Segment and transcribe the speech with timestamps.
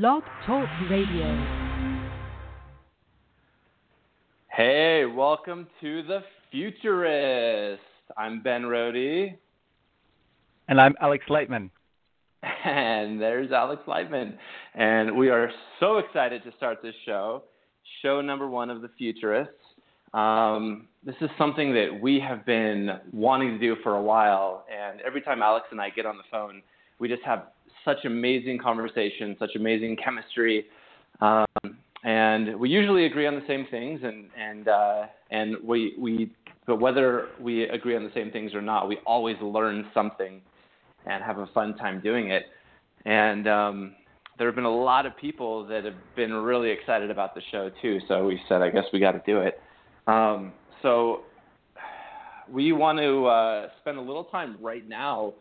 [0.00, 1.46] Blog Talk Radio.
[4.48, 6.18] Hey, welcome to The
[6.50, 7.80] Futurist.
[8.18, 9.36] I'm Ben Rohde.
[10.66, 11.70] And I'm Alex Lightman.
[12.64, 14.36] And there's Alex Lightman.
[14.74, 17.44] And we are so excited to start this show,
[18.02, 19.54] show number one of The Futurists.
[20.12, 24.66] Um, this is something that we have been wanting to do for a while.
[24.76, 26.62] And every time Alex and I get on the phone,
[26.98, 27.53] we just have
[27.84, 30.66] such amazing conversations, such amazing chemistry.
[31.20, 31.46] Um,
[32.04, 36.30] and we usually agree on the same things and and uh, and we we
[36.66, 40.40] but whether we agree on the same things or not, we always learn something
[41.06, 42.44] and have a fun time doing it.
[43.04, 43.94] And um,
[44.38, 47.70] there have been a lot of people that have been really excited about the show
[47.82, 48.00] too.
[48.08, 49.60] So we said, I guess we got to do it.
[50.06, 51.22] Um, so
[52.50, 55.34] we want to uh, spend a little time right now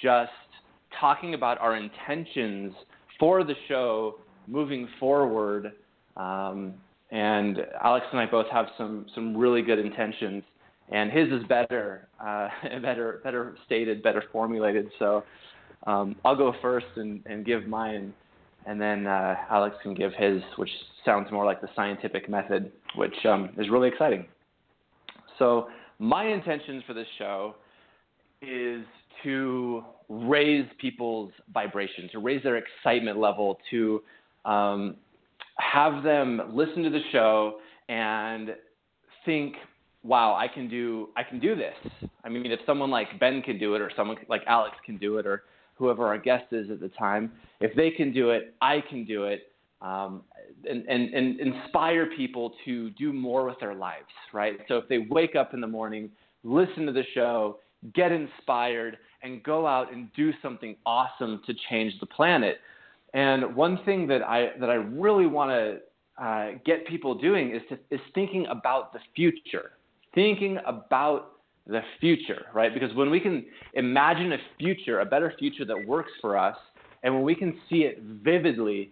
[0.00, 0.30] just
[1.00, 2.72] talking about our intentions
[3.18, 5.72] for the show moving forward.
[6.16, 6.74] Um,
[7.10, 10.42] and Alex and I both have some some really good intentions,
[10.90, 12.48] and his is better, uh,
[12.82, 14.90] better better stated, better formulated.
[14.98, 15.24] So
[15.86, 18.12] um, I'll go first and, and give mine,
[18.66, 20.70] and then uh, Alex can give his, which
[21.04, 24.26] sounds more like the scientific method, which um, is really exciting.
[25.38, 27.54] So my intentions for this show
[28.42, 28.84] is
[29.24, 34.02] to raise people's vibration, to raise their excitement level, to
[34.44, 34.96] um,
[35.58, 38.54] have them listen to the show and
[39.24, 39.56] think,
[40.02, 41.74] "Wow, I can do I can do this."
[42.24, 45.18] I mean, if someone like Ben can do it, or someone like Alex can do
[45.18, 45.44] it, or
[45.74, 49.24] whoever our guest is at the time, if they can do it, I can do
[49.24, 49.52] it.
[49.80, 50.22] Um,
[50.68, 54.58] and, and, and inspire people to do more with their lives, right?
[54.66, 56.10] So if they wake up in the morning,
[56.42, 57.60] listen to the show,
[57.94, 62.58] get inspired, and go out and do something awesome to change the planet.
[63.14, 67.62] And one thing that I that I really want to uh, get people doing is
[67.70, 69.72] to, is thinking about the future,
[70.14, 71.32] thinking about
[71.66, 72.72] the future, right?
[72.72, 73.44] Because when we can
[73.74, 76.56] imagine a future, a better future that works for us,
[77.02, 78.90] and when we can see it vividly,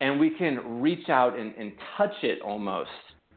[0.00, 2.90] and we can reach out and, and touch it almost,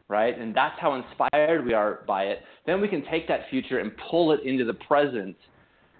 [0.07, 0.37] right?
[0.37, 2.39] And that's how inspired we are by it.
[2.65, 5.35] Then we can take that future and pull it into the present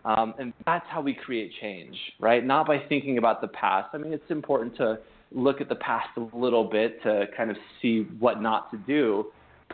[0.06, 2.46] um, and that's how we create change, right?
[2.46, 3.90] Not by thinking about the past.
[3.94, 5.00] I mean, it's important to
[5.32, 9.28] look at the past a little bit to kind of see what not to do,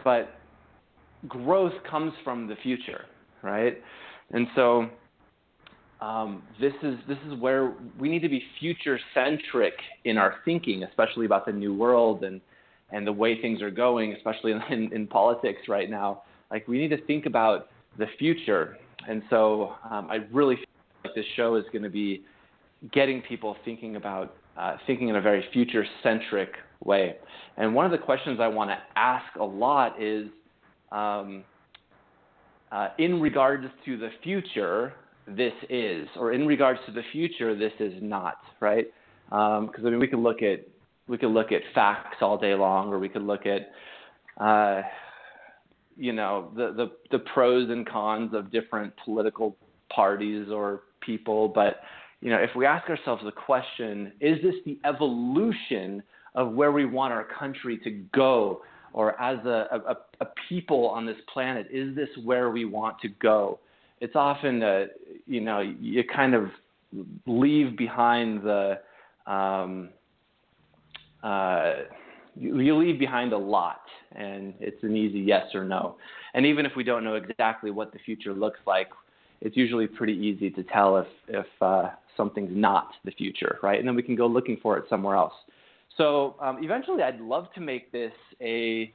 [0.03, 0.35] but
[1.27, 3.05] growth comes from the future,
[3.43, 3.81] right?
[4.31, 4.89] And so
[6.01, 9.73] um, this is this is where we need to be future centric
[10.05, 12.39] in our thinking, especially about the new world and
[12.91, 16.23] and the way things are going, especially in, in politics right now.
[16.51, 20.65] Like we need to think about the future and so um, I really feel
[21.05, 22.23] like this show is going to be
[22.91, 26.49] getting people thinking about uh, thinking in a very future centric
[26.83, 27.15] way.
[27.57, 30.27] And one of the questions I want to ask a lot is
[30.91, 31.43] um,
[32.71, 34.93] uh, in regards to the future,
[35.27, 38.85] this is, or in regards to the future, this is not, right?
[39.29, 40.65] Because um, I mean, we could look at
[41.07, 43.71] we could look at facts all day long, or we could look at
[44.43, 44.81] uh,
[45.99, 49.55] you know the, the the pros and cons of different political
[49.93, 51.81] parties or people but
[52.21, 56.01] you know if we ask ourselves the question is this the evolution
[56.35, 58.61] of where we want our country to go?
[58.93, 63.09] Or as a, a, a people on this planet is this where we want to
[63.21, 63.59] go?
[64.01, 64.85] It's often uh,
[65.27, 66.45] you know you kind of
[67.27, 68.79] leave behind the
[69.27, 69.89] um,
[71.21, 71.73] uh,
[72.35, 73.81] you leave behind a lot,
[74.15, 75.95] and it's an easy yes or no.
[76.33, 78.89] And even if we don't know exactly what the future looks like,
[79.41, 83.79] it's usually pretty easy to tell if if uh, something's not the future, right?
[83.79, 85.33] And then we can go looking for it somewhere else.
[85.97, 88.93] So um, eventually, I'd love to make this a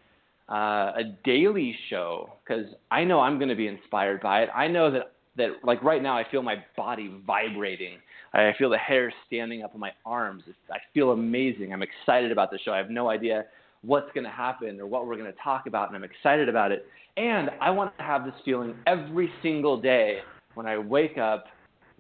[0.49, 4.51] uh, a daily show because I know I'm going to be inspired by it.
[4.55, 7.99] I know that that like right now, I feel my body vibrating
[8.35, 10.43] I feel the hair standing up on my arms.
[10.71, 11.73] I feel amazing.
[11.73, 12.73] I'm excited about the show.
[12.73, 13.45] I have no idea
[13.83, 16.73] what's going to happen or what we're going to talk about, and I'm excited about
[16.73, 16.87] it.
[17.17, 20.19] And I want to have this feeling every single day
[20.55, 21.45] when I wake up,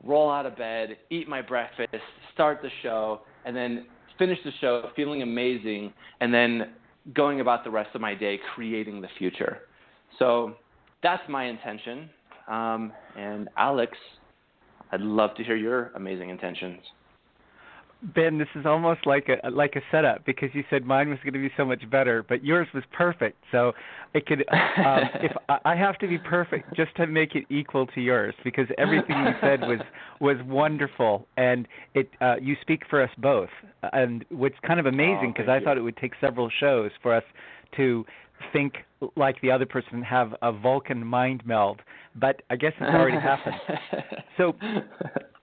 [0.03, 1.95] roll out of bed, eat my breakfast,
[2.33, 3.87] start the show, and then
[4.19, 6.73] finish the show feeling amazing, and then
[7.13, 9.59] going about the rest of my day creating the future.
[10.19, 10.55] So
[11.03, 12.09] that's my intention.
[12.49, 13.97] Um, and Alex
[14.93, 16.81] I'd love to hear your amazing intentions.
[18.15, 21.33] Ben, this is almost like a like a setup because you said mine was going
[21.33, 23.43] to be so much better, but yours was perfect.
[23.51, 23.73] So
[24.13, 25.33] it could um, if
[25.65, 29.33] I have to be perfect just to make it equal to yours because everything you
[29.41, 29.81] said was
[30.21, 33.49] was wonderful and it uh, you speak for us both.
[33.95, 35.65] And what's kind of amazing because oh, I you.
[35.65, 37.25] thought it would take several shows for us
[37.77, 38.05] to
[38.53, 38.75] think
[39.17, 41.81] like the other person have a Vulcan mind meld,
[42.15, 43.57] but I guess it's already happened.
[44.37, 44.53] So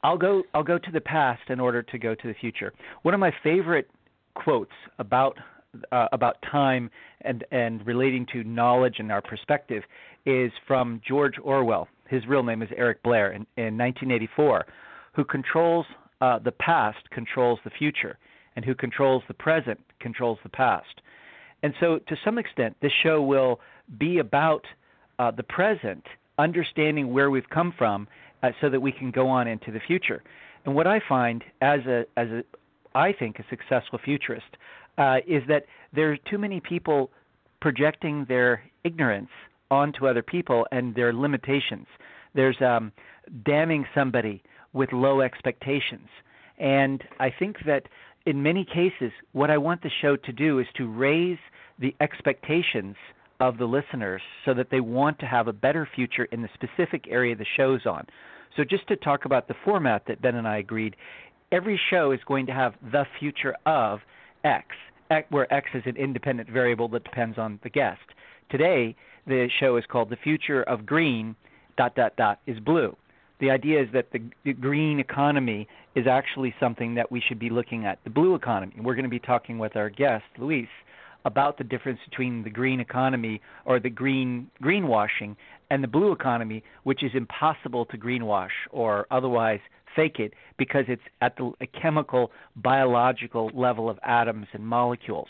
[0.03, 2.73] I'll go I'll go to the past in order to go to the future.
[3.03, 3.89] One of my favorite
[4.35, 5.38] quotes about
[5.93, 6.89] uh, about time
[7.21, 9.83] and and relating to knowledge and our perspective
[10.25, 11.88] is from George Orwell.
[12.09, 14.65] His real name is Eric Blair in, in 1984,
[15.15, 15.85] who controls
[16.19, 18.17] uh, the past controls the future,
[18.55, 21.01] and who controls the present controls the past.
[21.63, 23.60] And so, to some extent, this show will
[23.98, 24.66] be about
[25.19, 26.04] uh, the present,
[26.38, 28.08] understanding where we've come from,
[28.44, 30.24] uh, so that we can go on into the future.
[30.66, 32.44] And what I find as a as a
[32.94, 34.58] I think a successful futurist
[34.98, 37.12] uh, is that there are too many people
[37.62, 39.30] projecting their ignorance
[39.69, 41.88] onto other people and their limitations.
[42.34, 42.92] There's um,
[43.46, 44.44] damning somebody
[44.74, 46.08] with low expectations,
[46.58, 47.84] and I think that
[48.25, 51.39] in many cases, what I want the show to do is to raise
[51.79, 52.95] the expectations
[53.39, 57.06] of the listeners so that they want to have a better future in the specific
[57.09, 58.06] area the show's on.
[58.56, 60.95] So, just to talk about the format that Ben and I agreed,
[61.51, 64.00] every show is going to have the future of
[64.44, 64.67] X,
[65.29, 68.01] where X is an independent variable that depends on the guest.
[68.50, 68.95] Today,
[69.25, 71.35] the show is called The Future of Green,
[71.77, 72.95] dot, dot, dot, is blue.
[73.41, 77.49] The idea is that the, the green economy is actually something that we should be
[77.49, 78.73] looking at, the blue economy.
[78.79, 80.67] We're going to be talking with our guest, Luis,
[81.25, 85.35] about the difference between the green economy or the green greenwashing
[85.71, 89.59] and the blue economy, which is impossible to greenwash or otherwise
[89.95, 91.51] fake it because it's at the
[91.81, 95.29] chemical biological level of atoms and molecules.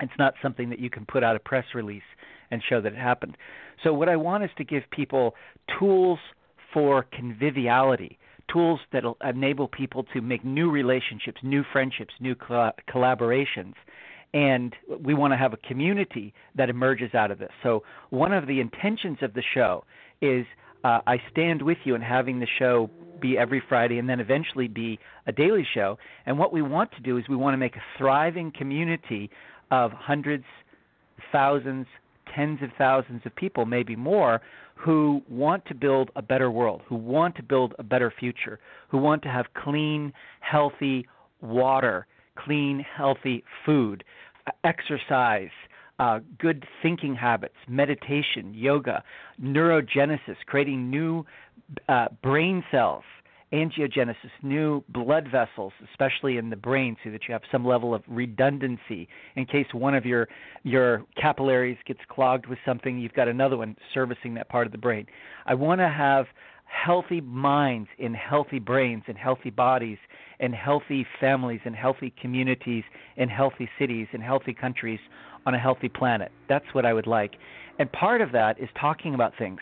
[0.00, 2.02] It's not something that you can put out a press release
[2.50, 3.36] and show that it happened.
[3.84, 5.36] So what I want is to give people
[5.78, 6.18] tools
[6.72, 8.18] for conviviality,
[8.52, 13.74] tools that enable people to make new relationships, new friendships, new collaborations
[14.34, 17.50] and we want to have a community that emerges out of this.
[17.62, 19.84] So one of the intentions of the show
[20.20, 20.44] is
[20.84, 22.90] uh, I stand with you in having the show
[23.20, 25.98] be every Friday and then eventually be a daily show.
[26.26, 29.30] And what we want to do is we want to make a thriving community
[29.70, 30.44] of hundreds,
[31.32, 31.86] thousands,
[32.34, 34.40] tens of thousands of people, maybe more,
[34.78, 38.98] who want to build a better world, who want to build a better future, who
[38.98, 41.06] want to have clean, healthy
[41.40, 42.06] water
[42.38, 44.04] clean, healthy food,
[44.64, 45.50] exercise,
[45.98, 49.02] uh, good thinking habits, meditation, yoga,
[49.42, 51.26] neurogenesis, creating new
[51.88, 53.02] uh, brain cells,
[53.52, 58.02] angiogenesis, new blood vessels, especially in the brain, so that you have some level of
[58.06, 60.28] redundancy in case one of your
[60.64, 62.98] your capillaries gets clogged with something.
[62.98, 65.06] You've got another one servicing that part of the brain.
[65.46, 66.26] I want to have
[66.64, 69.98] healthy minds in healthy brains and healthy bodies
[70.40, 72.84] and healthy families and healthy communities
[73.16, 75.00] and healthy cities and healthy countries
[75.46, 76.30] on a healthy planet.
[76.48, 77.36] That's what I would like.
[77.78, 79.60] And part of that is talking about things.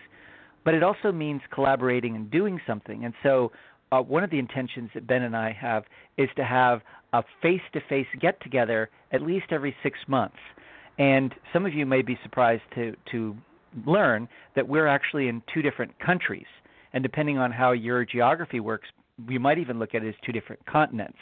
[0.64, 3.04] But it also means collaborating and doing something.
[3.04, 3.52] And so
[3.92, 5.84] uh, one of the intentions that Ben and I have
[6.16, 6.80] is to have
[7.12, 10.36] a face to face get together at least every six months.
[10.98, 13.36] And some of you may be surprised to, to
[13.86, 16.46] learn that we're actually in two different countries
[16.96, 18.88] and depending on how your geography works,
[19.28, 21.18] you might even look at it as two different continents.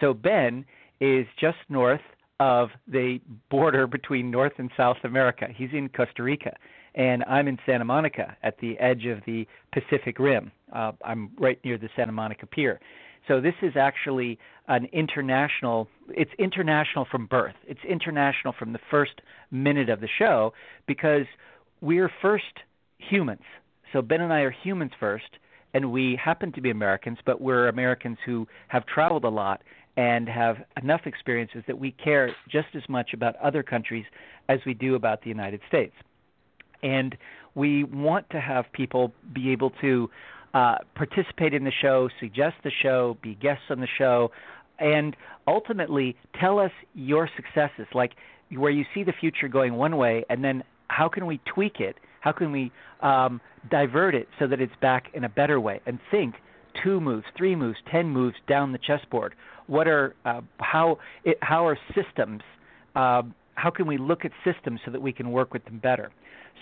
[0.00, 0.64] So Ben
[1.00, 2.00] is just north
[2.40, 3.20] of the
[3.50, 5.48] border between North and South America.
[5.54, 6.56] He's in Costa Rica,
[6.94, 10.52] and I'm in Santa Monica at the edge of the Pacific Rim.
[10.72, 12.80] Uh, I'm right near the Santa Monica Pier.
[13.28, 15.88] So this is actually an international.
[16.08, 17.54] It's international from birth.
[17.66, 19.20] It's international from the first
[19.50, 20.52] minute of the show
[20.86, 21.26] because
[21.80, 22.44] we're first
[22.98, 23.42] humans.
[23.92, 25.38] So Ben and I are humans first,
[25.74, 29.62] and we happen to be Americans, but we're Americans who have traveled a lot
[29.96, 34.06] and have enough experiences that we care just as much about other countries
[34.48, 35.94] as we do about the United States.
[36.82, 37.16] And
[37.54, 40.10] we want to have people be able to
[40.54, 44.30] uh, participate in the show, suggest the show, be guests on the show,
[44.78, 48.12] and ultimately tell us your successes, like
[48.50, 51.96] where you see the future going one way, and then how can we tweak it
[52.22, 55.80] how can we um, divert it so that it's back in a better way?
[55.86, 56.36] And think
[56.82, 59.34] two moves, three moves, ten moves down the chessboard.
[59.66, 62.42] What are uh, how it, how are systems?
[62.94, 63.22] Uh,
[63.54, 66.10] how can we look at systems so that we can work with them better?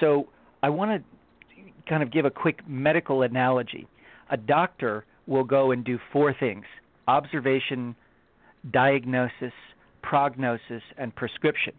[0.00, 0.28] So
[0.62, 3.87] I want to kind of give a quick medical analogy.
[4.30, 6.64] A doctor will go and do four things:
[7.09, 7.94] observation,
[8.73, 9.52] diagnosis,
[10.02, 11.73] prognosis, and prescription.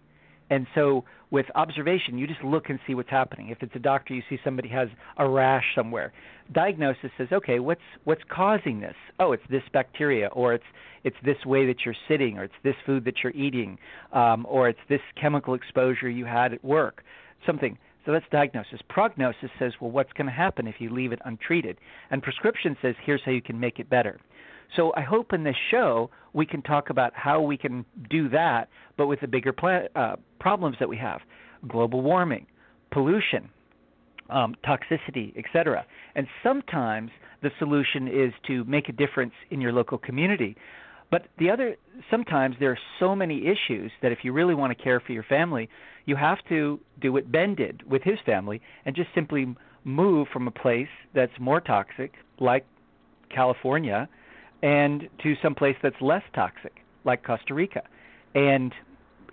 [0.51, 3.49] And so with observation, you just look and see what's happening.
[3.49, 6.11] If it's a doctor, you see somebody has a rash somewhere.
[6.51, 8.95] Diagnosis says, okay, what's what's causing this?
[9.17, 10.65] Oh, it's this bacteria, or it's
[11.05, 13.79] it's this way that you're sitting, or it's this food that you're eating,
[14.11, 17.03] um, or it's this chemical exposure you had at work,
[17.45, 17.77] something.
[18.05, 18.79] So that's diagnosis.
[18.89, 21.77] Prognosis says, well, what's going to happen if you leave it untreated?
[22.09, 24.19] And prescription says, here's how you can make it better.
[24.75, 28.69] So I hope in this show we can talk about how we can do that,
[28.97, 31.21] but with the bigger pla- uh, problems that we have:
[31.67, 32.45] global warming,
[32.91, 33.49] pollution,
[34.29, 35.85] um, toxicity, etc.
[36.15, 37.11] And sometimes
[37.41, 40.55] the solution is to make a difference in your local community.
[41.09, 41.75] But the other,
[42.09, 45.23] sometimes there are so many issues that if you really want to care for your
[45.23, 45.67] family,
[46.05, 50.47] you have to do what Ben did with his family and just simply move from
[50.47, 52.65] a place that's more toxic, like
[53.29, 54.07] California,
[54.61, 57.83] and to some place that's less toxic, like Costa Rica.
[58.35, 58.73] And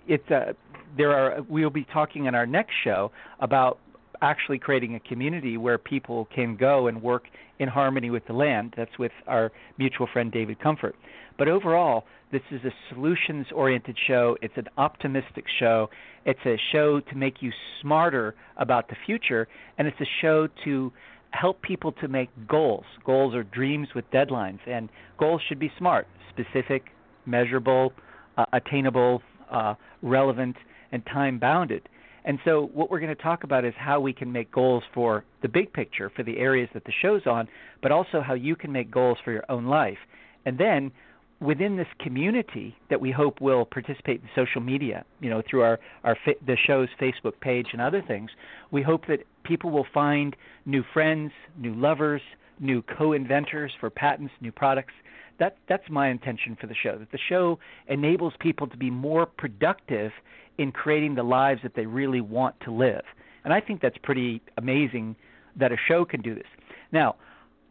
[0.07, 0.55] it's a,
[0.97, 3.79] there are we'll be talking in our next show about
[4.21, 7.25] actually creating a community where people can go and work
[7.59, 8.73] in harmony with the land.
[8.75, 10.95] That's with our mutual friend David Comfort.
[11.37, 14.37] But overall, this is a solutions oriented show.
[14.41, 15.89] It's an optimistic show.
[16.25, 20.91] It's a show to make you smarter about the future, and it's a show to
[21.31, 22.85] help people to make goals.
[23.05, 26.85] Goals are dreams with deadlines, and goals should be smart, specific,
[27.25, 27.93] measurable,
[28.37, 29.21] uh, attainable,
[29.51, 30.55] uh, relevant,
[30.91, 31.87] and time bounded.
[32.25, 35.23] And so, what we're going to talk about is how we can make goals for
[35.41, 37.47] the big picture, for the areas that the show's on,
[37.81, 39.97] but also how you can make goals for your own life.
[40.45, 40.91] And then,
[41.39, 45.79] within this community that we hope will participate in social media, you know, through our,
[46.03, 48.29] our the show's Facebook page and other things,
[48.71, 52.21] we hope that people will find new friends, new lovers,
[52.59, 54.93] new co-inventors for patents, new products.
[55.39, 56.97] That that's my intention for the show.
[56.97, 60.11] That the show enables people to be more productive
[60.57, 63.03] in creating the lives that they really want to live.
[63.45, 65.15] And I think that's pretty amazing
[65.55, 66.47] that a show can do this.
[66.91, 67.15] Now,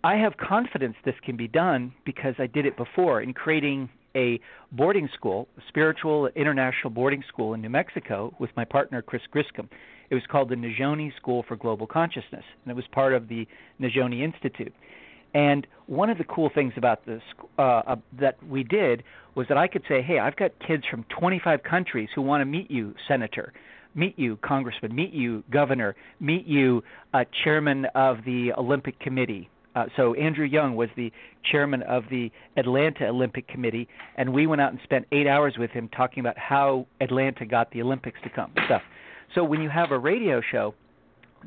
[0.02, 4.40] I have confidence this can be done because I did it before in creating a
[4.72, 9.68] boarding school, a spiritual international boarding school in New Mexico with my partner Chris Griscom.
[10.10, 13.46] It was called the Nizhoni School for Global Consciousness, and it was part of the
[13.80, 14.72] Nizhoni Institute.
[15.34, 17.22] And one of the cool things about this
[17.58, 21.04] uh, uh, that we did was that I could say, "Hey, I've got kids from
[21.04, 23.52] 25 countries who want to meet you, Senator."
[23.94, 26.84] meet you, Congressman, meet you, Governor, meet you,
[27.14, 29.48] uh, Chairman of the Olympic Committee,
[29.78, 31.12] uh, so Andrew Young was the
[31.44, 33.86] chairman of the Atlanta Olympic Committee,
[34.16, 37.70] and we went out and spent eight hours with him talking about how Atlanta got
[37.70, 38.82] the Olympics to come stuff.
[39.36, 40.74] When you have a radio show,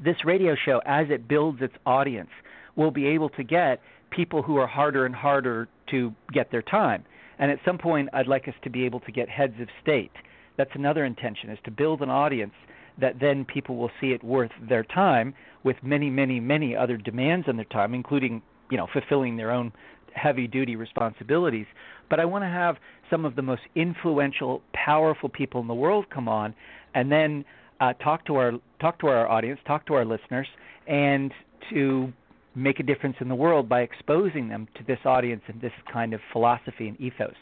[0.02, 2.30] this radio show, as it builds its audience,
[2.76, 7.04] will be able to get people who are harder and harder to get their time.
[7.40, 10.12] And at some point, I'd like us to be able to get heads of state.
[10.58, 12.54] That's another intention, is to build an audience
[13.00, 15.34] that then people will see it worth their time
[15.64, 19.72] with many, many, many other demands on their time, including, you know, fulfilling their own
[20.14, 21.66] heavy duty responsibilities.
[22.10, 22.78] But I want to have
[23.10, 26.54] some of the most influential, powerful people in the world come on
[26.94, 27.46] and then
[27.82, 30.48] uh, talk to our talk to our audience, talk to our listeners,
[30.88, 31.34] and
[31.72, 32.14] to
[32.56, 36.14] make a difference in the world by exposing them to this audience and this kind
[36.14, 37.34] of philosophy and ethos.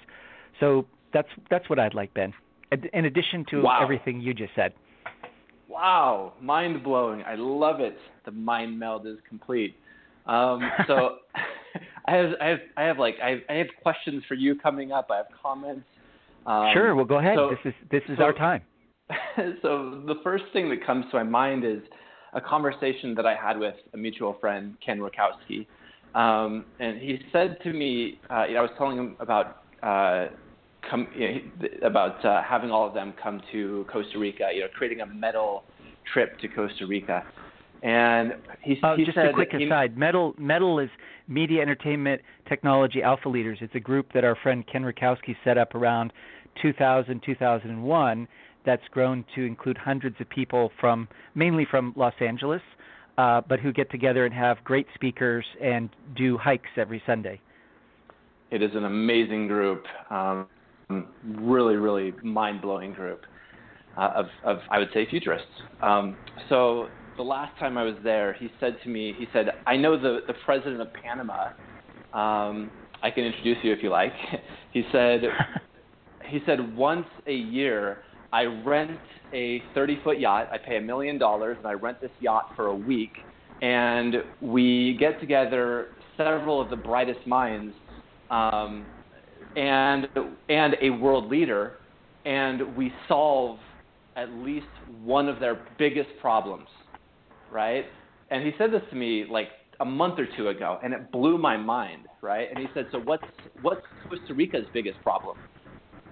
[0.60, 2.34] So that's that's what I'd like, Ben.
[2.94, 3.80] In addition to wow.
[3.82, 4.74] everything you just said.
[5.68, 7.24] Wow, mind blowing.
[7.24, 7.98] I love it.
[8.26, 9.76] The mind meld is complete.
[10.26, 11.18] Um, so
[12.06, 14.92] I have I have I have like I have, I have questions for you coming
[14.92, 15.10] up.
[15.12, 15.86] I have comments.
[16.46, 17.36] Um, sure, well go ahead.
[17.36, 18.62] So, this is this is so, our time.
[19.62, 21.82] so the first thing that comes to my mind is
[22.34, 25.66] a conversation that I had with a mutual friend, Ken Rutkowski.
[26.16, 30.28] Um, and he said to me, uh, you know, I was telling him about uh,
[30.90, 34.68] come you know, about uh, having all of them come to Costa Rica, you know,
[34.76, 35.64] creating a metal
[36.12, 37.24] trip to Costa Rica.
[37.82, 39.98] And he, uh, he just said a quick aside.
[39.98, 40.90] Metal Metal is
[41.28, 43.60] Media Entertainment Technology Alpha Leaders.
[43.62, 46.12] It's a group that our friend Ken Rutkowski set up around
[46.62, 48.28] 2000 2001
[48.66, 52.62] that's grown to include hundreds of people from mainly from Los Angeles,
[53.18, 57.40] uh, but who get together and have great speakers and do hikes every Sunday.
[58.52, 59.84] It is an amazing group.
[60.10, 60.48] Um,
[61.24, 63.22] really, really mind blowing group
[63.98, 65.48] uh, of, of, I would say, futurists.
[65.82, 66.16] Um,
[66.48, 66.88] so
[67.18, 70.22] the last time I was there, he said to me, he said, I know the,
[70.26, 71.50] the president of Panama.
[72.14, 72.72] Um,
[73.04, 74.14] I can introduce you if you like.
[74.72, 75.22] he said,
[76.28, 78.00] he said once a year
[78.32, 79.02] I rent
[79.34, 80.50] a 30 foot yacht.
[80.52, 83.14] I pay a million dollars and I rent this yacht for a week.
[83.62, 87.76] And we get together several of the brightest minds
[88.30, 88.88] um,
[89.56, 90.08] and
[90.50, 91.78] and a world leader,
[92.26, 93.60] and we solve
[94.16, 96.68] at least one of their biggest problems,
[97.50, 97.86] right?
[98.32, 101.38] And he said this to me like a month or two ago, and it blew
[101.38, 102.48] my mind, right?
[102.50, 103.24] And he said, "So what's
[103.62, 105.38] what's Costa Rica's biggest problem?"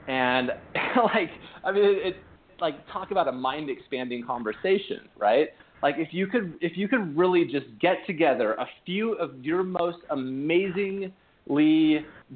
[0.07, 0.51] And
[1.13, 1.29] like,
[1.63, 2.15] I mean, it, it
[2.59, 5.49] like talk about a mind expanding conversation, right?
[5.83, 9.63] Like if you could if you could really just get together a few of your
[9.63, 11.13] most amazingly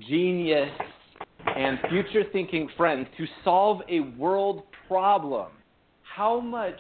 [0.08, 0.70] genius
[1.58, 5.48] and future thinking friends to solve a world problem,
[6.04, 6.78] how much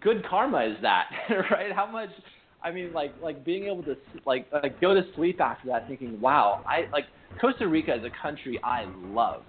[0.00, 1.10] good karma is that,
[1.50, 1.72] right?
[1.72, 2.08] How much
[2.62, 6.18] I mean, like like being able to like like go to sleep after that, thinking,
[6.20, 7.04] wow, I like
[7.38, 9.42] Costa Rica is a country I love,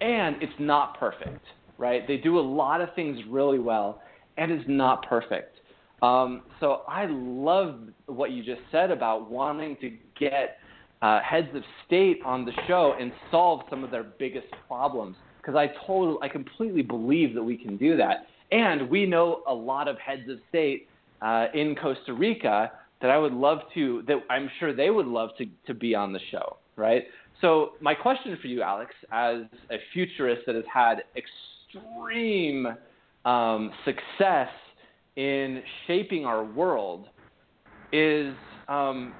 [0.00, 1.44] and it's not perfect,
[1.78, 2.06] right?
[2.06, 4.00] They do a lot of things really well,
[4.36, 5.58] and it's not perfect.
[6.02, 10.58] Um, so I love what you just said about wanting to get
[11.00, 15.56] uh, heads of state on the show and solve some of their biggest problems because
[15.56, 18.26] I totally, I completely believe that we can do that.
[18.52, 20.88] And we know a lot of heads of state
[21.20, 22.70] uh, in Costa Rica
[23.00, 26.12] that I would love to, that I'm sure they would love to, to be on
[26.12, 27.04] the show, right?
[27.40, 32.66] So, my question for you, Alex, as a futurist that has had extreme
[33.24, 34.48] um, success
[35.16, 37.08] in shaping our world,
[37.92, 38.34] is
[38.68, 39.12] um,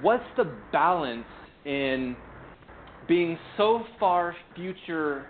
[0.00, 1.24] what's the balance
[1.64, 2.16] in
[3.06, 5.26] being so far future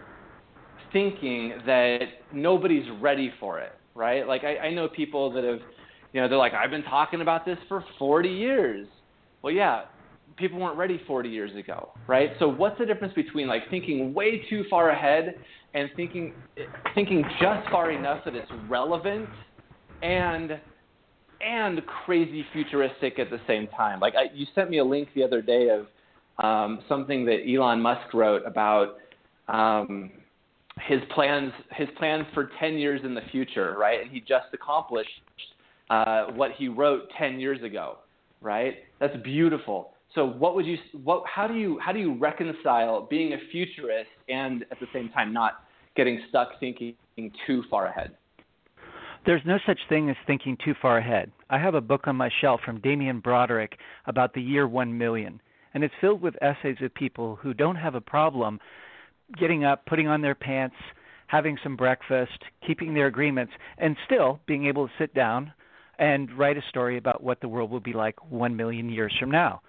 [0.93, 2.01] thinking that
[2.33, 4.27] nobody's ready for it, right?
[4.27, 5.61] Like, I, I know people that have
[6.17, 8.89] you know, they're like, I've been talking about this for 40 years.
[9.43, 9.83] Well, yeah,
[10.37, 12.31] people weren't ready 40 years ago, right?
[12.39, 15.37] So what's the difference between like thinking way too far ahead
[15.75, 16.35] and thinking
[16.95, 19.29] thinking just far enough that it's relevant
[20.03, 20.59] and
[21.41, 24.01] and crazy futuristic at the same time?
[24.01, 25.87] Like I, you sent me a link the other day of
[26.45, 28.97] um, something that Elon Musk wrote about
[29.49, 30.11] um,
[30.87, 34.01] his plans his plans for 10 years in the future, right?
[34.03, 35.09] And he just accomplished
[35.89, 37.99] uh, what he wrote 10 years ago,
[38.41, 38.75] right?
[39.01, 39.93] That's beautiful.
[40.17, 44.11] So what would you what how do you how do you reconcile being a futurist
[44.31, 46.95] and at the same time not getting stuck thinking
[47.47, 48.17] too far ahead?
[49.27, 51.31] There's no such thing as thinking too far ahead.
[51.51, 55.41] I have a book on my shelf from Damien Broderick about the year 1 million,
[55.75, 58.59] and it's filled with essays of people who don't have a problem
[59.39, 60.77] getting up, putting on their pants,
[61.27, 65.53] having some breakfast, keeping their agreements, and still being able to sit down
[65.99, 69.31] and write a story about what the world will be like 1 million years from
[69.31, 69.61] now.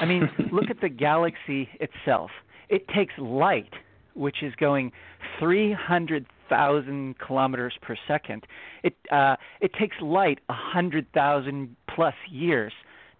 [0.00, 2.30] I mean, look at the galaxy itself.
[2.68, 3.72] It takes light,
[4.14, 4.92] which is going
[5.38, 8.46] 300,000 kilometers per second.
[8.82, 12.72] It uh, it takes light 100,000 plus years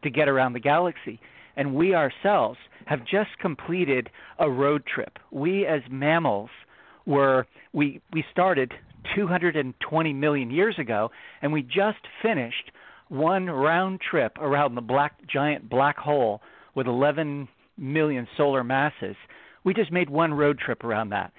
[0.03, 1.21] to get around the galaxy.
[1.57, 4.09] And we ourselves have just completed
[4.39, 5.19] a road trip.
[5.31, 6.51] We as mammals
[7.07, 8.73] were we we started
[9.15, 11.11] 220 million years ago,
[11.43, 12.71] and we just finished
[13.09, 16.41] one round trip around the black giant black hole
[16.75, 19.17] with 11 million solar masses.
[19.65, 21.33] We just made one road trip around that.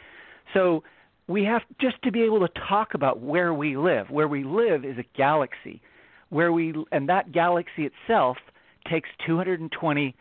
[0.54, 0.84] So
[1.28, 4.10] we have just to be able to talk about where we live.
[4.10, 5.82] Where we live is a galaxy,
[6.30, 8.38] where we and that galaxy itself
[8.89, 10.15] takes 220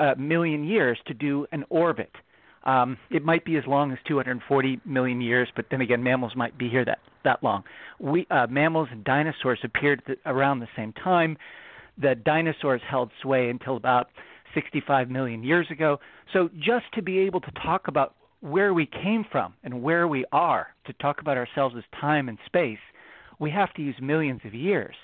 [0.00, 2.10] uh, million years to do an orbit.
[2.64, 6.58] Um, it might be as long as 240 million years, but then again, mammals might
[6.58, 7.62] be here that that long.
[7.98, 11.36] We uh, mammals and dinosaurs appeared th- around the same time.
[12.00, 14.08] The dinosaurs held sway until about
[14.54, 15.98] 65 million years ago.
[16.32, 20.24] So just to be able to talk about where we came from and where we
[20.32, 22.78] are, to talk about ourselves as time and space,
[23.38, 24.94] we have to use millions of years.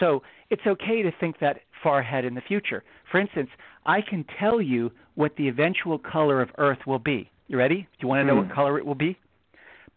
[0.00, 2.84] So it's okay to think that far ahead in the future.
[3.10, 3.50] For instance,
[3.86, 7.30] I can tell you what the eventual color of Earth will be.
[7.48, 7.76] You ready?
[7.76, 8.46] Do you want to know mm.
[8.46, 9.18] what color it will be?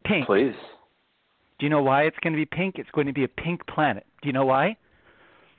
[0.06, 0.26] Pink.
[0.26, 0.56] Please.
[1.60, 2.76] Do you know why it's going to be pink?
[2.78, 4.06] It's going to be a pink planet.
[4.22, 4.78] Do you know why?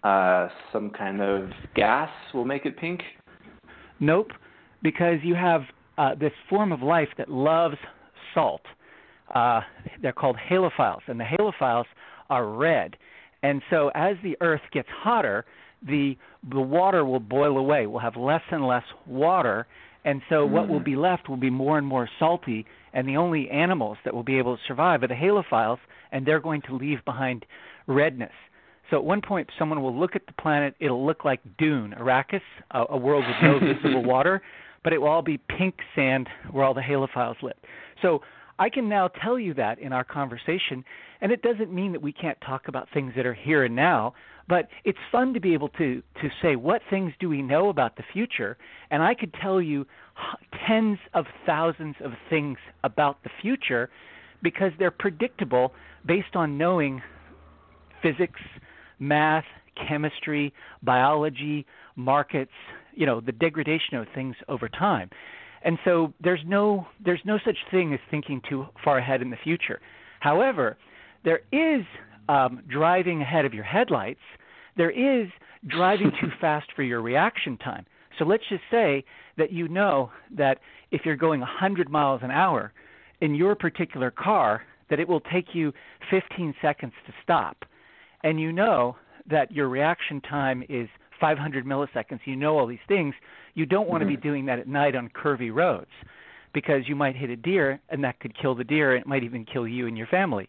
[0.03, 3.01] Uh, some kind of gas will make it pink.
[4.01, 4.29] Nope,
[4.83, 5.63] because you have
[5.97, 7.77] uh, this form of life that loves
[8.35, 8.63] salt.
[9.33, 9.61] Uh,
[10.03, 11.85] they're called halophiles, and the halophiles
[12.29, 12.97] are red.
[13.43, 15.45] And so as the Earth gets hotter,
[15.87, 16.17] the
[16.51, 17.87] the water will boil away.
[17.87, 19.67] We'll have less and less water,
[20.05, 20.85] and so what will mm.
[20.85, 22.67] be left will be more and more salty.
[22.93, 25.79] And the only animals that will be able to survive are the halophiles,
[26.11, 27.47] and they're going to leave behind
[27.87, 28.33] redness.
[28.93, 30.75] So at one point, someone will look at the planet.
[30.79, 34.43] It'll look like Dune, Arrakis, a, a world with no visible water,
[34.85, 37.57] but it will all be pink sand where all the halophiles live.
[38.03, 38.21] So
[38.59, 40.85] I can now tell you that in our conversation,
[41.23, 44.13] and it doesn't mean that we can't talk about things that are here and now,
[44.47, 47.97] but it's fun to be able to to say what things do we know about
[47.97, 48.59] the future,
[48.91, 49.87] and I could tell you
[50.69, 53.89] tens of thousands of things about the future
[54.43, 55.73] because they're predictable
[56.05, 57.01] based on knowing
[58.03, 58.41] physics,
[59.03, 59.45] math,
[59.89, 62.53] chemistry, biology, markets,
[62.95, 65.11] you know, the degradation of things over time.
[65.65, 69.37] And so there's no there's no such thing as thinking too far ahead in the
[69.43, 69.81] future.
[70.21, 70.77] However,
[71.25, 71.85] there is
[72.29, 74.21] um, driving ahead of your headlights.
[74.77, 75.29] There is
[75.67, 77.87] driving too fast for your reaction time.
[78.19, 79.05] So let's just say
[79.39, 80.59] that you know that
[80.91, 82.73] if you're going 100 miles an hour
[83.21, 85.73] in your particular car, that it will take you
[86.11, 87.65] 15 seconds to stop.
[88.23, 88.97] And you know
[89.29, 90.89] that your reaction time is
[91.21, 92.21] 500 milliseconds.
[92.25, 93.15] You know all these things.
[93.55, 94.29] You don't want to be mm-hmm.
[94.29, 95.91] doing that at night on curvy roads
[96.53, 98.95] because you might hit a deer and that could kill the deer.
[98.95, 100.49] and It might even kill you and your family.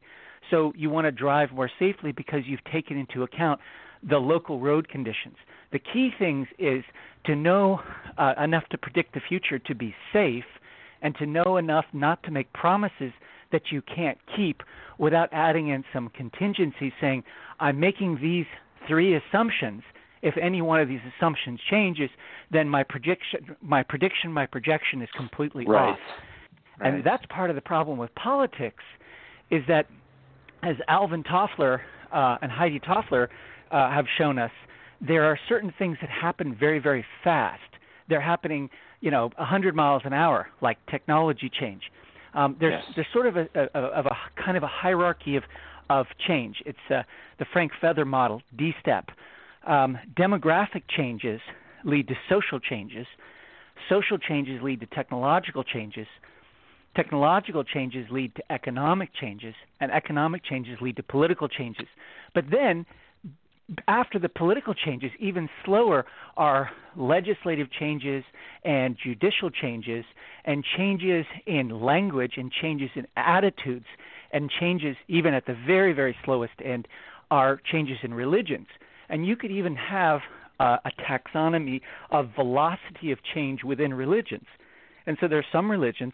[0.51, 3.59] So you want to drive more safely because you've taken into account
[4.07, 5.35] the local road conditions.
[5.71, 6.83] The key things is
[7.25, 7.79] to know
[8.17, 10.43] uh, enough to predict the future to be safe
[11.01, 13.13] and to know enough not to make promises
[13.53, 14.61] that you can't keep
[14.97, 17.23] without adding in some contingency saying,
[17.61, 18.45] I'm making these
[18.87, 19.83] three assumptions.
[20.21, 22.09] If any one of these assumptions changes,
[22.51, 25.91] then my prediction, my prediction, my projection is completely right.
[25.91, 25.99] off.
[26.79, 26.93] Right.
[26.93, 28.83] And that's part of the problem with politics,
[29.49, 29.87] is that
[30.63, 31.79] as Alvin Toffler
[32.11, 33.27] uh, and Heidi Toffler
[33.71, 34.51] uh, have shown us,
[35.05, 37.61] there are certain things that happen very, very fast.
[38.07, 38.69] They're happening,
[39.01, 41.83] you know, 100 miles an hour, like technology change.
[42.33, 42.93] Um, there's yes.
[42.95, 45.43] there's sort of a, a, of a kind of a hierarchy of
[45.89, 46.57] of change.
[46.65, 47.03] It's uh,
[47.39, 49.09] the Frank Feather model, D step.
[49.67, 51.39] Um, demographic changes
[51.85, 53.05] lead to social changes.
[53.89, 56.07] Social changes lead to technological changes.
[56.95, 61.87] Technological changes lead to economic changes, and economic changes lead to political changes.
[62.33, 62.85] But then
[63.87, 66.05] after the political changes, even slower
[66.37, 68.23] are legislative changes
[68.63, 70.05] and judicial changes,
[70.45, 73.85] and changes in language and changes in attitudes,
[74.31, 76.87] and changes even at the very, very slowest end
[77.31, 78.67] are changes in religions.
[79.09, 80.21] And you could even have
[80.59, 81.81] uh, a taxonomy
[82.11, 84.45] of velocity of change within religions.
[85.05, 86.13] And so there are some religions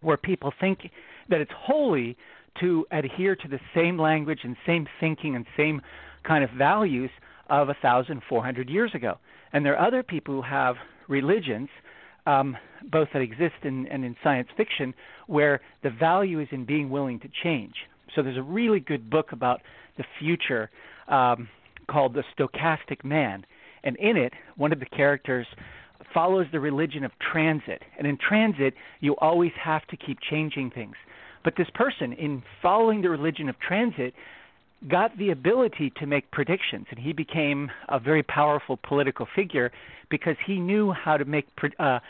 [0.00, 0.90] where people think
[1.28, 2.16] that it's holy
[2.60, 5.80] to adhere to the same language and same thinking and same
[6.24, 7.10] kind of values
[7.48, 9.18] of 1,400 years ago.
[9.52, 10.76] And there are other people who have
[11.08, 11.68] religions,
[12.26, 12.56] um,
[12.90, 14.94] both that exist in, and in science fiction,
[15.26, 17.74] where the value is in being willing to change.
[18.14, 19.60] So there's a really good book about
[19.96, 20.70] the future
[21.08, 21.48] um,
[21.90, 23.44] called The Stochastic Man.
[23.84, 25.46] And in it, one of the characters
[26.14, 27.82] follows the religion of transit.
[27.98, 30.94] And in transit, you always have to keep changing things.
[31.44, 34.14] But this person, in following the religion of transit,
[34.88, 39.70] got the ability to make predictions, and he became a very powerful political figure
[40.10, 41.46] because he knew how to make
[41.78, 42.00] uh,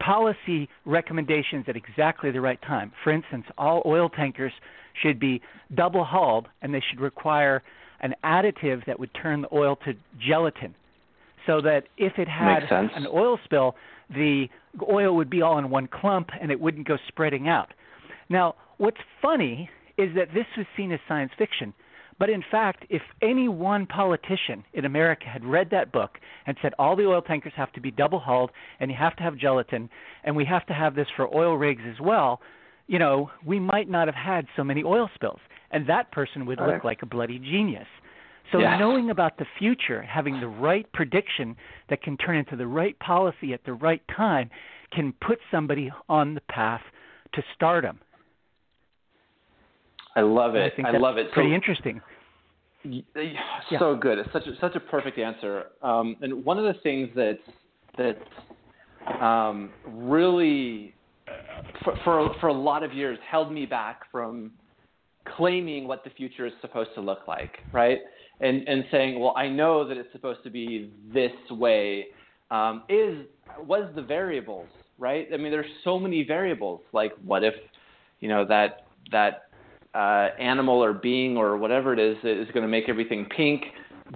[0.00, 2.92] policy recommendations at exactly the right time.
[3.02, 4.52] For instance, all oil tankers
[5.00, 5.40] should be
[5.74, 7.62] double hulled, and they should require
[8.00, 10.74] an additive that would turn the oil to gelatin,
[11.46, 13.76] so that if it had an oil spill,
[14.10, 14.46] the
[14.90, 17.72] oil would be all in one clump and it wouldn't go spreading out.
[18.28, 21.72] Now, what's funny is that this was seen as science fiction.
[22.18, 26.72] But in fact, if any one politician in America had read that book and said
[26.78, 29.90] all the oil tankers have to be double hulled and you have to have gelatin
[30.24, 32.40] and we have to have this for oil rigs as well,
[32.86, 35.40] you know, we might not have had so many oil spills.
[35.70, 37.88] And that person would look like a bloody genius.
[38.52, 38.78] So yeah.
[38.78, 41.56] knowing about the future, having the right prediction
[41.90, 44.50] that can turn into the right policy at the right time
[44.92, 46.82] can put somebody on the path
[47.34, 47.98] to stardom.
[50.16, 50.72] I love it.
[50.84, 51.30] I, I love it.
[51.32, 52.00] Pretty so, interesting.
[52.82, 53.94] So yeah.
[54.00, 54.18] good.
[54.18, 55.66] It's such a, such a perfect answer.
[55.82, 57.38] Um, and one of the things that
[57.98, 60.94] that um, really,
[61.84, 64.52] for, for for a lot of years, held me back from
[65.36, 67.98] claiming what the future is supposed to look like, right?
[68.40, 72.06] And and saying, well, I know that it's supposed to be this way.
[72.50, 73.26] Um, is
[73.58, 75.26] was the variables, right?
[75.32, 76.80] I mean, there's so many variables.
[76.92, 77.54] Like, what if,
[78.20, 79.45] you know, that that
[79.96, 83.62] uh, animal or being or whatever it is that is going to make everything pink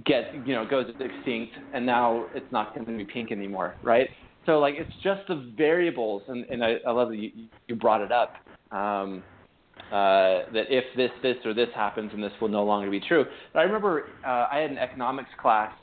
[0.05, 4.07] get you know goes extinct and now it's not going to be pink anymore right?
[4.45, 7.31] So like it's just the variables and, and I, I love that you,
[7.67, 8.35] you brought it up
[8.71, 9.23] um,
[9.91, 13.25] uh, that if this this or this happens and this will no longer be true.
[13.51, 15.73] But i remember uh, i had an economics class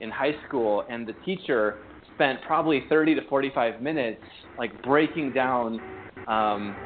[0.00, 1.78] in high school and the teacher
[2.14, 4.20] spent probably 30 to 45 minutes
[4.58, 5.80] like breaking down
[6.26, 6.76] um,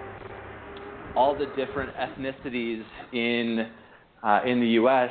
[1.14, 3.70] all the different ethnicities in
[4.22, 5.10] uh, in the U.S.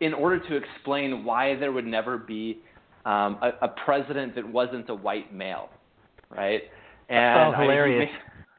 [0.00, 2.58] in order to explain why there would never be
[3.04, 5.68] um, a, a president that wasn't a white male,
[6.30, 6.62] right?
[7.08, 8.10] And oh, hilarious!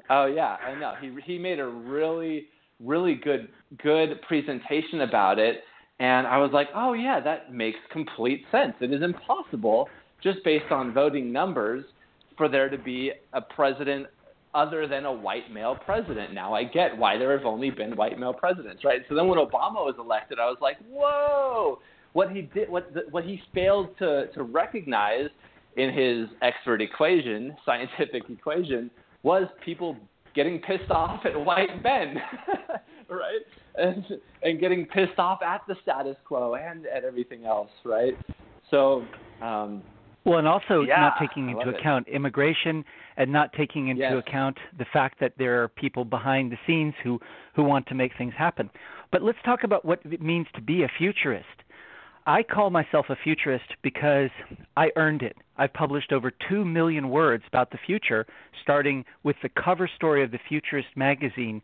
[0.10, 0.94] I, oh yeah, I know.
[1.02, 2.48] He he made a really
[2.84, 3.50] really good
[3.82, 5.62] good presentation about it,
[6.00, 8.74] and I was like, oh yeah, that makes complete sense.
[8.82, 9.90] It is impossible
[10.22, 11.86] just based on voting numbers
[12.38, 14.08] for there to be a president
[14.56, 16.34] other than a white male president.
[16.34, 19.02] Now I get why there have only been white male presidents, right?
[19.10, 21.80] So then when Obama was elected, I was like, whoa,
[22.14, 25.30] what he did, what the, what he failed to to recognize
[25.76, 28.90] in his expert equation, scientific equation,
[29.24, 29.98] was people
[30.34, 32.16] getting pissed off at white men,
[33.10, 33.42] right?
[33.76, 34.06] And
[34.42, 38.14] and getting pissed off at the status quo and at everything else, right?
[38.72, 39.06] So.
[39.42, 39.84] Um,
[40.26, 42.16] well, and also yeah, not taking into account it.
[42.16, 42.84] immigration
[43.18, 44.24] and not taking into yes.
[44.28, 47.20] account the fact that there are people behind the scenes who
[47.56, 48.70] who want to make things happen.
[49.12, 51.46] But let's talk about what it means to be a futurist.
[52.28, 54.32] I call myself a futurist because
[54.76, 55.38] I earned it.
[55.58, 58.26] I've published over 2 million words about the future,
[58.64, 61.62] starting with the cover story of the Futurist magazine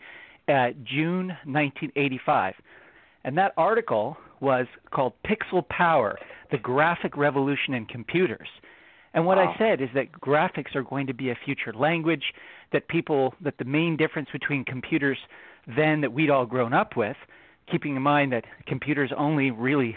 [0.48, 2.54] at June 1985.
[3.24, 6.18] And that article was called Pixel Power
[6.52, 8.48] The Graphic Revolution in Computers.
[9.14, 9.54] And what wow.
[9.54, 12.24] I said is that graphics are going to be a future language,
[12.72, 15.18] that people, that the main difference between computers
[15.68, 17.18] then that we'd all grown up with,
[17.70, 19.96] keeping in mind that computers only really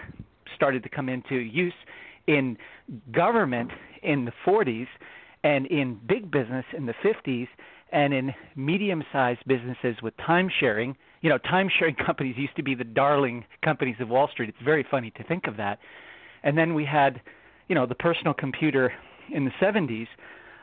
[0.55, 1.75] started to come into use
[2.27, 2.57] in
[3.13, 3.71] government
[4.03, 4.87] in the 40s
[5.43, 7.49] and in big business in the 50s
[7.93, 10.97] and in medium-sized businesses with time sharing.
[11.25, 14.51] You know, time sharing companies used to be the darling companies of Wall Street.
[14.51, 15.79] It's very funny to think of that.
[16.43, 17.23] And then we had,
[17.67, 18.93] you know, the personal computer
[19.35, 20.07] in the 70s,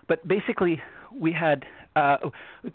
[0.08, 0.80] but basically
[1.12, 2.18] we had uh,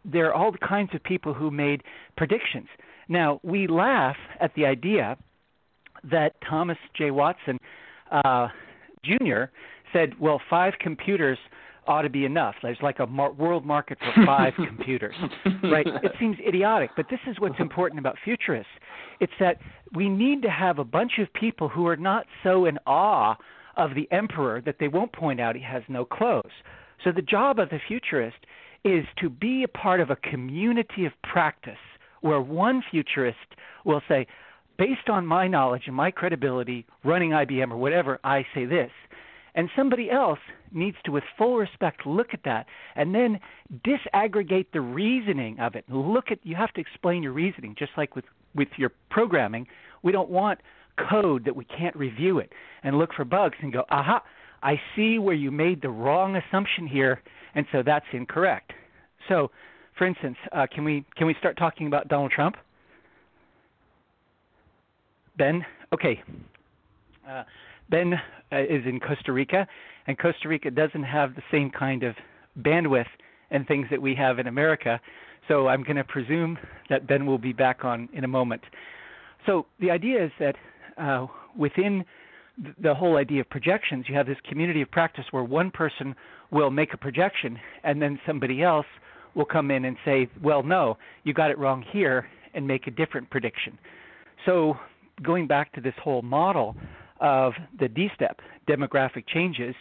[0.04, 1.84] there are all kinds of people who made
[2.16, 2.66] predictions.
[3.08, 5.16] Now we laugh at the idea
[6.10, 7.12] that Thomas J.
[7.12, 7.56] Watson
[8.10, 8.48] uh,
[9.04, 9.44] Jr.
[9.92, 11.38] said, well, five computers
[11.86, 12.54] ought to be enough.
[12.62, 15.14] There's like a mar- world market for five computers,
[15.62, 15.86] right?
[16.02, 18.72] It seems idiotic, but this is what's important about futurists.
[19.20, 19.58] It's that
[19.94, 23.36] we need to have a bunch of people who are not so in awe
[23.76, 26.50] of the emperor that they won't point out he has no clothes.
[27.04, 28.38] So the job of the futurist
[28.84, 31.74] is to be a part of a community of practice
[32.20, 33.36] where one futurist
[33.84, 34.26] will say,
[34.78, 38.90] based on my knowledge and my credibility running IBM or whatever, I say this.
[39.56, 40.38] And somebody else
[40.70, 43.40] needs to, with full respect, look at that and then
[43.84, 45.84] disaggregate the reasoning of it.
[45.88, 49.66] Look at you have to explain your reasoning, just like with with your programming.
[50.02, 50.60] We don't want
[51.10, 54.22] code that we can't review it and look for bugs and go, aha,
[54.62, 57.20] I see where you made the wrong assumption here,
[57.54, 58.72] and so that's incorrect.
[59.28, 59.50] So,
[59.96, 62.56] for instance, uh, can we can we start talking about Donald Trump?
[65.38, 66.22] Ben, okay.
[67.28, 67.42] Uh,
[67.90, 68.14] ben
[68.52, 69.66] uh, is in Costa Rica,
[70.06, 72.14] and Costa Rica doesn't have the same kind of
[72.60, 73.06] bandwidth
[73.50, 75.00] and things that we have in America.
[75.48, 76.58] So I'm going to presume
[76.90, 78.62] that Ben will be back on in a moment.
[79.46, 80.56] So the idea is that
[80.98, 82.04] uh, within
[82.82, 86.14] the whole idea of projections, you have this community of practice where one person
[86.50, 88.86] will make a projection and then somebody else
[89.34, 92.90] will come in and say, well, no, you got it wrong here, and make a
[92.90, 93.78] different prediction.
[94.46, 94.74] So
[95.22, 96.74] going back to this whole model
[97.20, 99.74] of the D step demographic changes,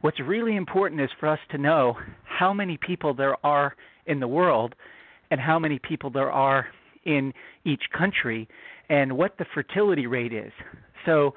[0.00, 3.74] what's really important is for us to know how many people there are
[4.06, 4.74] in the world
[5.30, 6.66] and how many people there are
[7.04, 7.32] in
[7.64, 8.48] each country
[8.88, 10.52] and what the fertility rate is.
[11.04, 11.34] So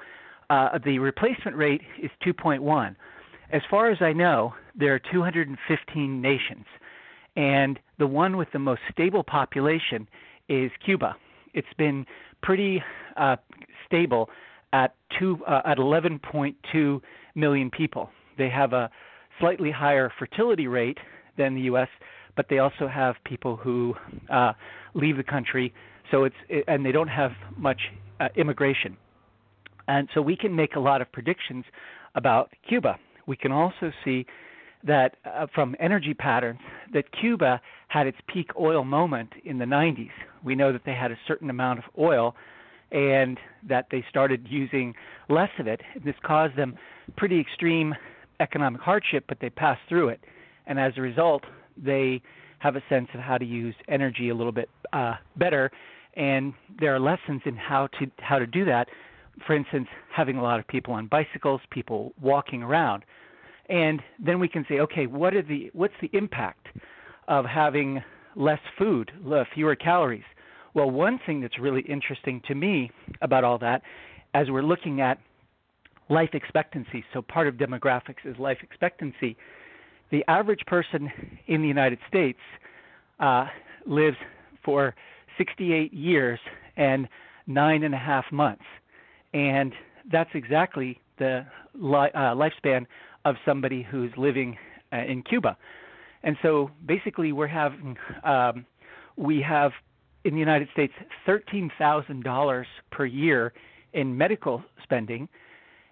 [0.50, 2.96] uh, the replacement rate is 2.1.
[3.52, 6.64] As far as I know, there are 215 nations,
[7.36, 10.06] and the one with the most stable population
[10.48, 11.16] is Cuba.
[11.54, 12.06] It's been
[12.42, 12.82] pretty
[13.16, 13.36] uh,
[13.86, 14.28] stable
[14.72, 17.00] at two uh, at 11.2
[17.34, 18.10] million people.
[18.38, 18.90] They have a
[19.38, 20.98] slightly higher fertility rate
[21.36, 21.88] than the U.S.,
[22.36, 23.94] but they also have people who
[24.30, 24.52] uh,
[24.94, 25.72] leave the country.
[26.10, 27.80] So it's and they don't have much
[28.18, 28.96] uh, immigration,
[29.88, 31.64] and so we can make a lot of predictions
[32.14, 32.98] about Cuba.
[33.26, 34.26] We can also see
[34.84, 36.58] that uh, from energy patterns
[36.92, 40.10] that Cuba had its peak oil moment in the 90s.
[40.44, 42.34] We know that they had a certain amount of oil
[42.92, 44.94] and that they started using
[45.28, 45.80] less of it.
[46.04, 46.76] This caused them
[47.16, 47.94] pretty extreme
[48.40, 50.20] economic hardship, but they passed through it.
[50.66, 51.44] And as a result,
[51.76, 52.22] they
[52.58, 55.70] have a sense of how to use energy a little bit uh, better.
[56.14, 58.88] And there are lessons in how to how to do that.
[59.46, 63.04] For instance, having a lot of people on bicycles, people walking around
[63.70, 66.66] and then we can say, okay, what are the what's the impact
[67.28, 68.02] of having
[68.34, 69.12] less food,
[69.54, 70.24] fewer calories.
[70.74, 72.90] Well, one thing that's really interesting to me
[73.22, 73.82] about all that,
[74.34, 75.18] as we're looking at
[76.08, 79.36] life expectancy, so part of demographics is life expectancy.
[80.10, 81.10] The average person
[81.46, 82.38] in the United States
[83.18, 83.46] uh,
[83.86, 84.16] lives
[84.64, 84.94] for
[85.38, 86.38] 68 years
[86.76, 87.08] and
[87.46, 88.64] nine and a half months,
[89.32, 89.72] and
[90.10, 92.86] that's exactly the li- uh, lifespan
[93.24, 94.56] of somebody who's living
[94.92, 95.56] uh, in Cuba.
[96.22, 98.66] And so basically, we're having um,
[99.16, 99.72] we have
[100.24, 100.92] in the United States
[101.26, 103.52] thirteen thousand dollars per year
[103.92, 105.28] in medical spending,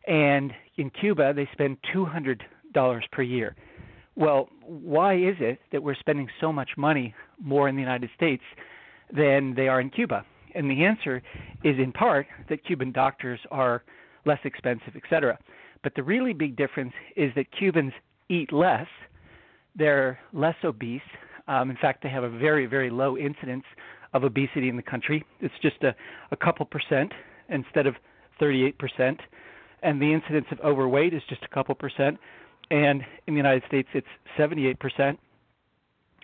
[0.06, 3.56] and in Cuba they spend two hundred dollars per year.
[4.16, 8.42] Well, why is it that we're spending so much money more in the United States
[9.14, 10.24] than they are in Cuba?
[10.54, 11.22] And the answer
[11.62, 13.84] is in part that Cuban doctors are
[14.26, 15.38] less expensive, etc.
[15.82, 17.92] But the really big difference is that Cubans
[18.28, 18.88] eat less,
[19.76, 21.00] they're less obese.
[21.46, 23.64] Um, in fact, they have a very, very low incidence
[24.12, 25.24] of obesity in the country.
[25.40, 25.94] It's just a,
[26.30, 27.12] a couple percent
[27.48, 27.94] instead of
[28.40, 29.18] 38%.
[29.82, 32.18] And the incidence of overweight is just a couple percent.
[32.70, 34.06] And in the United States, it's
[34.38, 35.16] 78%.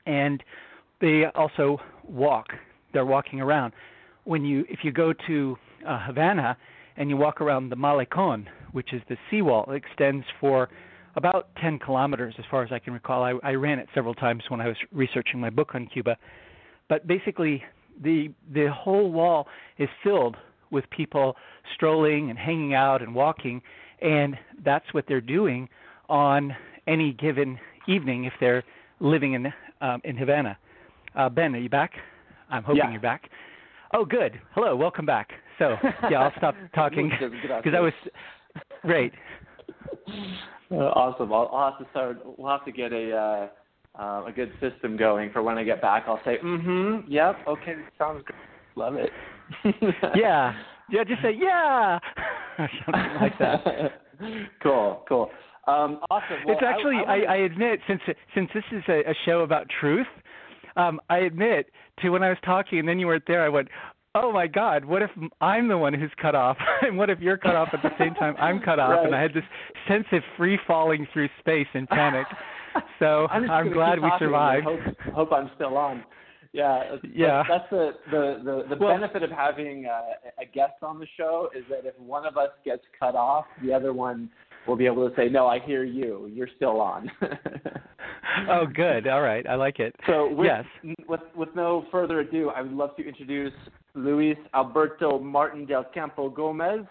[0.06, 0.42] And
[1.00, 2.48] they also walk.
[2.92, 3.72] They're walking around.
[4.24, 6.56] When you, if you go to uh, Havana
[6.96, 10.68] and you walk around the Malecon, which is the seawall, it extends for
[11.16, 13.22] about 10 kilometers, as far as I can recall.
[13.22, 16.16] I, I ran it several times when I was researching my book on Cuba.
[16.88, 17.62] But basically,
[18.02, 19.46] the the whole wall
[19.78, 20.36] is filled
[20.70, 21.36] with people
[21.74, 23.62] strolling and hanging out and walking,
[24.00, 25.68] and that's what they're doing
[26.08, 26.54] on
[26.86, 28.64] any given evening if they're
[29.00, 30.58] living in um, in Havana.
[31.14, 31.92] Uh, ben, are you back?
[32.50, 32.90] I'm hoping yeah.
[32.90, 33.30] you're back.
[33.92, 34.40] Oh, good.
[34.54, 35.30] Hello, welcome back.
[35.58, 35.76] So,
[36.10, 37.92] yeah, I'll stop talking because I was
[38.82, 39.12] great.
[40.70, 41.32] Uh, awesome.
[41.32, 42.18] I'll, I'll, have to start.
[42.36, 43.48] We'll have to get a uh,
[43.98, 46.04] uh, a good system going for when I get back.
[46.06, 48.36] I'll say, mm-hmm, yep, okay, sounds good.
[48.76, 49.10] Love it.
[50.16, 50.52] yeah,
[50.90, 51.04] yeah.
[51.04, 51.98] Just say yeah,
[52.58, 53.64] or something like that.
[54.62, 55.30] cool, cool.
[55.66, 56.38] Um, awesome.
[56.44, 58.00] Well, it's actually, I, I, I, I, admit, since
[58.34, 60.06] since this is a, a show about truth,
[60.76, 63.68] um, I admit to when I was talking and then you weren't there, I went,
[64.14, 66.56] oh my God, what if I'm the one who's cut off?
[66.82, 68.90] and what if you're cut off at the same time I'm cut off?
[68.90, 69.06] Right.
[69.06, 69.44] And I had this
[69.88, 72.26] sense of free falling through space in panic.
[72.98, 74.64] So I'm, I'm glad we survived.
[74.64, 74.80] Hope,
[75.14, 76.04] hope I'm still on.
[76.52, 77.42] Yeah, yeah.
[77.48, 81.48] That's the the the, the well, benefit of having uh, a guest on the show
[81.56, 84.30] is that if one of us gets cut off, the other one
[84.68, 86.30] will be able to say, "No, I hear you.
[86.32, 87.10] You're still on."
[88.48, 89.08] oh, good.
[89.08, 89.96] All right, I like it.
[90.06, 90.94] So, with, yes.
[91.08, 93.52] with with no further ado, I would love to introduce
[93.94, 96.86] Luis Alberto Martin del Campo Gomez.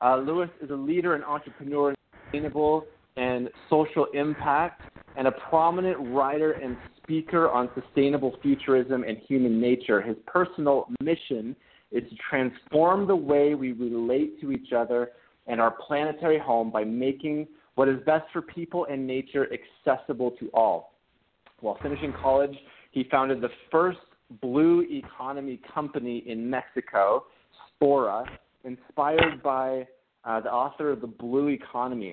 [0.00, 4.82] Uh, Luis is a leader and entrepreneur in sustainable and social impact,
[5.16, 10.00] and a prominent writer and speaker on sustainable futurism and human nature.
[10.00, 11.54] His personal mission
[11.90, 15.10] is to transform the way we relate to each other
[15.46, 20.48] and our planetary home by making what is best for people and nature accessible to
[20.54, 20.94] all.
[21.60, 22.56] While finishing college,
[22.90, 23.98] he founded the first
[24.40, 27.24] blue economy company in Mexico,
[27.80, 28.24] Sporah,
[28.64, 29.86] inspired by
[30.24, 32.12] uh, the author of The Blue Economy.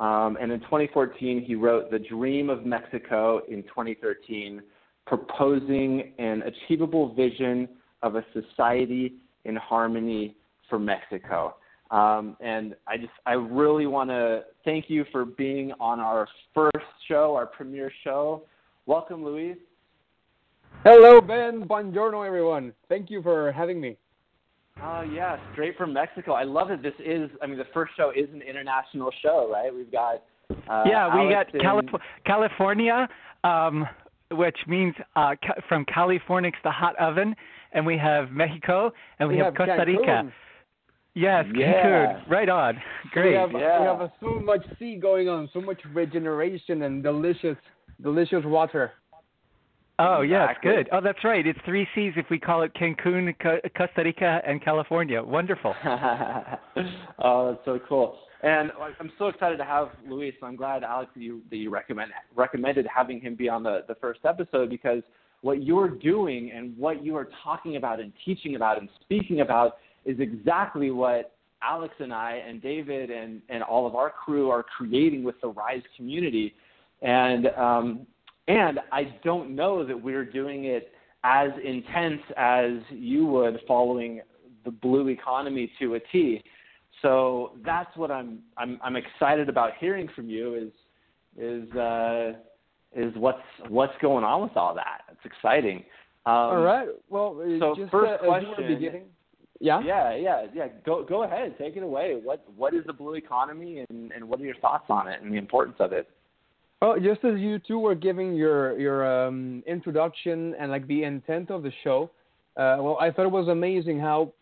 [0.00, 4.60] Um, and in 2014, he wrote The Dream of Mexico in 2013,
[5.06, 7.68] proposing an achievable vision
[8.02, 10.36] of a society in harmony
[10.68, 11.56] for Mexico.
[11.90, 16.86] Um, and I just, I really want to thank you for being on our first
[17.06, 18.42] show, our premiere show.
[18.86, 19.56] Welcome, Luis.
[20.82, 21.66] Hello, Ben.
[21.68, 22.72] Buongiorno, everyone.
[22.88, 23.96] Thank you for having me.
[24.82, 26.32] Oh, yeah, straight from Mexico.
[26.32, 26.82] I love it.
[26.82, 29.72] This is, I mean, the first show is an international show, right?
[29.74, 30.22] We've got.
[30.68, 33.08] Uh, yeah, we Alex got Calif- California,
[33.44, 33.86] um,
[34.32, 37.34] which means uh, ca- from California's the hot oven,
[37.72, 40.02] and we have Mexico, and we, we have, have Costa Rica.
[40.02, 40.32] Cancun.
[41.14, 41.44] Yeah.
[41.54, 42.28] Yes, Cancun.
[42.28, 42.76] Right on.
[43.12, 43.30] Great.
[43.30, 43.80] We have, Yeah.
[43.80, 47.56] we have uh, so much sea going on, so much regeneration and delicious,
[48.02, 48.92] delicious water.
[49.98, 50.88] Oh yeah, it's good.
[50.92, 51.46] Oh, that's right.
[51.46, 55.22] It's three C's if we call it Cancun, Co- Costa Rica, and California.
[55.22, 55.74] Wonderful.
[57.22, 58.18] oh, that's so cool.
[58.42, 60.34] And I'm so excited to have Luis.
[60.42, 63.94] I'm glad, Alex, that you, that you recommend, recommended having him be on the, the
[63.94, 65.02] first episode because
[65.40, 69.78] what you're doing and what you are talking about and teaching about and speaking about
[70.04, 74.62] is exactly what Alex and I and David and, and all of our crew are
[74.62, 76.54] creating with the Rise community.
[77.00, 78.06] And um,
[78.48, 80.92] and I don't know that we're doing it
[81.24, 84.20] as intense as you would following
[84.64, 86.42] the blue economy to a T.
[87.02, 90.72] So that's what I'm I'm I'm excited about hearing from you is
[91.36, 92.32] is uh,
[92.94, 95.02] is what's what's going on with all that.
[95.10, 95.78] It's exciting.
[96.26, 96.88] Um, all right.
[97.10, 98.50] Well, uh, so just first uh, question.
[98.52, 99.02] As you were beginning,
[99.60, 99.80] yeah.
[99.84, 100.66] Yeah, yeah, yeah.
[100.84, 102.20] Go go ahead, take it away.
[102.22, 105.32] What what is the blue economy, and and what are your thoughts on it and
[105.32, 106.08] the importance of it?
[106.84, 111.50] Well, just as you two were giving your your um, introduction and like the intent
[111.50, 112.10] of the show,
[112.58, 114.34] uh, well, I thought it was amazing how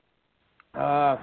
[0.75, 1.19] uh,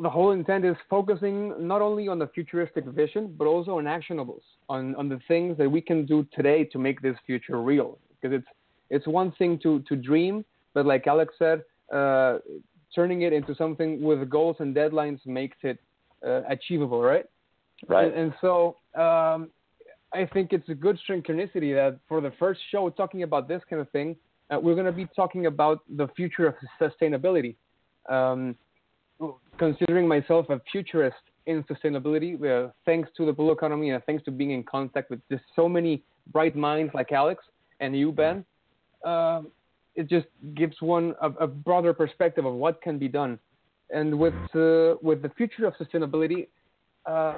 [0.00, 4.44] the whole intent is focusing not only on the futuristic vision but also on actionables,
[4.68, 7.98] on on the things that we can do today to make this future real.
[8.12, 8.50] Because it's
[8.90, 12.38] it's one thing to to dream, but like Alex said, uh,
[12.94, 15.80] turning it into something with goals and deadlines makes it
[16.24, 17.26] uh, achievable, right?
[17.88, 18.06] Right.
[18.06, 19.50] And, and so um,
[20.14, 23.82] I think it's a good synchronicity that for the first show talking about this kind
[23.82, 24.16] of thing,
[24.50, 27.56] uh, we're going to be talking about the future of sustainability.
[28.08, 28.56] Um,
[29.58, 34.30] considering myself a futurist in sustainability, uh, thanks to the blue economy and thanks to
[34.30, 36.02] being in contact with just so many
[36.32, 37.44] bright minds like Alex
[37.80, 38.44] and you, Ben,
[39.04, 39.42] uh,
[39.94, 43.38] it just gives one a, a, broader perspective of what can be done.
[43.90, 46.48] And with uh, with the future of sustainability,
[47.06, 47.34] uh,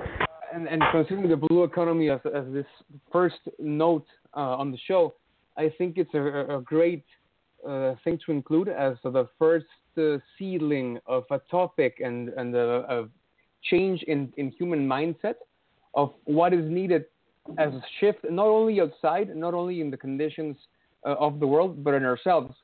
[0.54, 2.66] and, and, considering the blue economy as, as this
[3.12, 5.14] first note uh, on the show,
[5.56, 7.04] I think it's a, a great
[7.66, 9.66] uh, thing to include as the first
[9.98, 13.08] uh, seedling of a topic and, and a, a,
[13.62, 15.34] change in, in human mindset
[15.94, 17.04] of what is needed
[17.58, 20.56] as a shift, not only outside, not only in the conditions
[21.04, 22.54] uh, of the world, but in ourselves.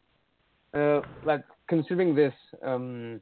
[0.75, 3.21] Uh, like considering this, um,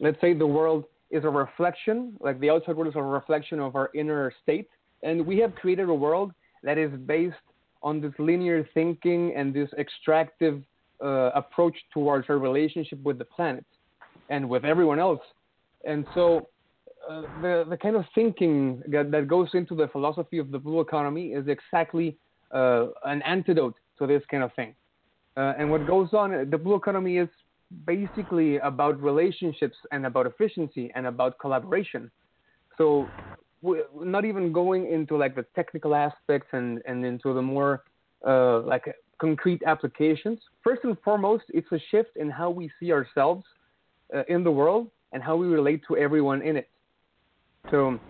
[0.00, 3.76] let's say the world is a reflection, like the outside world is a reflection of
[3.76, 4.68] our inner state,
[5.02, 6.32] and we have created a world
[6.64, 7.36] that is based
[7.82, 10.62] on this linear thinking and this extractive
[11.04, 13.66] uh, approach towards our relationship with the planet
[14.30, 15.20] and with everyone else.
[15.84, 16.48] And so,
[17.08, 20.80] uh, the the kind of thinking that, that goes into the philosophy of the blue
[20.80, 22.16] economy is exactly
[22.52, 24.74] uh, an antidote to this kind of thing.
[25.36, 27.28] Uh, and what goes on, the blue economy is
[27.86, 32.10] basically about relationships and about efficiency and about collaboration.
[32.78, 33.08] So,
[33.62, 37.84] we're not even going into like the technical aspects and, and into the more
[38.26, 38.84] uh, like
[39.20, 40.40] concrete applications.
[40.64, 43.44] First and foremost, it's a shift in how we see ourselves
[44.14, 46.68] uh, in the world and how we relate to everyone in it.
[47.70, 48.00] So,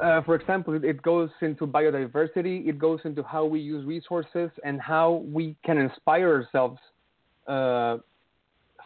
[0.00, 4.80] uh, for example, it goes into biodiversity, it goes into how we use resources and
[4.80, 6.78] how we can inspire ourselves
[7.48, 7.98] uh,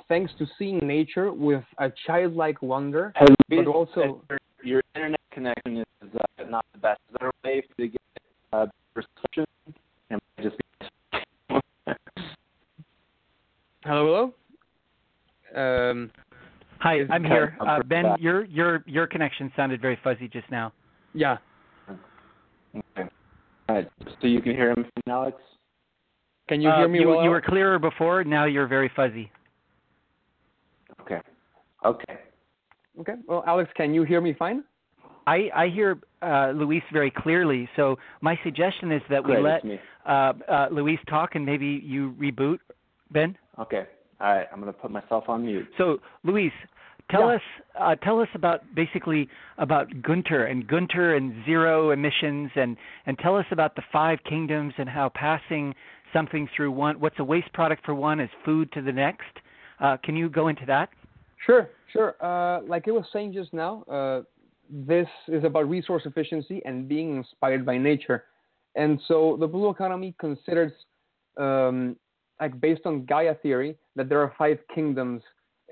[0.08, 4.22] thanks to seeing nature with a childlike wonder, hey, but also.
[4.62, 5.86] Your internet connection is
[6.18, 6.98] uh, not the best.
[7.10, 8.00] Is there a way to get
[8.52, 9.44] uh, reception?
[10.10, 10.56] And just
[13.84, 14.32] Hello,
[15.54, 15.90] hello.
[15.92, 16.10] Um,
[16.80, 17.56] Hi, I'm here.
[17.60, 18.20] Uh, ben, back.
[18.20, 20.72] your your your connection sounded very fuzzy just now.
[21.14, 21.36] yeah.
[21.88, 23.08] Okay.
[23.68, 23.88] All right.
[24.20, 25.36] So you can hear him, from Alex.
[26.48, 27.22] Can you Uh, hear me you, well?
[27.24, 28.24] you were clearer before.
[28.24, 29.30] Now you're very fuzzy.
[31.86, 32.04] Okay.
[32.12, 32.20] Okay.
[33.00, 33.14] Okay.
[33.28, 34.64] Well, Alex, can you hear me fine?
[35.26, 37.68] I I hear uh, Luis very clearly.
[37.76, 42.14] So my suggestion is that we Great, let uh, uh, Luis talk and maybe you
[42.20, 42.58] reboot,
[43.10, 43.36] Ben.
[43.58, 43.84] Okay.
[44.20, 44.46] All right.
[44.52, 45.66] I'm gonna put myself on mute.
[45.78, 46.52] So Luis,
[47.10, 47.36] tell Yeah.
[47.36, 47.42] us
[47.78, 49.28] uh, tell us about basically
[49.58, 52.76] about Gunter and Gunter and zero emissions and
[53.06, 55.74] and tell us about the five kingdoms and how passing
[56.12, 59.34] something through one what's a waste product for one is food to the next.
[59.80, 60.88] Uh, can you go into that?
[61.46, 62.16] Sure, sure.
[62.20, 64.22] Uh, like I was saying just now, uh,
[64.68, 68.24] this is about resource efficiency and being inspired by nature.
[68.74, 70.72] And so the blue economy considers,
[71.36, 71.96] um,
[72.40, 75.22] like based on Gaia theory, that there are five kingdoms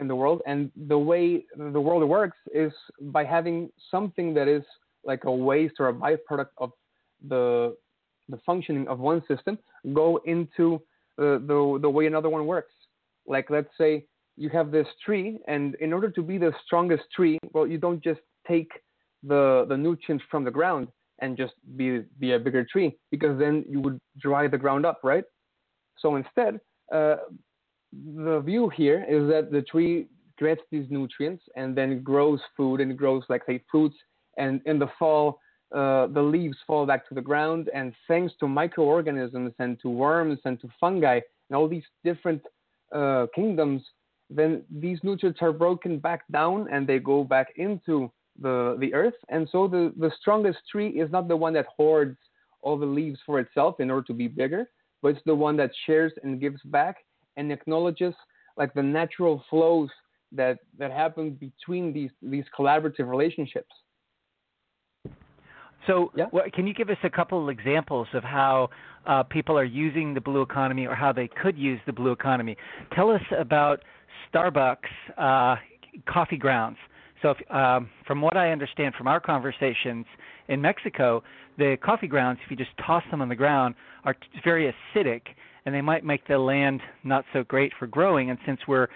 [0.00, 0.42] in the world.
[0.46, 4.62] And the way the world works is by having something that is
[5.04, 6.70] like a waste or a byproduct of
[7.28, 7.76] the
[8.30, 9.58] the functioning of one system
[9.92, 10.76] go into
[11.18, 12.72] uh, the the way another one works.
[13.26, 14.06] Like let's say
[14.36, 18.02] you have this tree, and in order to be the strongest tree, well, you don't
[18.02, 18.70] just take
[19.22, 20.88] the the nutrients from the ground
[21.20, 25.00] and just be be a bigger tree, because then you would dry the ground up,
[25.02, 25.24] right?
[25.98, 26.60] So instead,
[26.92, 27.16] uh,
[27.92, 30.06] the view here is that the tree
[30.38, 33.96] gets these nutrients and then grows food and grows like say fruits,
[34.36, 35.38] and in the fall.
[35.74, 40.38] Uh, the leaves fall back to the ground, and thanks to microorganisms and to worms
[40.44, 41.18] and to fungi
[41.48, 42.40] and all these different
[42.94, 43.82] uh, kingdoms,
[44.30, 48.10] then these nutrients are broken back down and they go back into
[48.40, 49.14] the, the earth.
[49.28, 52.16] And so the, the strongest tree is not the one that hoards
[52.62, 54.70] all the leaves for itself in order to be bigger,
[55.02, 56.96] but it's the one that shares and gives back
[57.36, 58.14] and acknowledges
[58.56, 59.90] like the natural flows
[60.32, 63.70] that, that happen between these, these collaborative relationships.
[65.86, 66.26] So, Yeah.
[66.30, 68.70] what, can you give us a couple of examples of how
[69.06, 72.56] uh, people are using the blue economy or how they could use the blue economy?
[72.94, 73.82] Tell us about
[74.32, 74.76] Starbucks
[75.16, 75.56] uh,
[76.06, 76.76] coffee grounds.
[77.22, 80.04] So, if, um, from what I understand from our conversations
[80.48, 81.22] in Mexico,
[81.56, 85.22] the coffee grounds, if you just toss them on the ground, are very acidic,
[85.64, 88.30] and they might make the land not so great for growing.
[88.30, 88.88] And since we're,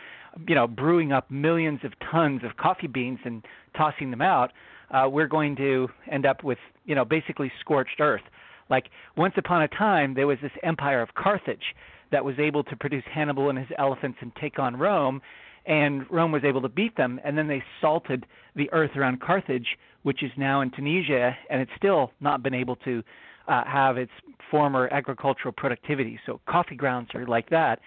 [0.47, 3.45] you know, brewing up millions of tons of coffee beans and
[3.77, 4.53] tossing them out,
[4.91, 8.23] uh, we're going to end up with, you know, basically scorched earth.
[8.71, 11.75] Like once upon a time, there was this empire of Carthage
[12.11, 15.21] that was able to produce Hannibal and his elephants and take on Rome,
[15.67, 17.21] and Rome was able to beat them.
[17.25, 21.71] And then they salted the earth around Carthage, which is now in Tunisia, and it's
[21.77, 23.03] still not been able to
[23.47, 24.13] uh, have its
[24.51, 26.19] former agricultural productivity.
[26.27, 27.81] So coffee grounds are like that.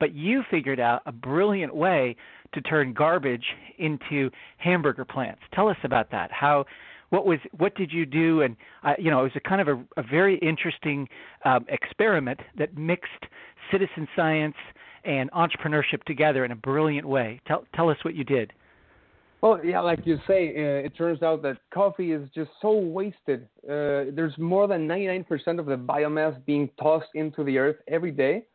[0.00, 2.16] But you figured out a brilliant way
[2.54, 3.44] to turn garbage
[3.78, 5.40] into hamburger plants.
[5.52, 6.30] Tell us about that.
[6.32, 6.64] How
[7.10, 9.68] what was what did you do and uh, you know it was a kind of
[9.68, 11.08] a, a very interesting
[11.44, 13.26] um, experiment that mixed
[13.70, 14.56] citizen science
[15.04, 18.52] and entrepreneurship together in a brilliant way tell tell us what you did
[19.40, 23.42] Well, yeah, like you say, uh, it turns out that coffee is just so wasted.
[23.62, 25.24] Uh, there's more than 99%
[25.60, 28.46] of the biomass being tossed into the earth every day,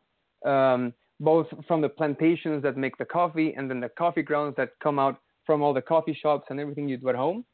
[0.46, 4.72] um, both from the plantations that make the coffee and then the coffee grounds that
[4.82, 7.46] come out from all the coffee shops and everything you do at home.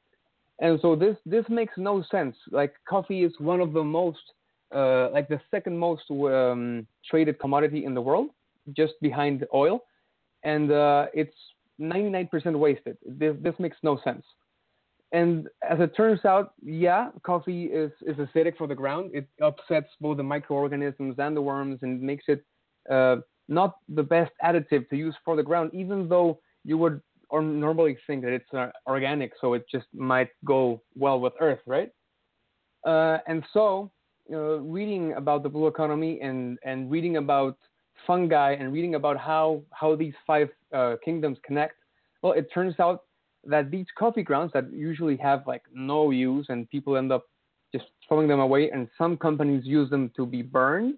[0.61, 2.35] And so this this makes no sense.
[2.51, 4.19] Like coffee is one of the most,
[4.75, 8.29] uh, like the second most um, traded commodity in the world,
[8.75, 9.83] just behind oil,
[10.43, 11.35] and uh, it's
[11.79, 12.97] 99% wasted.
[13.05, 14.23] This, this makes no sense.
[15.11, 19.11] And as it turns out, yeah, coffee is, is acidic for the ground.
[19.13, 22.45] It upsets both the microorganisms and the worms and makes it
[22.91, 27.41] uh, not the best additive to use for the ground, even though you would or
[27.41, 31.91] normally think that it's uh, organic, so it just might go well with Earth, right?
[32.85, 33.91] Uh, and so,
[34.31, 37.57] uh, reading about the blue economy and, and reading about
[38.07, 41.75] fungi and reading about how, how these five uh, kingdoms connect,
[42.21, 43.03] well, it turns out
[43.45, 47.25] that these coffee grounds that usually have like no use and people end up
[47.73, 50.95] just throwing them away, and some companies use them to be burned.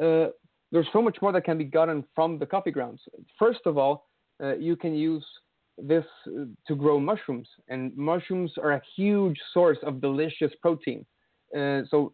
[0.00, 0.26] Uh,
[0.70, 3.00] there's so much more that can be gotten from the coffee grounds.
[3.38, 4.06] First of all,
[4.42, 5.24] uh, you can use
[5.78, 6.04] this
[6.68, 11.04] to grow mushrooms, and mushrooms are a huge source of delicious protein.
[11.56, 12.12] Uh, so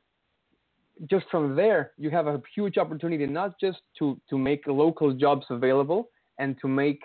[1.10, 5.46] just from there, you have a huge opportunity not just to, to make local jobs
[5.50, 7.00] available and to make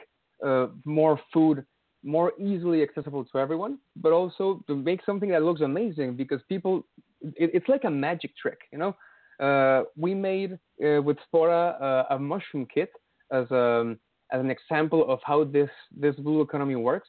[0.46, 1.66] uh, more food
[2.04, 6.86] more easily accessible to everyone, but also to make something that looks amazing because people,
[7.22, 8.96] it, it's like a magic trick, you know.
[9.40, 10.54] Uh, we made
[10.86, 12.92] uh, with Sporah uh, a mushroom kit
[13.32, 13.96] as a
[14.34, 17.08] as an example of how this this blue economy works,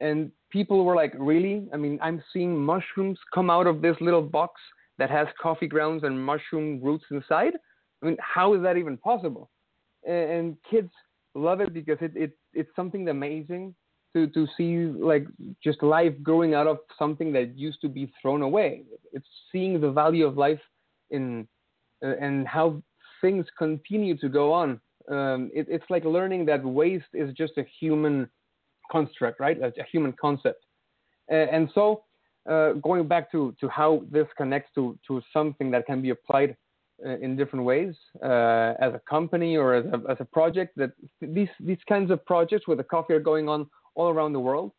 [0.00, 1.68] and people were like, "Really?
[1.72, 4.60] I mean, I'm seeing mushrooms come out of this little box
[4.98, 7.52] that has coffee grounds and mushroom roots inside.
[8.02, 9.50] I mean, how is that even possible?"
[10.04, 10.90] And, and kids
[11.34, 13.74] love it because it, it it's something amazing
[14.14, 15.26] to to see like
[15.62, 18.84] just life growing out of something that used to be thrown away.
[19.12, 20.60] It's seeing the value of life
[21.10, 21.46] in
[22.02, 22.82] uh, and how
[23.20, 24.80] things continue to go on.
[25.08, 28.28] Um, it, it's like learning that waste is just a human
[28.90, 29.60] construct, right?
[29.60, 30.64] A, a human concept.
[31.30, 32.02] Uh, and so,
[32.48, 36.56] uh, going back to, to how this connects to, to something that can be applied
[37.04, 40.92] uh, in different ways uh, as a company or as a, as a project, that
[41.20, 44.72] these, these kinds of projects with the coffee are going on all around the world.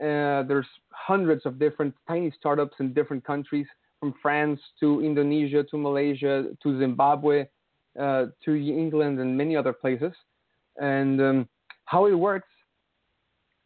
[0.00, 3.66] Uh, there's hundreds of different tiny startups in different countries
[4.00, 7.46] from France to Indonesia to Malaysia to Zimbabwe
[7.98, 10.12] uh, to England and many other places.
[10.80, 11.48] And um,
[11.84, 12.48] how it works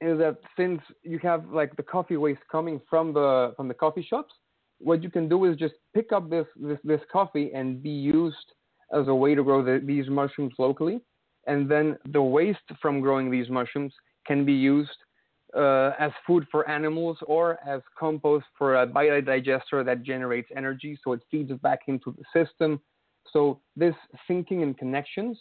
[0.01, 4.07] is that since you have like the coffee waste coming from the from the coffee
[4.09, 4.35] shops,
[4.79, 8.53] what you can do is just pick up this this, this coffee and be used
[8.93, 11.01] as a way to grow the, these mushrooms locally,
[11.47, 13.93] and then the waste from growing these mushrooms
[14.27, 14.99] can be used
[15.57, 21.13] uh, as food for animals or as compost for a biodigester that generates energy, so
[21.13, 22.81] it feeds back into the system.
[23.33, 23.95] So this
[24.27, 25.39] thinking and connections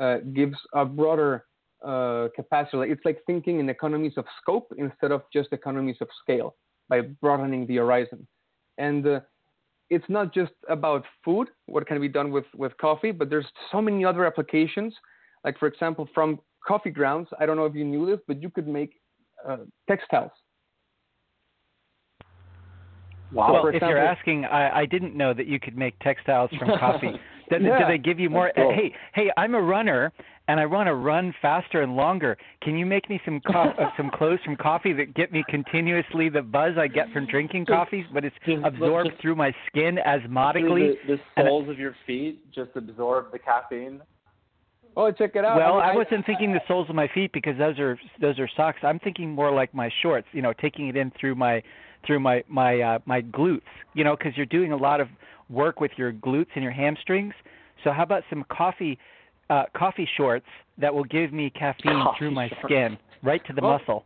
[0.00, 1.44] uh, gives a broader
[1.84, 2.90] uh, capacity.
[2.90, 6.56] It's like thinking in economies of scope instead of just economies of scale
[6.88, 8.26] by broadening the horizon.
[8.78, 9.20] And uh,
[9.90, 13.80] it's not just about food, what can be done with, with coffee, but there's so
[13.80, 14.94] many other applications.
[15.44, 18.50] Like, for example, from coffee grounds, I don't know if you knew this, but you
[18.50, 19.00] could make
[19.48, 19.58] uh,
[19.88, 20.32] textiles.
[23.32, 23.52] Wow.
[23.52, 27.12] Well, if you're asking, I, I, didn't know that you could make textiles from coffee.
[27.50, 27.78] Does, Yeah.
[27.78, 28.52] Do they give you more?
[28.54, 28.72] Cool.
[28.74, 30.12] Hey, hey, I'm a runner
[30.48, 32.36] and I want to run faster and longer.
[32.62, 36.28] Can you make me some co- uh, some clothes from coffee that get me continuously
[36.28, 39.98] the buzz I get from drinking coffee, but it's Just- absorbed just- through my skin
[39.98, 40.94] asthmatically?
[41.06, 44.00] the, the and- soles of your feet just absorb the caffeine.
[44.96, 45.56] Oh, check it out.
[45.56, 48.48] Well, mean, I wasn't thinking the soles of my feet because those are those are
[48.56, 48.78] socks.
[48.82, 50.26] I'm thinking more like my shorts.
[50.32, 51.62] You know, taking it in through my
[52.06, 53.62] through my my uh, my glutes.
[53.94, 55.08] You know, because you're doing a lot of
[55.48, 57.34] work with your glutes and your hamstrings.
[57.84, 58.98] So how about some coffee
[59.50, 60.46] uh, coffee shorts
[60.78, 62.64] that will give me caffeine Coffee through my shorts.
[62.64, 63.78] skin, right to the Oh.
[63.78, 64.04] muscle.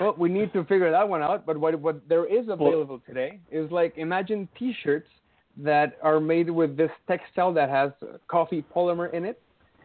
[0.00, 1.44] Well, we need to figure that one out.
[1.44, 5.08] But what what there is available today is like imagine T-shirts
[5.58, 7.90] that are made with this textile that has
[8.28, 9.40] coffee polymer in it,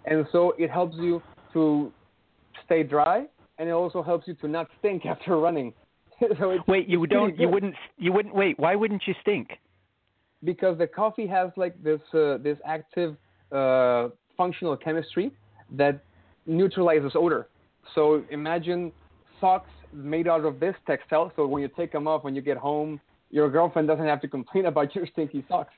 [0.06, 1.22] and so it helps you
[1.53, 1.91] to
[2.66, 3.26] stay dry,
[3.58, 5.74] and it also helps you to not stink after running.
[6.39, 8.57] so Wait, you don't you wouldn't you wouldn't wait.
[8.59, 9.49] Why wouldn't you stink?
[10.45, 13.18] because the coffee has like this uh, this active
[13.51, 15.32] uh, functional chemistry
[15.72, 16.03] that
[16.45, 17.47] neutralizes odor.
[17.95, 18.91] So imagine
[19.41, 21.32] socks made out of this textile.
[21.36, 23.01] So when you take them off when you get home,
[23.32, 25.74] your girlfriend doesn't have to complain about your stinky socks.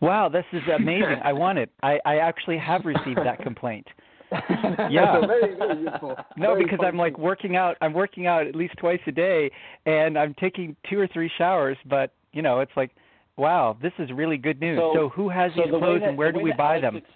[0.00, 1.20] Wow, this is amazing.
[1.24, 1.70] I want it.
[1.82, 3.86] I I actually have received that complaint.
[4.90, 5.20] Yeah.
[5.26, 6.16] very, very useful.
[6.36, 7.76] No, Very because I'm like working out.
[7.80, 9.50] I'm working out at least twice a day,
[9.86, 11.76] and I'm taking two or three showers.
[11.86, 12.90] But you know, it's like,
[13.36, 14.78] wow, this is really good news.
[14.78, 16.82] So- So, who has So these the clothes, that- and where do we buy Alex
[16.82, 16.96] them?
[16.98, 17.06] ex-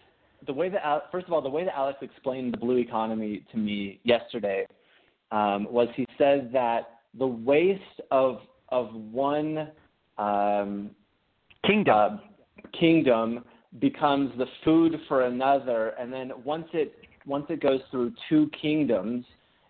[0.46, 3.58] the way that first of all, the way that Alex explained the blue economy to
[3.58, 4.66] me yesterday
[5.30, 8.40] um, was he said that the waste of
[8.70, 9.68] of one
[10.18, 10.90] um,
[11.66, 11.94] Kingdom.
[11.94, 12.16] uh,
[12.78, 13.44] kingdom
[13.80, 16.94] becomes the food for another, and then once it
[17.26, 19.24] once it goes through two kingdoms,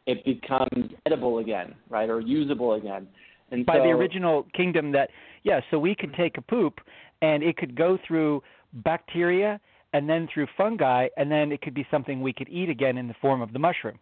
[0.06, 3.06] it becomes edible again, right, or usable again.
[3.50, 5.10] And by so, the original kingdom that
[5.42, 6.80] yeah so we could take a poop
[7.20, 8.42] and it could go through
[8.72, 9.60] bacteria
[9.92, 13.08] and then through fungi and then it could be something we could eat again in
[13.08, 13.98] the form of the mushroom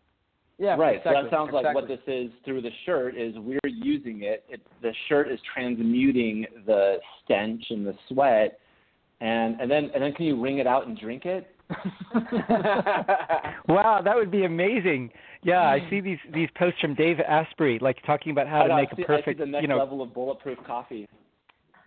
[0.60, 0.98] yeah, Right.
[0.98, 4.44] Exactly, so that sounds like what this is through the shirt is we're using it.
[4.46, 4.60] it.
[4.82, 8.60] The shirt is transmuting the stench and the sweat,
[9.22, 11.46] and and then and then can you wring it out and drink it?
[13.68, 15.10] wow that would be amazing
[15.42, 15.90] yeah i hmm.
[15.90, 18.88] see these these posts from dave asprey like talking about how I to know, make
[18.96, 21.08] see, a perfect I see the next you know level of bulletproof coffee.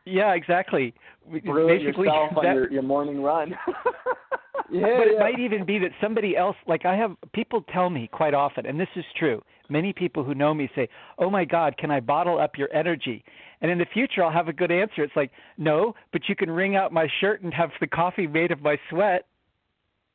[0.05, 0.93] yeah exactly
[1.45, 3.55] Brew basically yourself on that- your, your morning run.
[4.71, 5.19] yeah, but it yeah.
[5.19, 8.79] might even be that somebody else like i have people tell me quite often and
[8.79, 10.87] this is true many people who know me say
[11.19, 13.23] oh my god can i bottle up your energy
[13.61, 16.49] and in the future i'll have a good answer it's like no but you can
[16.49, 19.25] wring out my shirt and have the coffee made of my sweat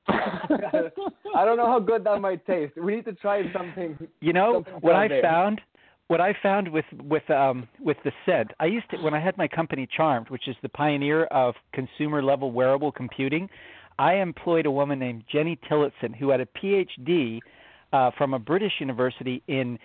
[0.08, 2.74] I don't know how good that might taste.
[2.76, 3.98] We need to try something.
[4.20, 5.22] you know Something what i there.
[5.22, 5.60] found
[6.08, 9.36] what i found with with um with the scent i used to when i had
[9.36, 13.48] my company charmed which is the pioneer of consumer level wearable computing
[13.98, 17.38] i employed a woman named jenny tillotson who had a phd
[17.92, 19.78] uh, from a british university in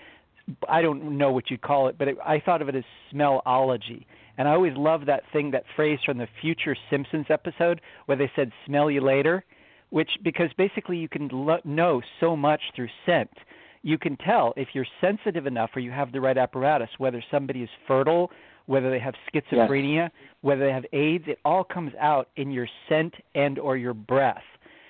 [0.70, 4.06] i don't know what you'd call it but it, i thought of it as smellology
[4.38, 8.32] and i always loved that thing that phrase from the future simpsons episode where they
[8.36, 9.44] said smell you later
[9.94, 13.30] which because basically you can lo- know so much through scent
[13.82, 17.62] you can tell if you're sensitive enough or you have the right apparatus whether somebody
[17.62, 18.32] is fertile
[18.66, 20.10] whether they have schizophrenia
[20.42, 24.44] whether they have aids it all comes out in your scent and or your breath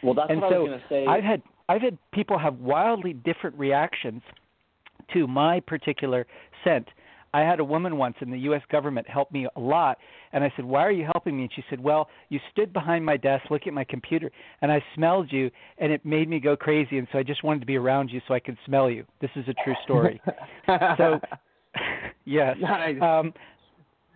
[0.03, 1.05] well, that's and what I was going to say.
[1.07, 4.21] I've had I've had people have wildly different reactions
[5.13, 6.27] to my particular
[6.63, 6.87] scent.
[7.33, 8.61] I had a woman once in the U.S.
[8.71, 9.97] government help me a lot,
[10.31, 13.05] and I said, "Why are you helping me?" And she said, "Well, you stood behind
[13.05, 14.31] my desk, looking at my computer,
[14.61, 17.61] and I smelled you, and it made me go crazy, and so I just wanted
[17.61, 20.21] to be around you so I could smell you." This is a true story.
[20.97, 21.19] so,
[22.25, 22.57] yes.
[22.61, 23.01] Nice.
[23.01, 23.33] Um,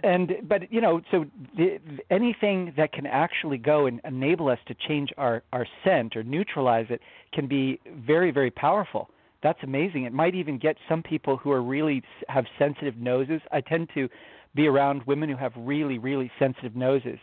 [0.03, 1.79] and but you know, so the,
[2.11, 6.85] anything that can actually go and enable us to change our our scent or neutralize
[6.89, 7.01] it
[7.33, 9.09] can be very very powerful.
[9.43, 10.03] That's amazing.
[10.05, 13.41] It might even get some people who are really have sensitive noses.
[13.51, 14.09] I tend to
[14.55, 17.19] be around women who have really really sensitive noses.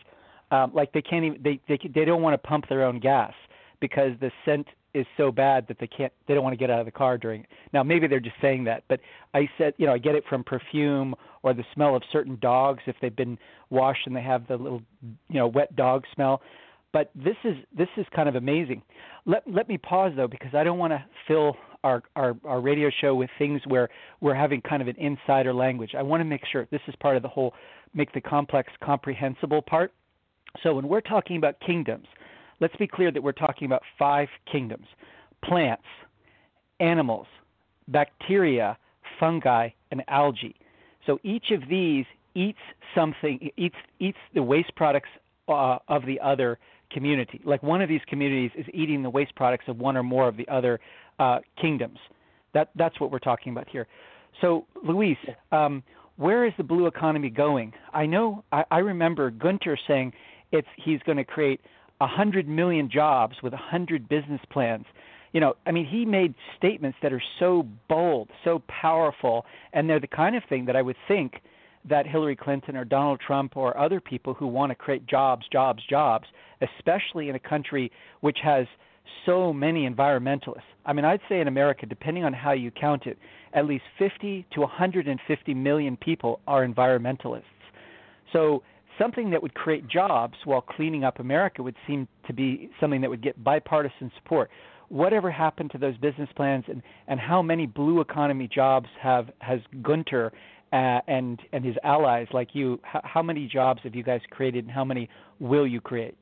[0.51, 3.33] Um, like they can't even they they they don't want to pump their own gas
[3.79, 6.79] because the scent is so bad that they can't they don't want to get out
[6.79, 7.47] of the car during it.
[7.73, 9.01] Now maybe they're just saying that, but
[9.33, 12.81] I said you know I get it from perfume or the smell of certain dogs
[12.87, 13.37] if they've been
[13.69, 16.41] washed and they have the little you know wet dog smell.
[16.93, 18.81] But this is this is kind of amazing.
[19.25, 22.89] Let let me pause though because I don't want to fill our, our our radio
[23.01, 23.87] show with things where
[24.19, 25.91] we're having kind of an insider language.
[25.97, 27.53] I want to make sure this is part of the whole
[27.93, 29.93] make the complex comprehensible part.
[30.63, 32.07] So when we're talking about kingdoms,
[32.59, 34.87] let's be clear that we're talking about five kingdoms
[35.43, 35.83] plants,
[36.79, 37.27] animals,
[37.87, 38.77] bacteria,
[39.19, 40.55] fungi, and algae.
[41.05, 42.59] So each of these eats
[42.95, 45.09] something, eats, eats the waste products
[45.47, 46.57] uh, of the other
[46.91, 47.41] community.
[47.45, 50.37] Like one of these communities is eating the waste products of one or more of
[50.37, 50.79] the other
[51.19, 51.99] uh, kingdoms.
[52.53, 53.87] That that's what we're talking about here.
[54.41, 55.17] So, Luis,
[55.51, 55.83] um,
[56.17, 57.73] where is the blue economy going?
[57.93, 60.13] I know I, I remember Gunter saying
[60.51, 61.61] it's he's going to create
[62.01, 64.85] a hundred million jobs with a hundred business plans.
[65.33, 69.99] You know, I mean, he made statements that are so bold, so powerful, and they're
[69.99, 71.41] the kind of thing that I would think
[71.87, 75.83] that Hillary Clinton or Donald Trump or other people who want to create jobs, jobs,
[75.89, 76.25] jobs,
[76.61, 77.91] especially in a country
[78.21, 78.65] which has
[79.25, 80.61] so many environmentalists.
[80.85, 83.17] I mean, I'd say in America, depending on how you count it,
[83.53, 87.43] at least 50 to 150 million people are environmentalists.
[88.33, 88.63] So
[88.99, 93.09] something that would create jobs while cleaning up America would seem to be something that
[93.09, 94.49] would get bipartisan support.
[94.89, 99.59] Whatever happened to those business plans, and, and how many blue economy jobs have has
[99.81, 100.31] Gunter
[100.71, 102.79] uh, and and his allies like you?
[102.83, 106.15] How, how many jobs have you guys created, and how many will you create?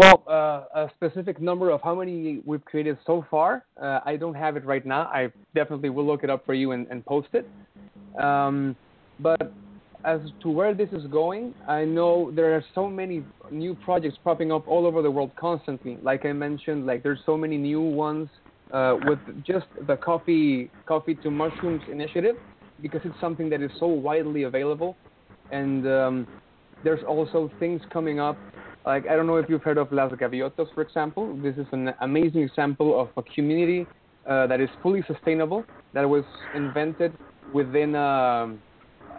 [0.00, 4.32] Well, uh, a specific number of how many we've created so far, uh, I don't
[4.32, 5.02] have it right now.
[5.02, 7.46] I definitely will look it up for you and, and post it.
[8.18, 8.74] Um,
[9.18, 9.52] but
[10.06, 14.50] as to where this is going, I know there are so many new projects popping
[14.50, 15.98] up all over the world constantly.
[16.02, 18.30] Like I mentioned, like there's so many new ones
[18.72, 22.36] uh, with just the coffee coffee to mushrooms initiative
[22.80, 24.96] because it's something that is so widely available,
[25.52, 26.26] and um,
[26.84, 28.38] there's also things coming up
[28.86, 31.36] like I don't know if you've heard of Las Gaviotas, for example.
[31.42, 33.86] This is an amazing example of a community
[34.28, 36.24] uh, that is fully sustainable that was
[36.54, 37.12] invented
[37.52, 38.56] within a,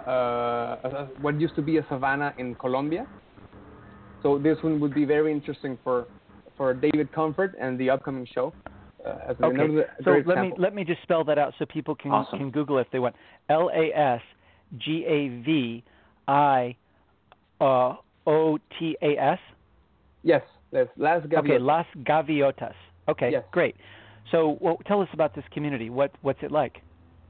[0.07, 3.07] a, a, what used to be a savanna in Colombia.
[4.23, 6.07] So this one would be very interesting for
[6.57, 8.53] for David Comfort and the upcoming show.
[9.05, 9.83] Uh, okay.
[10.03, 12.37] so let me let me just spell that out so people can awesome.
[12.37, 13.15] can Google if they want.
[13.49, 14.21] L A S
[14.77, 15.83] G A V
[16.27, 16.75] I
[17.59, 17.95] uh,
[18.27, 19.39] O T A S?
[20.23, 20.87] Yes, yes.
[20.97, 21.39] Las Gaviotas.
[21.39, 22.75] Okay, Las Gaviotas.
[23.07, 23.43] Okay, yes.
[23.51, 23.75] great.
[24.31, 25.89] So, well, tell us about this community.
[25.89, 26.81] What what's it like?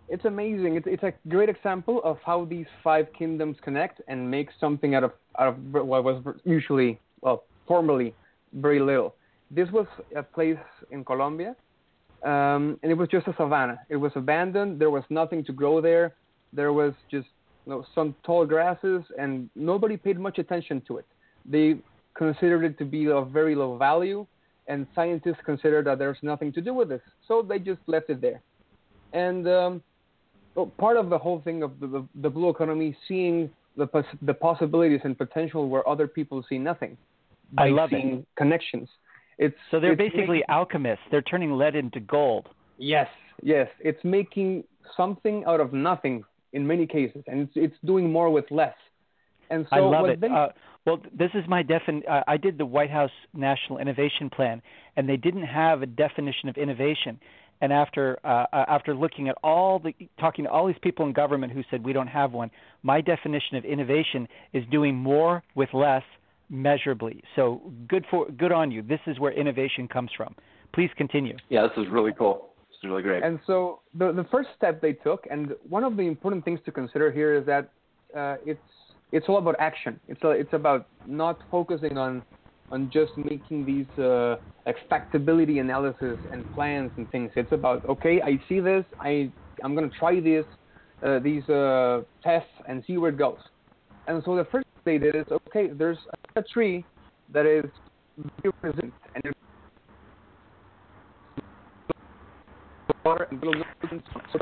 [0.09, 0.75] It's amazing.
[0.75, 5.03] It's it's a great example of how these five kingdoms connect and make something out
[5.03, 8.13] of out of what was usually well formerly
[8.53, 9.15] very little.
[9.49, 10.57] This was a place
[10.91, 11.55] in Colombia,
[12.23, 13.79] um, and it was just a savanna.
[13.89, 14.79] It was abandoned.
[14.79, 16.13] There was nothing to grow there.
[16.53, 17.27] There was just
[17.65, 21.05] you know, some tall grasses, and nobody paid much attention to it.
[21.45, 21.77] They
[22.13, 24.25] considered it to be of very low value,
[24.67, 28.21] and scientists considered that there's nothing to do with this, so they just left it
[28.21, 28.41] there.
[29.13, 29.83] And um,
[30.55, 34.05] well, part of the whole thing of the, the, the blue economy, seeing the pos-
[34.21, 36.97] the possibilities and potential where other people see nothing.
[37.57, 38.25] I love seeing it.
[38.37, 38.89] Connections.
[39.37, 41.03] It's so they're it's basically making, alchemists.
[41.09, 42.49] They're turning lead into gold.
[42.77, 43.07] Yes,
[43.41, 43.67] yes.
[43.79, 44.63] It's making
[44.95, 46.23] something out of nothing
[46.53, 48.75] in many cases, and it's it's doing more with less.
[49.49, 50.21] And so I love it.
[50.21, 50.47] They, uh,
[50.85, 52.09] well, this is my defin.
[52.09, 54.61] Uh, I did the White House National Innovation Plan,
[54.95, 57.19] and they didn't have a definition of innovation.
[57.59, 61.13] And after uh, uh, after looking at all the talking to all these people in
[61.13, 62.49] government who said we don't have one,
[62.81, 66.03] my definition of innovation is doing more with less
[66.49, 67.23] measurably.
[67.35, 68.81] So good for good on you.
[68.81, 70.35] This is where innovation comes from.
[70.73, 71.37] Please continue.
[71.49, 72.50] Yeah, this is really cool.
[72.83, 73.23] Really great.
[73.23, 76.71] And so the the first step they took, and one of the important things to
[76.71, 77.69] consider here is that
[78.17, 78.59] uh, it's
[79.11, 79.99] it's all about action.
[80.07, 82.23] It's a, it's about not focusing on
[82.71, 87.31] on just making these uh, expectability analysis and plans and things.
[87.35, 89.31] It's about okay, I see this, I
[89.63, 90.45] I'm gonna try this
[91.05, 93.39] uh, these uh, tests and see where it goes.
[94.07, 95.97] And so the first they did is okay, there's
[96.35, 96.83] a tree
[97.33, 97.65] that is
[98.41, 99.33] very resilient and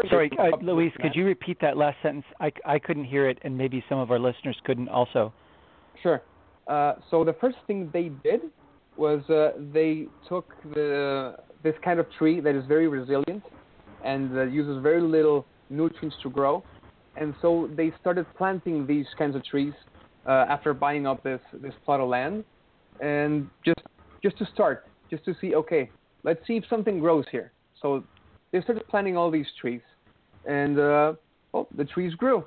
[0.09, 2.25] Sorry, uh, Luis, could you repeat that last sentence?
[2.39, 5.33] I, I couldn't hear it, and maybe some of our listeners couldn't also.
[6.01, 6.21] Sure.
[6.67, 8.41] Uh, so the first thing they did
[8.97, 13.43] was uh, they took the this kind of tree that is very resilient
[14.03, 16.63] and uh, uses very little nutrients to grow,
[17.15, 19.73] and so they started planting these kinds of trees
[20.25, 22.43] uh, after buying up this this plot of land,
[23.01, 23.81] and just
[24.23, 25.89] just to start, just to see, okay,
[26.23, 27.51] let's see if something grows here.
[27.81, 28.03] So
[28.51, 29.81] they started planting all these trees,
[30.45, 31.13] and uh,
[31.51, 32.45] well, the trees grew,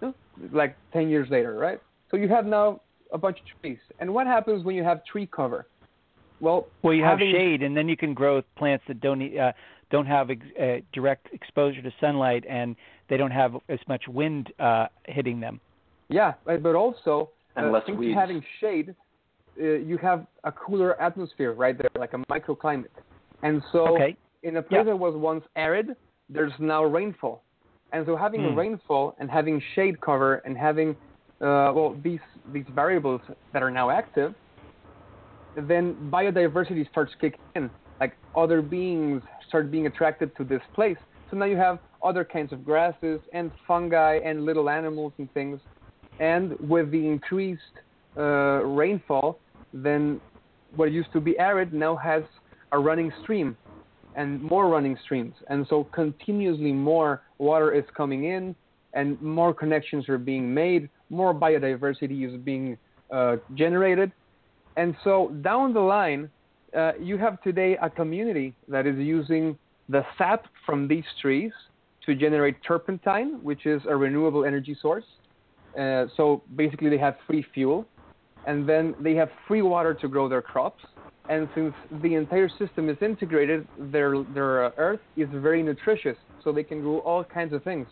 [0.00, 0.14] you know,
[0.52, 1.80] like 10 years later, right?
[2.10, 2.80] So you have now
[3.12, 3.78] a bunch of trees.
[3.98, 5.66] And what happens when you have tree cover?
[6.40, 9.52] Well, well, you having, have shade, and then you can grow plants that don't uh,
[9.90, 12.76] don't have ex- uh, direct exposure to sunlight, and
[13.08, 15.60] they don't have as much wind uh, hitting them.
[16.08, 17.82] Yeah, but also and uh, less
[18.14, 18.94] having shade,
[19.60, 22.86] uh, you have a cooler atmosphere right there, like a microclimate.
[23.42, 24.16] And so, okay.
[24.42, 24.84] In a place Yeah.
[24.84, 25.96] that was once arid,
[26.28, 27.44] there's now rainfall.
[27.92, 28.54] And so, having Hmm.
[28.54, 30.90] rainfall and having shade cover and having
[31.40, 32.20] uh, well these
[32.52, 33.22] these variables
[33.52, 34.34] that are now active,
[35.54, 37.70] then biodiversity starts kicking in.
[38.00, 40.98] Like other beings start being attracted to this place.
[41.30, 45.60] So now you have other kinds of grasses and fungi and little animals and things.
[46.18, 47.62] And with the increased
[48.16, 49.40] uh, rainfall,
[49.72, 50.20] then
[50.74, 52.22] what used to be arid now has
[52.72, 53.56] a running stream
[54.18, 55.34] and more running streams.
[55.48, 58.54] And so continuously more water is coming in
[58.92, 62.76] and more connections are being made, more biodiversity is being
[63.12, 64.10] uh, generated.
[64.76, 66.30] And so down the line,
[66.76, 69.56] uh, you have today a community that is using
[69.88, 71.52] the sap from these trees
[72.04, 75.04] to generate turpentine, which is a renewable energy source.
[75.78, 77.86] Uh, so basically, they have free fuel,
[78.46, 80.82] and then they have free water to grow their crops.
[81.28, 86.52] And since the entire system is integrated, their their uh, earth is very nutritious, so
[86.52, 87.86] they can grow all kinds of things.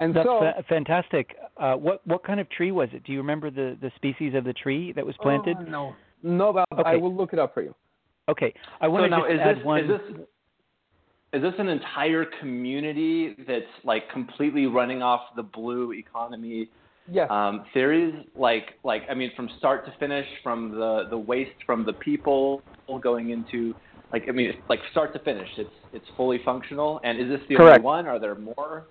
[0.00, 1.36] And That's so, fa- fantastic.
[1.56, 3.04] Uh, what what kind of tree was it?
[3.04, 5.56] Do you remember the, the species of the tree that was planted?
[5.58, 6.90] Oh, no, no, but okay.
[6.90, 7.74] I will look it up for you.
[8.28, 9.80] Okay, I want so to now, is add this, one.
[9.80, 10.16] Is this,
[11.32, 16.68] is this an entire community that's like completely running off the blue economy
[17.10, 17.28] yes.
[17.30, 18.14] um, theories?
[18.36, 22.62] Like, like I mean, from start to finish, from the the waste from the people
[23.02, 23.74] going into
[24.12, 27.00] like I mean, like start to finish, it's it's fully functional.
[27.04, 27.78] And is this the Correct.
[27.78, 28.06] only one?
[28.06, 28.86] Are there more?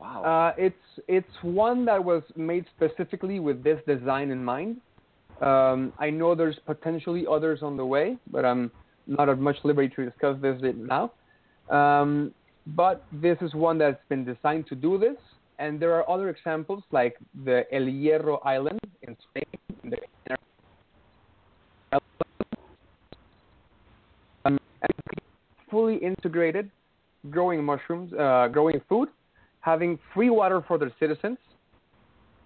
[0.00, 0.22] Wow.
[0.24, 0.76] Uh, it's
[1.08, 4.80] it's one that was made specifically with this design in mind.
[5.40, 8.70] Um, I know there's potentially others on the way, but I'm
[9.06, 11.12] not at much liberty to discuss this now.
[11.70, 12.34] Um,
[12.66, 15.16] but this is one that's been designed to do this,
[15.60, 19.44] and there are other examples like the El Hierro Island in Spain.
[25.70, 26.68] Fully integrated,
[27.30, 29.08] growing mushrooms, uh, growing food,
[29.60, 31.38] having free water for their citizens,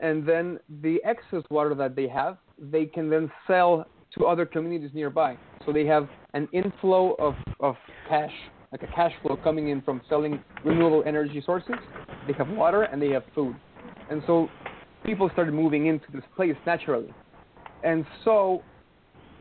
[0.01, 3.87] and then the excess water that they have, they can then sell
[4.19, 5.39] to other communities nearby.
[5.65, 7.77] So they have an inflow of, of
[8.09, 8.33] cash
[8.75, 11.77] like a cash flow coming in from selling renewable energy sources.
[12.27, 13.55] They have water and they have food.
[14.11, 14.49] And so
[15.05, 17.15] people started moving into this place naturally.
[17.85, 18.65] And so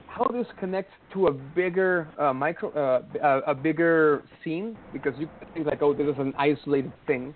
[0.05, 5.27] how does this connects to a bigger uh, micro, uh, a bigger scene, because you
[5.55, 7.34] think like, oh, this is an isolated thing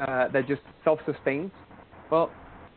[0.00, 1.50] uh, that just self-sustains.
[2.10, 2.30] Well,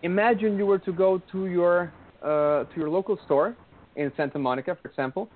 [0.04, 1.92] imagine you were to go to your
[2.24, 3.58] uh, to your local store
[3.98, 5.30] in Santa Monica, for example,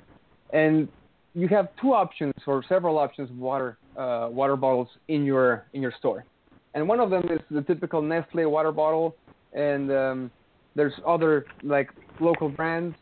[0.54, 0.88] and
[1.34, 5.82] you have two options or several options of water uh, water bottles in your in
[5.82, 6.26] your store,
[6.74, 9.16] and one of them is the typical Nestle water bottle,
[9.54, 10.32] and um,
[10.76, 12.96] there's other like local brands,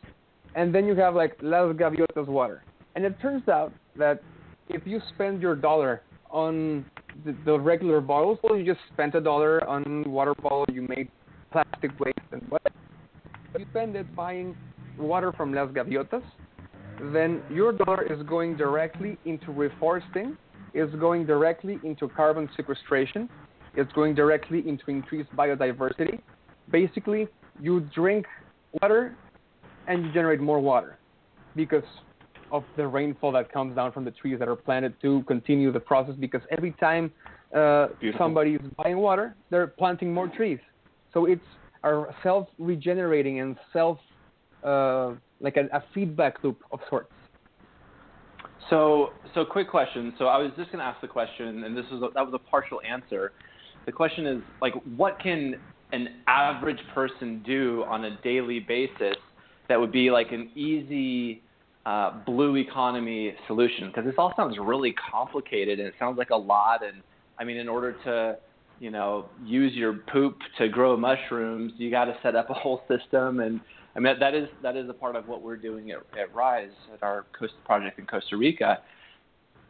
[0.54, 2.62] and then you have like Las Gaviotas water,
[2.94, 4.22] and it turns out that
[4.68, 6.84] if you spend your dollar on
[7.24, 11.08] the, the regular bottles, well, you just spent a dollar on water bottle, you made
[11.50, 12.62] plastic waste and what.
[13.58, 14.56] You spend it buying
[14.96, 16.22] water from Las Gaviotas,
[17.12, 20.36] then your dollar is going directly into reforesting,
[20.74, 23.28] is going directly into carbon sequestration,
[23.74, 26.20] it's going directly into increased biodiversity.
[26.70, 27.28] Basically,
[27.60, 28.26] you drink
[28.80, 29.16] water
[29.86, 30.98] and you generate more water
[31.56, 31.84] because
[32.52, 35.80] of the rainfall that comes down from the trees that are planted to continue the
[35.80, 36.14] process.
[36.18, 37.12] Because every time
[37.56, 37.88] uh,
[38.18, 40.58] somebody is buying water, they're planting more trees.
[41.12, 41.42] So it's
[41.84, 43.98] a self regenerating and self
[44.64, 47.10] uh, like a, a feedback loop of sorts.
[48.68, 50.14] So, so quick question.
[50.18, 52.32] So I was just going to ask the question, and this was a, that was
[52.34, 53.32] a partial answer.
[53.86, 55.56] The question is like, what can
[55.92, 59.16] an average person do on a daily basis
[59.68, 61.42] that would be like an easy
[61.84, 63.88] uh, blue economy solution?
[63.88, 66.84] Because this all sounds really complicated, and it sounds like a lot.
[66.84, 67.02] And
[67.38, 68.36] I mean, in order to
[68.78, 72.82] you know use your poop to grow mushrooms, you got to set up a whole
[72.86, 73.60] system and
[73.94, 76.70] I mean, that is that is a part of what we're doing at, at Rise
[76.94, 78.78] at our Coast project in Costa Rica.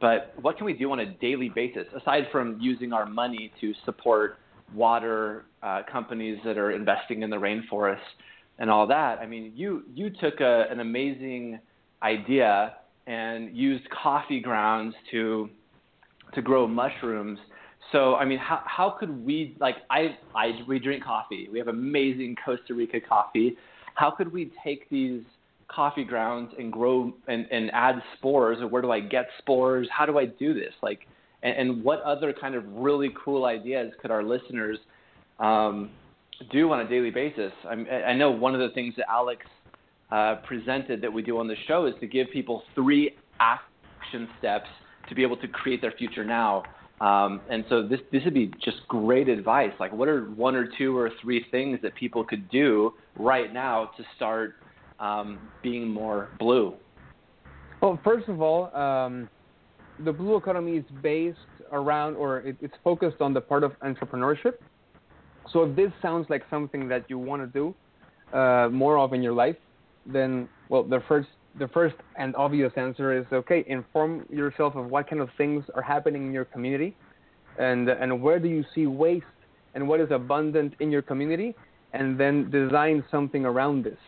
[0.00, 3.72] But what can we do on a daily basis aside from using our money to
[3.84, 4.38] support
[4.74, 7.98] water uh, companies that are investing in the rainforest
[8.58, 9.18] and all that?
[9.18, 11.58] I mean, you you took a, an amazing
[12.02, 12.74] idea
[13.06, 15.48] and used coffee grounds to
[16.34, 17.38] to grow mushrooms.
[17.90, 21.48] So I mean, how how could we like I I we drink coffee.
[21.50, 23.56] We have amazing Costa Rica coffee
[23.94, 25.22] how could we take these
[25.68, 29.88] coffee grounds and grow and, and add spores or where do I get spores?
[29.90, 30.72] How do I do this?
[30.82, 31.06] Like,
[31.42, 34.78] and, and what other kind of really cool ideas could our listeners
[35.38, 35.90] um,
[36.50, 37.52] do on a daily basis?
[37.68, 39.46] I'm, I know one of the things that Alex
[40.10, 44.68] uh, presented that we do on the show is to give people three action steps
[45.08, 46.64] to be able to create their future now.
[47.00, 49.72] Um, and so this this would be just great advice.
[49.80, 53.90] Like, what are one or two or three things that people could do right now
[53.96, 54.56] to start
[54.98, 56.74] um, being more blue?
[57.80, 59.30] Well, first of all, um,
[60.04, 61.38] the blue economy is based
[61.72, 64.54] around, or it, it's focused on the part of entrepreneurship.
[65.52, 67.74] So if this sounds like something that you want to do
[68.36, 69.56] uh, more of in your life,
[70.04, 71.28] then well, the first
[71.58, 73.64] the first and obvious answer is okay.
[73.66, 76.96] Inform yourself of what kind of things are happening in your community,
[77.58, 79.26] and and where do you see waste
[79.74, 81.54] and what is abundant in your community,
[81.92, 83.98] and then design something around this.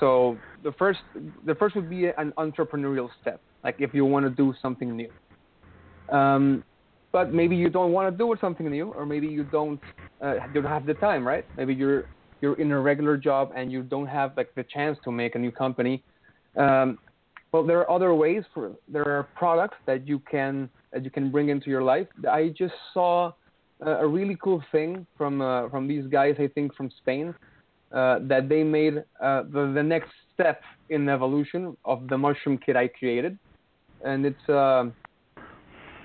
[0.00, 1.00] So the first
[1.44, 5.10] the first would be an entrepreneurial step, like if you want to do something new.
[6.10, 6.64] Um,
[7.12, 9.80] but maybe you don't want to do something new, or maybe you don't
[10.22, 11.44] uh, you don't have the time, right?
[11.56, 12.04] Maybe you're
[12.40, 15.38] you're in a regular job and you don't have like the chance to make a
[15.38, 16.02] new company.
[16.56, 16.98] Um,
[17.52, 21.30] well, there are other ways for there are products that you can that you can
[21.30, 22.06] bring into your life.
[22.30, 23.32] I just saw
[23.80, 27.34] a really cool thing from uh, from these guys, I think from Spain,
[27.92, 32.76] uh, that they made uh, the, the next step in evolution of the mushroom kit
[32.76, 33.38] I created,
[34.04, 34.86] and it's uh,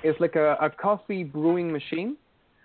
[0.03, 2.17] it's like a, a coffee brewing machine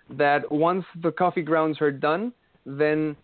[0.09, 2.33] that once the coffee grounds are done,
[2.65, 3.15] then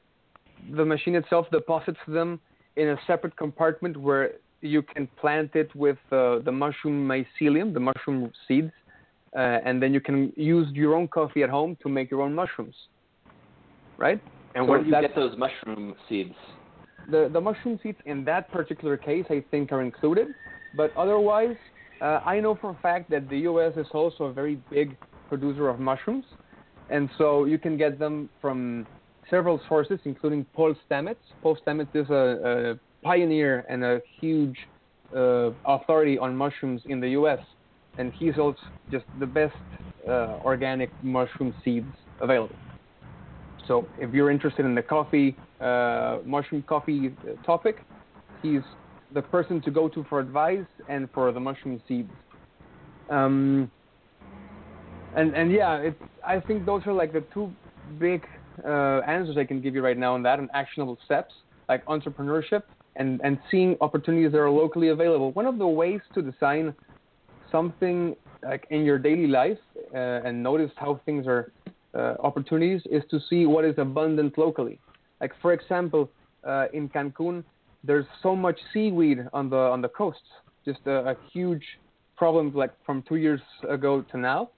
[0.76, 2.40] the machine itself deposits them
[2.76, 4.32] in a separate compartment where
[4.64, 8.72] you can plant it with uh, the mushroom mycelium, the mushroom seeds,
[9.36, 12.34] uh, and then you can use your own coffee at home to make your own
[12.34, 12.76] mushrooms,
[13.98, 14.22] right?
[14.56, 16.36] And where do you get those mushroom seeds?
[17.12, 20.28] The the mushroom seeds in that particular case, I think, are included,
[20.76, 21.58] but otherwise,
[22.02, 23.74] uh, I know for a fact that the U.S.
[23.76, 24.96] is also a very big
[25.28, 26.26] producer of mushrooms,
[26.90, 28.88] and so you can get them from
[29.30, 31.26] several sources, including Paul Stamets.
[31.42, 34.58] Paul Stamets is a, a pioneer and a huge
[35.16, 37.40] uh, authority on mushrooms in the U.S
[37.98, 38.60] and he's also
[38.92, 39.56] just the best
[40.08, 41.88] uh, organic mushroom seeds
[42.22, 42.56] available.
[43.68, 47.14] So if you're interested in the coffee, uh, mushroom coffee
[47.46, 47.78] topic,
[48.42, 48.62] he's
[49.14, 52.10] the person to go to for advice and for the mushroom seeds.
[53.10, 53.72] Um,
[55.16, 55.96] and and yeah, it,
[56.26, 57.52] I think those are like the two
[58.00, 58.26] big
[58.66, 61.34] uh, answers I can give you right now on that, and actionable steps
[61.70, 62.64] like entrepreneurship
[62.96, 65.32] and and seeing opportunities that are locally available.
[65.32, 66.74] One of the ways to design
[67.52, 69.58] something like in your daily life
[69.94, 71.52] uh, and notice how things are
[71.96, 74.80] uh, opportunities is to see what is abundant locally.
[75.22, 76.10] Like for example,
[76.44, 77.44] uh, in Cancun,
[77.84, 80.22] there's so much seaweed on the on the coasts,
[80.66, 81.64] just a, a huge
[82.16, 84.50] problem like from two years ago to now,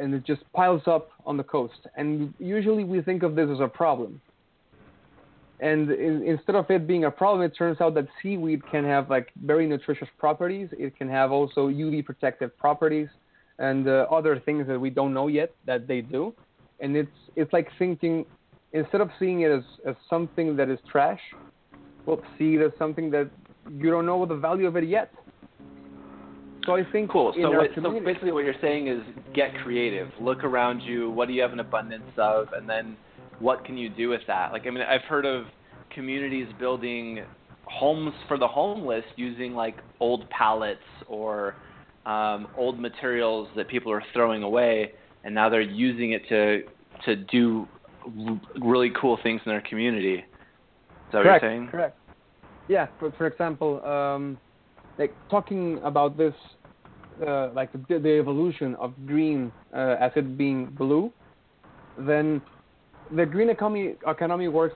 [0.00, 1.80] and it just piles up on the coast.
[1.96, 4.20] And usually we think of this as a problem,
[5.60, 9.08] and in, instead of it being a problem, it turns out that seaweed can have
[9.08, 10.68] like very nutritious properties.
[10.72, 13.08] It can have also UV protective properties
[13.58, 16.34] and uh, other things that we don't know yet that they do.
[16.80, 18.26] And it's it's like thinking
[18.72, 21.20] instead of seeing it as, as something that is trash,
[22.04, 23.30] well, see it as something that
[23.78, 25.12] you don't know the value of it yet.
[26.66, 27.32] So I think cool.
[27.40, 29.00] So, what, so basically, what you're saying is
[29.32, 30.08] get creative.
[30.20, 31.10] Look around you.
[31.10, 32.96] What do you have an abundance of, and then
[33.38, 34.52] what can you do with that?
[34.52, 35.46] Like, I mean, I've heard of
[35.90, 37.24] communities building
[37.64, 41.56] homes for the homeless using like old pallets or
[42.06, 44.92] um, old materials that people are throwing away,
[45.24, 46.62] and now they're using it to
[47.04, 47.66] to do
[48.62, 50.14] really cool things in their community.
[50.14, 50.24] Is
[51.12, 51.68] that correct, what you're saying?
[51.68, 51.98] Correct.
[52.68, 52.86] Yeah.
[52.98, 54.38] For, for example, um,
[54.98, 56.34] like talking about this,
[57.26, 61.12] uh, like the, the evolution of green uh, as it being blue,
[61.98, 62.40] then
[63.14, 64.74] the green economy economy works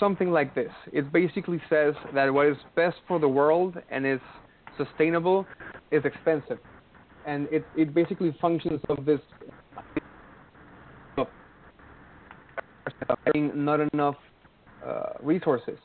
[0.00, 0.70] something like this.
[0.92, 4.20] It basically says that what is best for the world and is
[4.76, 5.46] sustainable
[5.90, 6.58] is expensive,
[7.26, 9.20] and it it basically functions of this
[13.34, 14.16] not enough
[14.86, 15.78] uh, resources,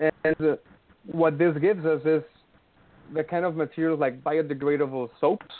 [0.00, 0.56] and uh,
[1.06, 2.22] what this gives us is
[3.14, 5.54] the kind of materials like biodegradable soaps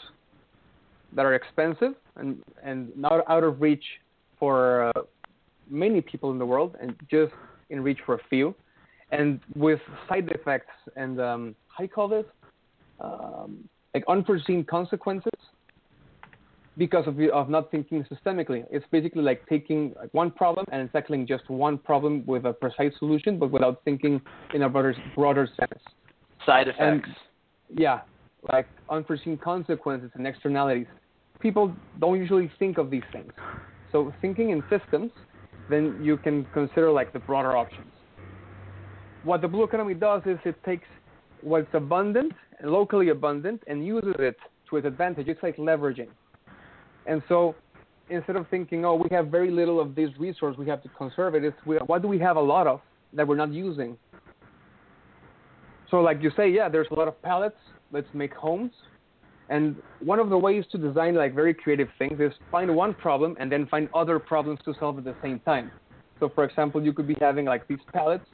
[1.14, 3.84] that are expensive and and not out of reach
[4.40, 5.02] for uh,
[5.68, 7.32] many people in the world and just
[7.68, 8.52] in reach for a few,
[9.12, 12.24] and with side effects and um, how do you call this?
[13.00, 15.40] Um, like unforeseen consequences
[16.76, 18.64] because of of not thinking systemically.
[18.70, 23.38] It's basically like taking one problem and tackling just one problem with a precise solution,
[23.38, 24.20] but without thinking
[24.54, 25.82] in a broader broader sense.
[26.46, 26.80] Side effects.
[26.80, 27.02] And,
[27.78, 28.00] yeah,
[28.52, 30.86] like unforeseen consequences and externalities.
[31.40, 33.32] People don't usually think of these things.
[33.92, 35.10] So thinking in systems,
[35.68, 37.90] then you can consider like the broader options.
[39.24, 40.86] What the blue economy does is it takes
[41.42, 42.32] what's abundant,
[42.64, 44.36] locally abundant, and uses it
[44.70, 45.28] to its advantage.
[45.28, 46.08] It's like leveraging.
[47.06, 47.54] And so
[48.08, 51.34] instead of thinking, oh, we have very little of this resource, we have to conserve
[51.34, 52.80] it, it's what do we have a lot of
[53.12, 53.96] that we're not using?
[55.90, 57.56] so, like you say, yeah, there's a lot of pallets.
[57.92, 58.70] Let's make homes.
[59.50, 63.36] And one of the ways to design like very creative things is find one problem
[63.40, 65.72] and then find other problems to solve at the same time.
[66.20, 68.24] So, for example, you could be having like these pallets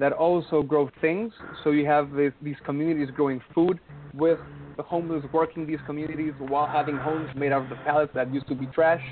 [0.00, 1.32] that also grow things.
[1.62, 3.78] So you have this, these communities growing food
[4.14, 4.38] with
[4.76, 8.48] the homeless working these communities while having homes made out of the pallets that used
[8.48, 9.02] to be trash.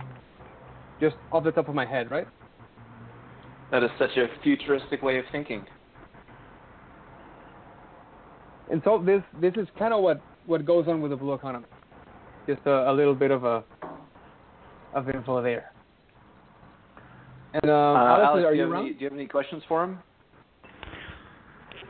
[1.00, 2.26] Just off the top of my head, right?
[3.70, 5.64] That is such a futuristic way of thinking.
[8.70, 11.66] And so this this is kind of what what goes on with the blue economy.
[12.46, 13.64] Just a, a little bit of a
[14.94, 15.72] of info there.
[17.54, 18.84] And um, uh, Alex, Alex, are do, you, you have around?
[18.86, 19.98] any, do you have any questions for him?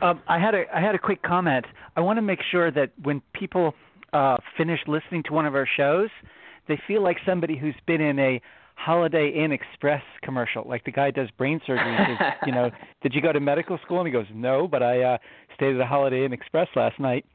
[0.01, 1.65] Um, I had a I had a quick comment.
[1.95, 3.73] I want to make sure that when people
[4.13, 6.09] uh, finish listening to one of our shows,
[6.67, 8.41] they feel like somebody who's been in a
[8.75, 11.97] Holiday Inn Express commercial, like the guy does brain surgery.
[11.97, 12.69] Says, you know,
[13.01, 13.99] did you go to medical school?
[13.99, 15.17] And he goes, no, but I uh,
[15.55, 17.25] stayed at a Holiday Inn Express last night.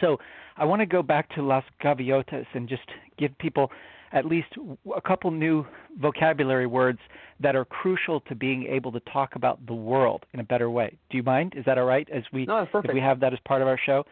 [0.00, 0.18] So
[0.56, 2.82] I want to go back to Las Gaviotas and just
[3.18, 3.70] give people
[4.12, 4.48] at least
[4.94, 5.66] a couple new
[6.00, 7.00] vocabulary words
[7.40, 10.96] that are crucial to being able to talk about the world in a better way.
[11.10, 11.54] Do you mind?
[11.56, 12.08] Is that all right?
[12.10, 14.04] As we No, if we have that as part of our show.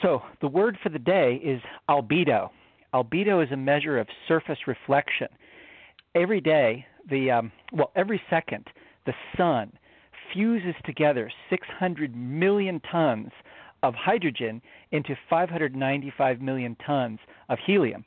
[0.00, 2.48] So the word for the day is albedo.
[2.94, 5.28] Albedo is a measure of surface reflection.
[6.14, 8.66] Every day, the um, well, every second,
[9.04, 9.72] the sun
[10.32, 13.30] fuses together 600 million tons
[13.82, 14.60] of hydrogen
[14.92, 17.18] into 595 million tons
[17.48, 18.04] of helium.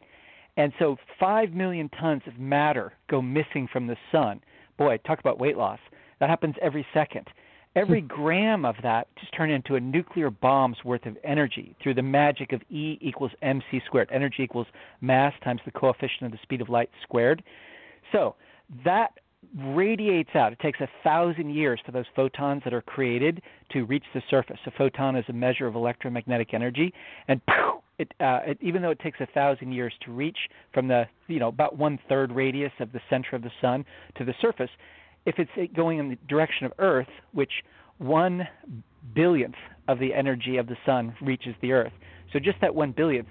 [0.58, 4.42] And so 5 million tons of matter go missing from the sun.
[4.78, 5.80] Boy, talk about weight loss.
[6.20, 7.28] That happens every second.
[7.76, 8.08] Every hmm.
[8.08, 12.54] gram of that just turned into a nuclear bomb's worth of energy through the magic
[12.54, 14.10] of E equals mc squared.
[14.12, 14.68] Energy equals
[15.02, 17.44] mass times the coefficient of the speed of light squared.
[18.12, 18.36] So
[18.86, 19.14] that
[19.58, 20.54] radiates out.
[20.54, 23.42] It takes a thousand years for those photons that are created
[23.72, 24.60] to reach the surface.
[24.66, 26.94] A photon is a measure of electromagnetic energy,
[27.28, 27.42] and
[28.00, 30.38] it, uh, it, even though it takes a thousand years to reach
[30.74, 33.86] from the you know about one third radius of the center of the sun
[34.16, 34.70] to the surface,
[35.26, 37.52] if it's going in the direction of Earth, which
[38.00, 38.48] one
[39.14, 39.56] billionth
[39.88, 41.94] of the energy of the sun reaches the Earth,
[42.32, 43.28] so just that one billionth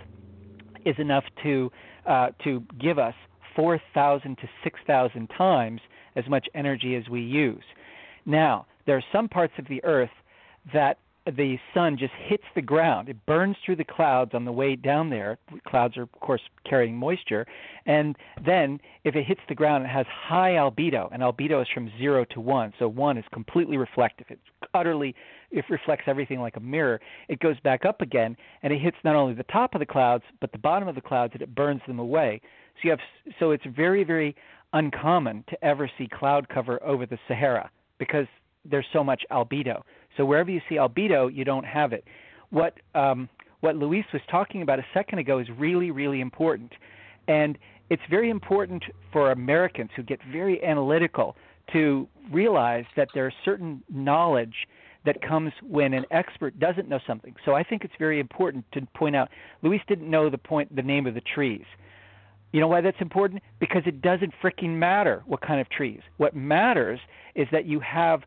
[0.85, 1.71] is enough to
[2.07, 3.15] uh, to give us
[3.57, 5.81] 4,000 to 6,000 times
[6.17, 7.65] as much energy as we use.
[8.27, 10.11] Now, there are some parts of the Earth
[10.73, 13.09] that the sun just hits the ground.
[13.09, 15.39] It burns through the clouds on the way down there.
[15.67, 17.47] Clouds are, of course, carrying moisture.
[17.87, 21.93] And then, if it hits the ground, it has high albedo, and albedo is from
[21.97, 22.73] zero to one.
[22.79, 24.27] So one is completely reflective.
[24.31, 24.41] It's
[24.75, 25.15] utterly,
[25.53, 27.01] it reflects everything like a mirror.
[27.29, 30.25] It goes back up again, and it hits not only the top of the clouds,
[30.41, 32.41] but the bottom of the clouds, and it burns them away.
[32.75, 33.01] So you have,
[33.39, 34.35] so it's very, very
[34.73, 38.27] uncommon to ever see cloud cover over the Sahara because
[38.65, 39.83] there's so much albedo.
[40.17, 42.05] So wherever you see albedo, you don't have it.
[42.51, 43.29] What um,
[43.61, 46.73] what Luis was talking about a second ago is really, really important,
[47.29, 47.57] and
[47.91, 51.37] it's very important for Americans who get very analytical
[51.73, 54.67] to realize that there's certain knowledge
[55.05, 57.35] that comes when an expert doesn't know something.
[57.45, 59.29] So I think it's very important to point out
[59.63, 61.65] Luis didn't know the point the name of the trees.
[62.53, 63.43] You know why that's important?
[63.59, 66.01] Because it doesn't freaking matter what kind of trees.
[66.19, 67.01] What matters
[67.35, 68.23] is that you have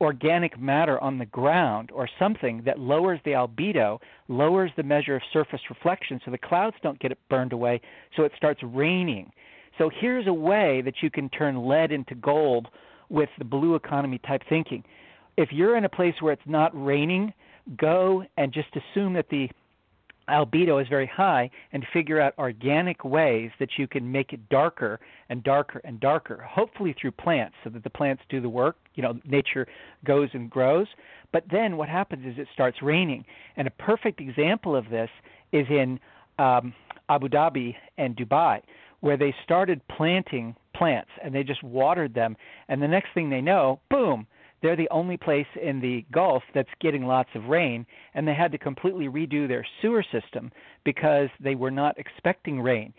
[0.00, 5.22] organic matter on the ground or something that lowers the albedo, lowers the measure of
[5.32, 7.80] surface reflection so the clouds don't get it burned away,
[8.16, 9.30] so it starts raining.
[9.78, 12.68] So here's a way that you can turn lead into gold
[13.08, 14.84] with the blue economy type thinking.
[15.36, 17.32] If you're in a place where it's not raining,
[17.76, 19.48] go and just assume that the
[20.30, 25.00] albedo is very high and figure out organic ways that you can make it darker
[25.28, 29.02] and darker and darker hopefully through plants so that the plants do the work you
[29.02, 29.66] know nature
[30.04, 30.86] goes and grows.
[31.32, 33.24] But then what happens is it starts raining.
[33.56, 35.10] And a perfect example of this
[35.52, 36.00] is in
[36.38, 36.74] um,
[37.08, 38.60] abu dhabi and dubai
[39.00, 42.36] where they started planting plants and they just watered them.
[42.68, 44.26] And the next thing they know boom
[44.62, 48.52] they're the only place in the Gulf that's getting lots of rain, and they had
[48.52, 50.50] to completely redo their sewer system
[50.84, 52.92] because they were not expecting rain.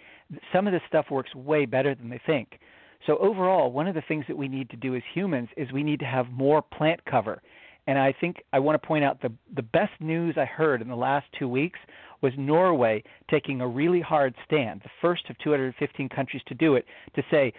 [0.54, 2.60] Some of this stuff works way better than they think.
[3.08, 5.84] So, overall, one of the things that we need to do as humans is we
[5.84, 7.42] need to have more plant cover.
[7.88, 10.88] And I think I want to point out the, the best news I heard in
[10.88, 11.80] the last two weeks
[12.22, 16.86] was Norway taking a really hard stand, the first of 215 countries to do it,
[17.16, 17.54] to say,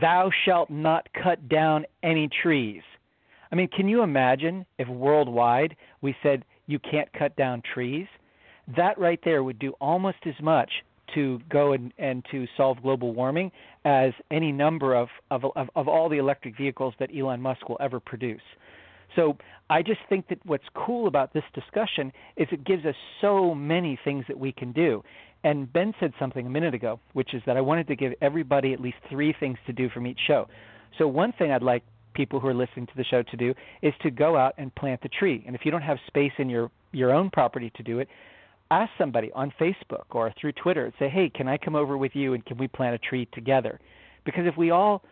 [0.00, 2.82] Thou shalt not cut down any trees.
[3.54, 8.08] I mean, can you imagine if worldwide we said you can't cut down trees?
[8.76, 10.68] That right there would do almost as much
[11.14, 13.52] to go and, and to solve global warming
[13.84, 17.76] as any number of, of, of, of all the electric vehicles that Elon Musk will
[17.78, 18.42] ever produce.
[19.14, 19.36] So
[19.70, 23.96] I just think that what's cool about this discussion is it gives us so many
[24.02, 25.04] things that we can do.
[25.44, 28.72] And Ben said something a minute ago, which is that I wanted to give everybody
[28.72, 30.48] at least three things to do from each show.
[30.98, 31.84] So one thing I'd like
[32.14, 35.02] people who are listening to the show to do is to go out and plant
[35.02, 35.42] the tree.
[35.46, 38.08] And if you don't have space in your your own property to do it,
[38.70, 42.14] ask somebody on Facebook or through Twitter and say, "Hey, can I come over with
[42.14, 43.80] you and can we plant a tree together?"
[44.24, 45.02] Because if we all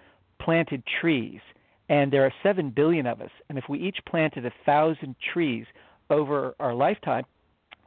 [0.41, 1.41] planted trees,
[1.89, 5.67] and there are seven billion of us, and if we each planted a thousand trees
[6.11, 7.25] over our lifetime,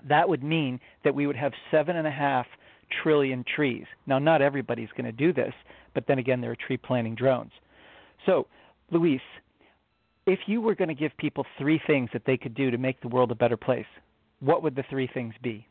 [0.08, 2.46] that would mean that we would have seven and a half
[3.04, 3.86] trillion trees.
[4.06, 5.54] Now, not everybody's going to do this,
[5.94, 7.52] but then again, there are tree planting drones.
[8.26, 8.48] So,
[8.91, 9.22] Luis,
[10.28, 12.99] if you were going to give people three things that they could do to make
[13.02, 13.86] the world a better place,
[14.40, 15.68] what would the three things be?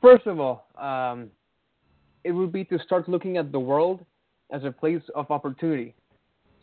[0.00, 1.30] First of all, um,
[2.24, 4.04] it would be to start looking at the world
[4.50, 5.94] as a place of opportunity.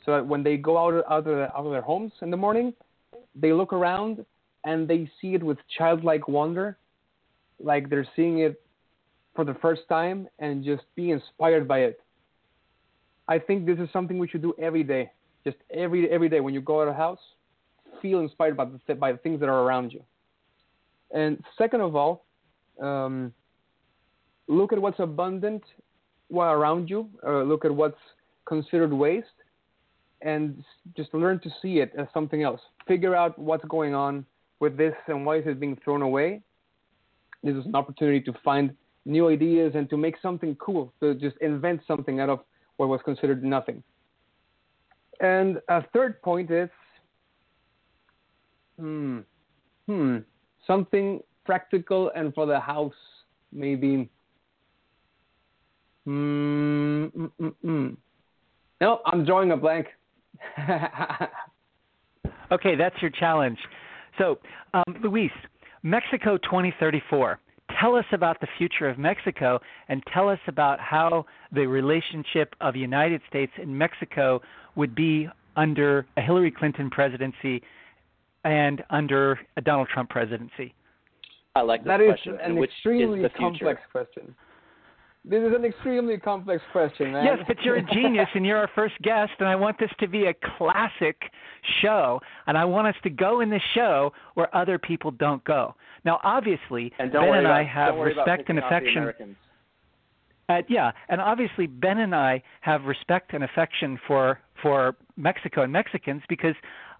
[0.05, 2.73] So that when they go out, out, of, out of their homes in the morning,
[3.35, 4.25] they look around
[4.63, 6.77] and they see it with childlike wonder,
[7.59, 8.61] like they're seeing it
[9.35, 11.99] for the first time and just be inspired by it.
[13.27, 15.11] I think this is something we should do every day.
[15.43, 17.19] Just every every day when you go out of house,
[18.01, 20.03] feel inspired by the by the things that are around you.
[21.11, 22.25] And second of all,
[22.81, 23.33] um,
[24.47, 25.63] look at what's abundant
[26.27, 27.09] while around you.
[27.23, 27.99] Look at what's
[28.45, 29.27] considered waste,
[30.21, 30.63] and
[30.95, 32.61] just learn to see it as something else.
[32.87, 34.25] Figure out what's going on
[34.59, 36.41] with this and why is it being thrown away.
[37.43, 38.75] This is an opportunity to find
[39.05, 40.91] new ideas and to make something cool.
[40.99, 42.39] To just invent something out of
[42.77, 43.83] what was considered nothing.
[45.19, 46.69] And a third point is,
[48.79, 49.19] hmm,
[49.87, 50.17] hmm,
[50.65, 52.93] something practical and for the house,
[53.51, 54.09] maybe.
[56.05, 57.97] Hmm, mm, mm, mm.
[58.79, 59.87] No, I'm drawing a blank.
[62.51, 63.57] okay, that's your challenge.
[64.19, 64.37] So,
[64.73, 65.31] um, Luis,
[65.81, 67.39] Mexico 2034
[67.79, 69.59] tell us about the future of Mexico
[69.89, 74.41] and tell us about how the relationship of the United States and Mexico
[74.75, 77.61] would be under a Hillary Clinton presidency
[78.43, 80.73] and under a Donald Trump presidency.
[81.55, 82.37] I like that is question.
[82.41, 84.35] an extremely complex question.
[85.29, 87.25] This is an extremely complex question, man.
[87.25, 90.07] Yes, but you're a genius and you're our first guest, and I want this to
[90.07, 91.21] be a classic
[91.81, 95.75] show, and I want us to go in the show where other people don't go.
[96.05, 99.35] Now, obviously, and Ben and about, I have respect and affection.
[100.47, 105.73] Uh, yeah, and obviously Ben and I have respect and affection for for Mexico and
[105.73, 106.55] Mexicans because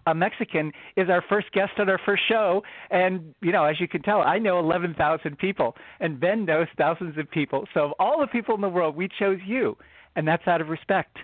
[0.06, 3.88] a Mexican is our first guest on our first show, and you know, as you
[3.88, 7.66] can tell, I know 11,000 people, and Ben knows thousands of people.
[7.74, 9.76] So of all the people in the world, we chose you,
[10.16, 11.16] and that's out of respect.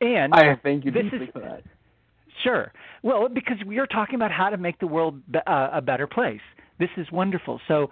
[0.00, 1.62] And I thank you this deeply is, for that.
[2.42, 2.72] Sure.
[3.02, 6.40] Well, because we are talking about how to make the world uh, a better place.
[6.78, 7.60] This is wonderful.
[7.68, 7.90] So,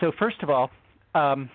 [0.00, 0.70] so first of all,
[1.14, 1.48] um,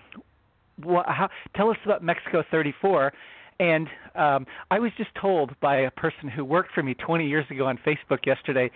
[0.83, 3.11] how, tell us about Mexico 34
[3.59, 7.45] and um, I was just told by a person who worked for me 20 years
[7.49, 8.69] ago on Facebook yesterday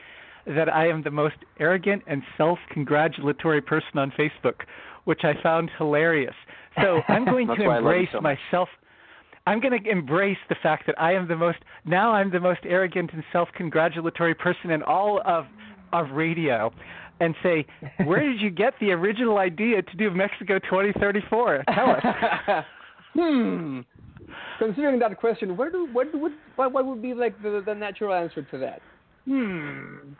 [0.47, 4.61] that I am the most arrogant and self congratulatory person on Facebook,
[5.05, 6.33] which I found hilarious.
[6.81, 8.69] So I'm going to embrace so myself.
[9.47, 12.61] I'm going to embrace the fact that I am the most now I'm the most
[12.63, 15.45] arrogant and self-congratulatory person in all of
[15.93, 16.71] of radio
[17.19, 17.65] and say,
[18.05, 21.63] "Where did you get the original idea to do Mexico 2034?
[21.73, 22.65] Tell us."
[23.13, 23.81] hmm
[24.59, 28.13] considering that question, where do what would what, what would be like the the natural
[28.13, 28.81] answer to that?
[29.25, 30.13] Hmm.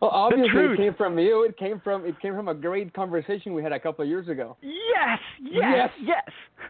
[0.00, 1.44] Well, obviously it came from you.
[1.44, 4.28] It came from it came from a great conversation we had a couple of years
[4.28, 4.56] ago.
[4.60, 6.22] Yes, yes, yes.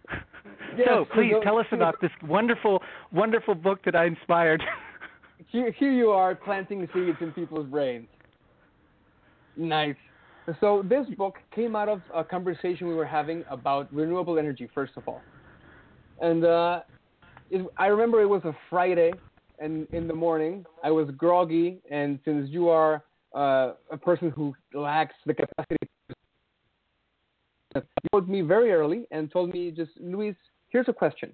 [0.08, 0.20] yes.
[0.86, 2.82] So please so, tell us about this wonderful,
[3.12, 4.62] wonderful book that I inspired.
[5.48, 8.06] here, here you are planting seeds in people's brains.
[9.56, 9.96] Nice.
[10.60, 14.68] So this book came out of a conversation we were having about renewable energy.
[14.72, 15.20] First of all,
[16.20, 16.80] and uh,
[17.50, 19.12] it, I remember it was a Friday,
[19.58, 24.54] and in the morning I was groggy, and since you are uh, a person who
[24.74, 25.88] lacks the capacity,
[27.74, 30.34] you called me very early and told me, just Luis,
[30.68, 31.32] here's a question.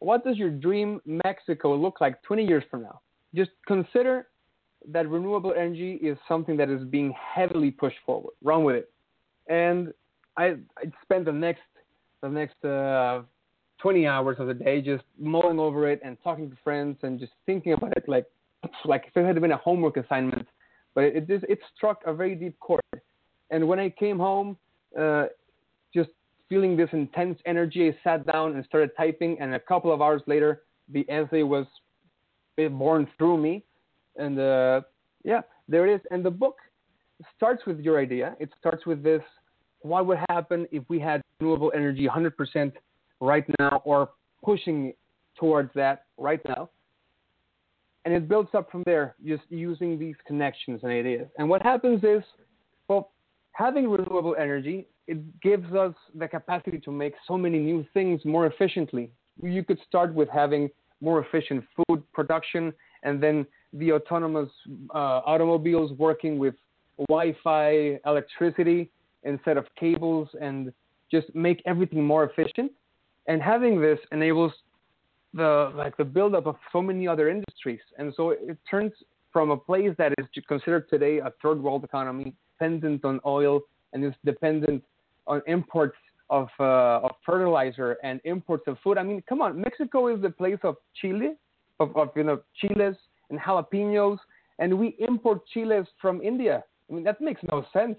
[0.00, 3.00] What does your dream Mexico look like 20 years from now?
[3.34, 4.28] Just consider
[4.86, 8.34] that renewable energy is something that is being heavily pushed forward.
[8.42, 8.92] Run with it.
[9.48, 9.92] And
[10.36, 11.62] I, I spent the next
[12.22, 13.22] the next uh,
[13.78, 17.32] 20 hours of the day just mulling over it and talking to friends and just
[17.46, 18.26] thinking about it like
[18.84, 20.46] like if it had been a homework assignment.
[20.94, 22.82] But it it, just, it struck a very deep chord.
[23.50, 24.56] And when I came home,
[24.98, 25.26] uh,
[25.94, 26.10] just
[26.48, 29.40] feeling this intense energy, I sat down and started typing.
[29.40, 31.66] And a couple of hours later, the essay was
[32.56, 33.64] born through me.
[34.16, 34.80] And uh,
[35.24, 36.00] yeah, there it is.
[36.10, 36.56] And the book
[37.36, 38.36] starts with your idea.
[38.40, 39.22] It starts with this:
[39.80, 42.72] what would happen if we had renewable energy 100%
[43.20, 44.10] right now, or
[44.44, 44.92] pushing
[45.38, 46.70] towards that right now?
[48.04, 51.28] And it builds up from there, just using these connections and ideas.
[51.38, 52.22] And what happens is,
[52.88, 53.10] well,
[53.52, 58.46] having renewable energy, it gives us the capacity to make so many new things more
[58.46, 59.10] efficiently.
[59.42, 60.70] You could start with having
[61.00, 62.72] more efficient food production,
[63.02, 64.48] and then the autonomous
[64.94, 66.54] uh, automobiles working with
[67.08, 68.90] Wi-Fi, electricity
[69.22, 70.72] instead of cables, and
[71.10, 72.72] just make everything more efficient.
[73.28, 74.52] And having this enables
[75.34, 78.92] the like the buildup of so many other industries, and so it turns
[79.32, 83.60] from a place that is considered today a third world economy, dependent on oil
[83.92, 84.82] and is dependent
[85.26, 85.96] on imports
[86.30, 88.98] of, uh, of fertilizer and imports of food.
[88.98, 91.34] I mean, come on, Mexico is the place of chile,
[91.80, 92.96] of, of you know chiles
[93.30, 94.18] and jalapenos,
[94.58, 96.64] and we import chiles from India.
[96.90, 97.98] I mean, that makes no sense.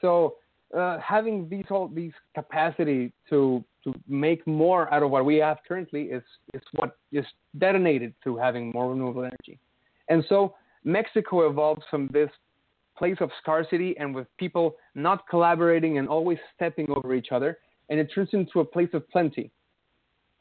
[0.00, 0.36] So
[0.76, 5.58] uh, having these all these capacity to to make more out of what we have
[5.66, 6.22] currently is
[6.54, 7.24] is what is
[7.58, 9.58] detonated through having more renewable energy.
[10.08, 12.30] And so Mexico evolves from this
[12.96, 17.98] place of scarcity and with people not collaborating and always stepping over each other, and
[17.98, 19.50] it turns into a place of plenty.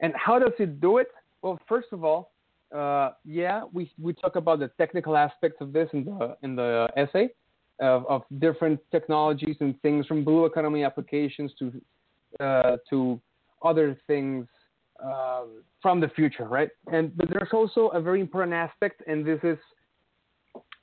[0.02, 1.08] And how does it do it?
[1.42, 2.32] Well, first of all,
[2.76, 6.90] uh, yeah, we, we talk about the technical aspects of this in the in the
[6.96, 7.30] essay
[7.80, 11.82] of, of different technologies and things from blue economy applications to
[12.40, 13.20] uh, to
[13.64, 14.48] other things
[15.04, 16.70] um, from the future, right?
[16.92, 19.58] And but there's also a very important aspect, and this is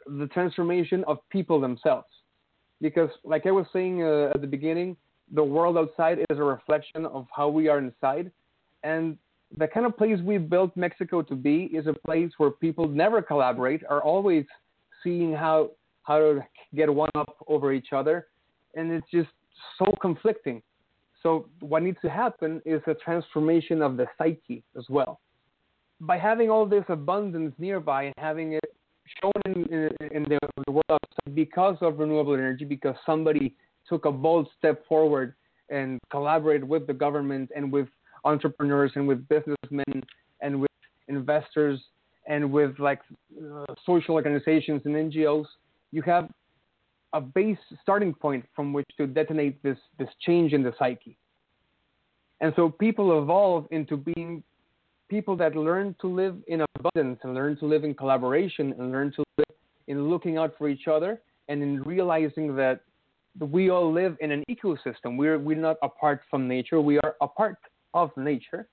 [0.07, 2.07] the transformation of people themselves.
[2.81, 4.97] Because, like I was saying uh, at the beginning,
[5.33, 8.31] the world outside is a reflection of how we are inside.
[8.83, 9.17] And
[9.57, 13.23] the kind of place we built Mexico to be is a place where people never
[13.23, 14.45] collaborate, are always
[15.03, 15.71] seeing how
[16.07, 18.29] how to get one up over each other,
[18.75, 19.29] and it's just
[19.79, 20.63] so conflicting.
[21.23, 25.21] So what needs to happen is a transformation of the psyche as well.
[26.01, 28.65] By having all this abundance nearby and having it
[29.21, 31.01] shown in, in, in the, the world
[31.35, 33.55] because of renewable energy, because somebody
[33.89, 35.35] took a bold step forward
[35.71, 37.89] and collaborated with the government and with
[38.25, 40.03] entrepreneurs and with businessmen
[40.41, 40.71] and with
[41.09, 41.81] investors
[42.29, 43.01] and with like
[43.41, 45.47] uh, social organizations and NGOs,
[45.97, 46.29] you have
[47.15, 51.17] a base starting point from which to detonate this this change in the psyche.
[52.43, 54.43] And so people evolve into being
[55.09, 59.11] people that learn to live in abundance and learn to live in collaboration and learn
[59.17, 59.57] to live
[59.87, 62.81] in looking out for each other and in realizing that
[63.39, 65.17] we all live in an ecosystem.
[65.17, 66.79] We're we're not apart from nature.
[66.93, 67.57] We are a part
[67.95, 68.69] of nature.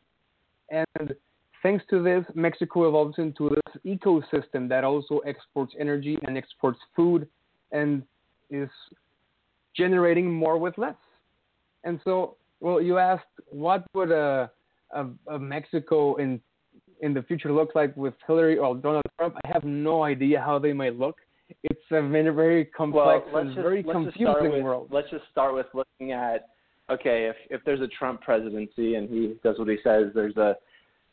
[0.69, 1.15] And
[1.63, 7.27] thanks to this, Mexico evolves into this ecosystem that also exports energy and exports food
[7.71, 8.03] and
[8.51, 8.69] is
[9.75, 10.95] generating more with less.
[11.83, 14.51] And so, well, you asked what would a
[14.91, 16.39] of, of Mexico in
[17.01, 20.57] in the future look like with Hillary or Donald Trump, I have no idea how
[20.57, 21.17] they might look.
[21.63, 24.87] It's a very, very complex well, and just, very confusing with, world.
[24.89, 26.47] Let's just start with looking at
[26.89, 30.55] okay, if if there's a Trump presidency and he does what he says, there's a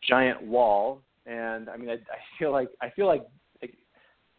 [0.09, 3.25] giant wall, and I mean, I, I feel like I feel like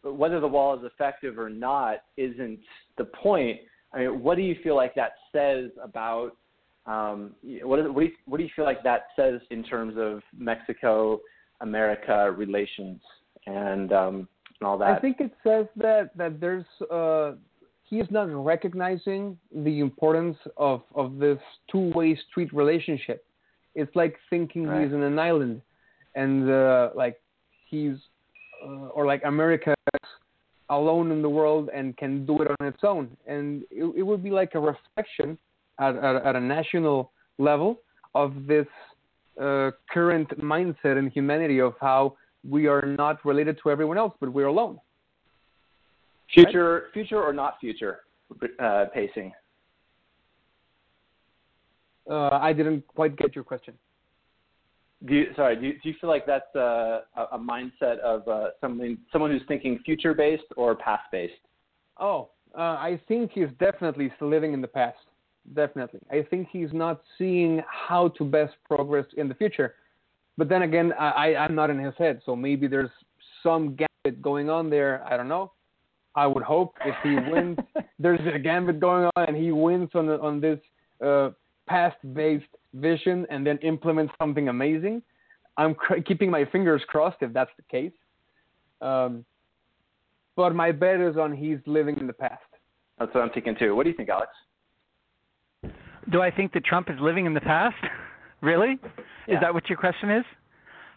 [0.04, 2.58] whether the wall is effective or not isn't
[2.98, 3.60] the point.
[3.94, 6.32] I mean, what do you feel like that says about
[6.86, 9.94] um, what, is, what, do you, what do you feel like that says in terms
[9.96, 11.20] of Mexico
[11.60, 13.00] America relations
[13.46, 14.28] and um,
[14.60, 14.96] and all that?
[14.96, 17.32] I think it says that that there's uh,
[17.84, 21.38] he is not recognizing the importance of of this
[21.70, 23.24] two-way street relationship.
[23.74, 24.84] It's like thinking right.
[24.84, 25.62] he's in an island,
[26.14, 27.20] and uh, like
[27.68, 27.96] he's
[28.64, 29.74] uh, or like America
[30.70, 33.14] alone in the world and can do it on its own.
[33.26, 35.38] And it, it would be like a reflection
[35.78, 37.80] at, at, at a national level
[38.14, 38.66] of this
[39.40, 42.16] uh, current mindset in humanity of how
[42.48, 44.78] we are not related to everyone else, but we're alone.
[46.32, 46.92] Future, right?
[46.92, 48.00] future or not future
[48.58, 49.32] uh, pacing?
[52.10, 53.74] Uh, I didn't quite get your question.
[55.06, 57.02] Do you, sorry, do you, do you feel like that's a,
[57.32, 61.34] a mindset of uh, someone someone who's thinking future based or past based?
[61.98, 64.98] Oh, uh, I think he's definitely still living in the past
[65.54, 66.00] definitely.
[66.10, 69.74] I think he's not seeing how to best progress in the future.
[70.38, 72.90] But then again, I, I'm not in his head, so maybe there's
[73.42, 75.04] some gambit going on there.
[75.06, 75.52] I don't know.
[76.14, 77.58] I would hope if he wins,
[77.98, 80.58] there's a gambit going on, and he wins on on this
[81.04, 81.30] uh,
[81.72, 85.02] past-based vision, and then implement something amazing.
[85.56, 87.92] I'm cr- keeping my fingers crossed if that's the case.
[88.80, 89.24] Um,
[90.36, 92.42] but my bet is on he's living in the past.
[92.98, 93.74] That's what I'm thinking too.
[93.76, 94.30] What do you think, Alex?
[96.10, 97.76] Do I think that Trump is living in the past?
[98.40, 98.78] really?
[99.26, 99.34] Yeah.
[99.34, 100.24] Is that what your question is?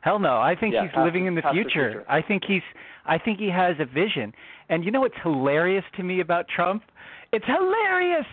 [0.02, 0.38] Hell no.
[0.38, 1.90] I think Yeah, he's past- living in the past or future.
[1.92, 2.06] future.
[2.10, 2.62] I think he's
[3.06, 4.34] I think he has a vision.
[4.70, 6.82] And you know what's hilarious to me about Trump?
[7.34, 8.26] It's hilarious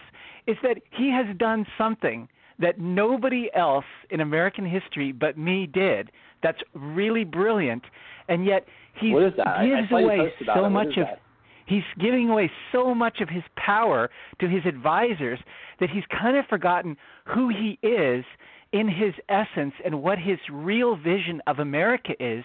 [0.47, 2.29] is that he has done something
[2.59, 6.11] that nobody else in American history but me did.
[6.43, 7.83] That's really brilliant.
[8.29, 8.67] And yet
[9.01, 9.33] he What is?
[9.39, 11.21] I- I gives away so much of that?
[11.67, 14.11] he's giving away so much of his power
[14.41, 15.39] to his advisors
[15.81, 18.25] that he's kind of forgotten who he is
[18.73, 22.45] in his essence and what his real vision of America is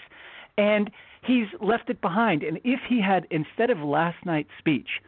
[0.57, 0.89] and
[1.23, 5.01] he's left it behind and if he had instead of last night's speech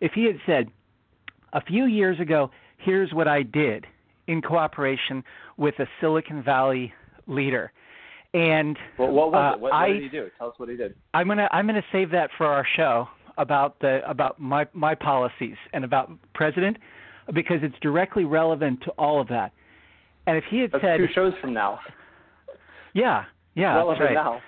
[0.00, 0.70] if he had said
[1.52, 3.86] a few years ago here's what I did
[4.26, 5.24] in cooperation
[5.56, 6.92] with a Silicon Valley
[7.26, 7.72] leader
[8.34, 9.60] and Well, what was uh, it?
[9.60, 10.28] What, what I, did he do?
[10.38, 10.94] Tell us what he did.
[11.14, 13.08] I'm gonna I'm gonna save that for our show
[13.38, 16.76] about the about my my policies and about president
[17.32, 19.52] because it's directly relevant to all of that.
[20.26, 21.80] And if he had That's said, two shows from now.
[22.94, 24.14] yeah, yeah, Relevant that's right.
[24.14, 24.40] now.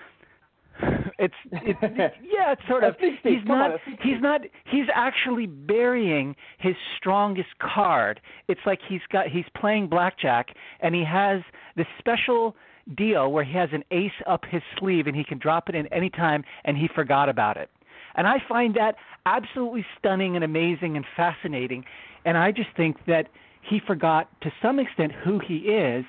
[1.20, 2.94] It's it, it, yeah, it's sort of.
[2.94, 3.70] A sneak peek, He's not.
[3.70, 4.40] on, a sneak He's not.
[4.64, 8.20] He's actually burying his strongest card.
[8.48, 9.28] It's like he's got.
[9.28, 11.42] He's playing blackjack, and he has
[11.76, 12.56] this special
[12.96, 15.86] deal where he has an ace up his sleeve, and he can drop it in
[15.88, 17.70] any time, and he forgot about it.
[18.16, 21.84] And I find that absolutely stunning and amazing and fascinating.
[22.24, 23.28] And I just think that
[23.62, 26.06] he forgot to some extent who he is,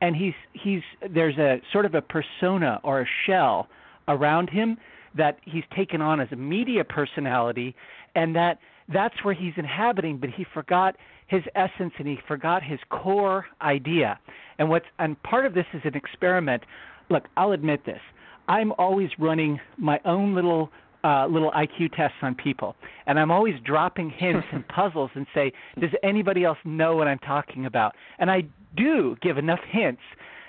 [0.00, 3.68] and he's he's there's a sort of a persona or a shell
[4.08, 4.76] around him
[5.16, 7.74] that he's taken on as a media personality,
[8.14, 8.58] and that
[8.92, 10.18] that's where he's inhabiting.
[10.18, 10.96] But he forgot
[11.26, 14.18] his essence and he forgot his core idea.
[14.58, 16.62] And what's and part of this is an experiment.
[17.10, 18.00] Look, I'll admit this.
[18.48, 20.70] I'm always running my own little
[21.04, 22.76] uh, little IQ tests on people,
[23.06, 27.18] and I'm always dropping hints and puzzles and say, does anybody else know what I'm
[27.18, 27.94] talking about?
[28.18, 28.42] And I
[28.76, 30.02] do give enough hints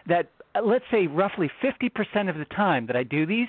[0.07, 0.29] that
[0.61, 3.47] let's say roughly 50% of the time that I do these,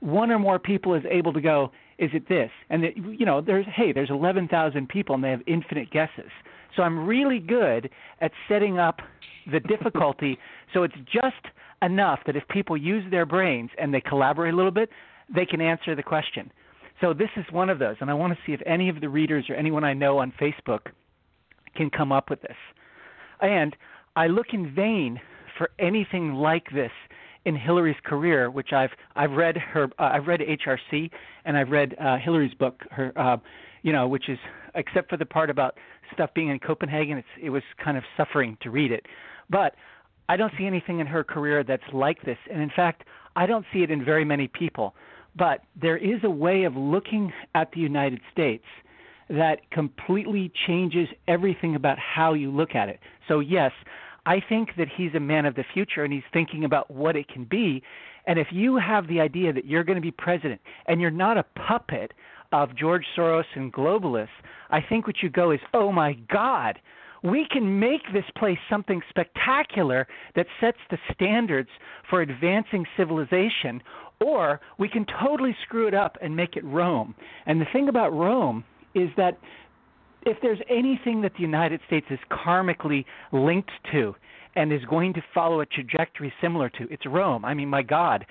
[0.00, 2.50] one or more people is able to go, is it this?
[2.70, 6.30] And that, you know, there's hey, there's 11,000 people and they have infinite guesses.
[6.76, 7.90] So I'm really good
[8.20, 9.00] at setting up
[9.50, 10.38] the difficulty
[10.74, 11.46] so it's just
[11.82, 14.90] enough that if people use their brains and they collaborate a little bit,
[15.34, 16.52] they can answer the question.
[17.00, 19.08] So this is one of those, and I want to see if any of the
[19.08, 20.88] readers or anyone I know on Facebook
[21.76, 22.56] can come up with this.
[23.40, 23.76] And
[24.16, 25.20] I look in vain
[25.58, 26.92] for anything like this
[27.44, 31.10] in Hillary's career, which I've I've read her uh, I've read HRC
[31.44, 33.36] and I've read uh, Hillary's book, her uh,
[33.82, 34.38] you know, which is
[34.74, 35.76] except for the part about
[36.14, 39.06] stuff being in Copenhagen, it's it was kind of suffering to read it,
[39.50, 39.74] but
[40.28, 43.04] I don't see anything in her career that's like this, and in fact,
[43.34, 44.94] I don't see it in very many people.
[45.36, 48.64] But there is a way of looking at the United States
[49.30, 52.98] that completely changes everything about how you look at it.
[53.28, 53.72] So, yes,
[54.28, 57.28] I think that he's a man of the future and he's thinking about what it
[57.28, 57.82] can be.
[58.26, 61.38] And if you have the idea that you're going to be president and you're not
[61.38, 62.12] a puppet
[62.52, 64.28] of George Soros and globalists,
[64.68, 66.78] I think what you go is, oh my God,
[67.24, 70.06] we can make this place something spectacular
[70.36, 71.70] that sets the standards
[72.10, 73.82] for advancing civilization,
[74.22, 77.14] or we can totally screw it up and make it Rome.
[77.46, 78.62] And the thing about Rome
[78.94, 79.38] is that
[80.22, 84.14] if there's anything that the United States is karmically linked to
[84.56, 87.44] and is going to follow a trajectory similar to, it's Rome.
[87.44, 88.26] I mean, my God,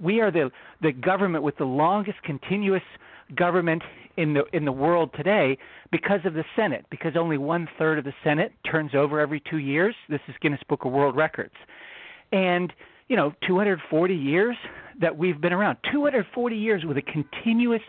[0.00, 0.50] we are the
[0.80, 2.82] the government with the longest continuous
[3.36, 3.82] government
[4.16, 5.56] in the in the world today
[5.90, 9.58] because of the Senate, because only one third of the Senate turns over every two
[9.58, 9.94] years.
[10.08, 11.54] This is Guinness Book of World Records,
[12.32, 12.72] and
[13.08, 14.56] you know, 240 years
[15.00, 15.76] that we've been around.
[15.92, 17.82] 240 years with a continuous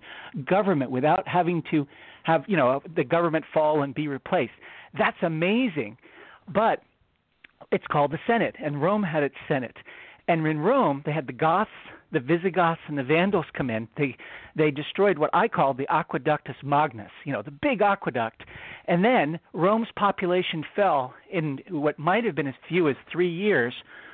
[0.46, 1.88] government without having to
[2.24, 4.54] have you know the government fall and be replaced.
[4.98, 5.98] That's amazing,
[6.54, 6.82] but
[7.72, 9.76] it's called the Senate, and Rome had its Senate.
[10.28, 11.70] And in Rome, they had the Goths,
[12.14, 13.88] the Visigoths, and the Vandals come in.
[13.98, 14.16] They
[14.56, 18.44] they destroyed what I call the Aqueductus Magnus, you know, the big aqueduct.
[18.88, 23.74] And then Rome's population fell in what might have been as few as three years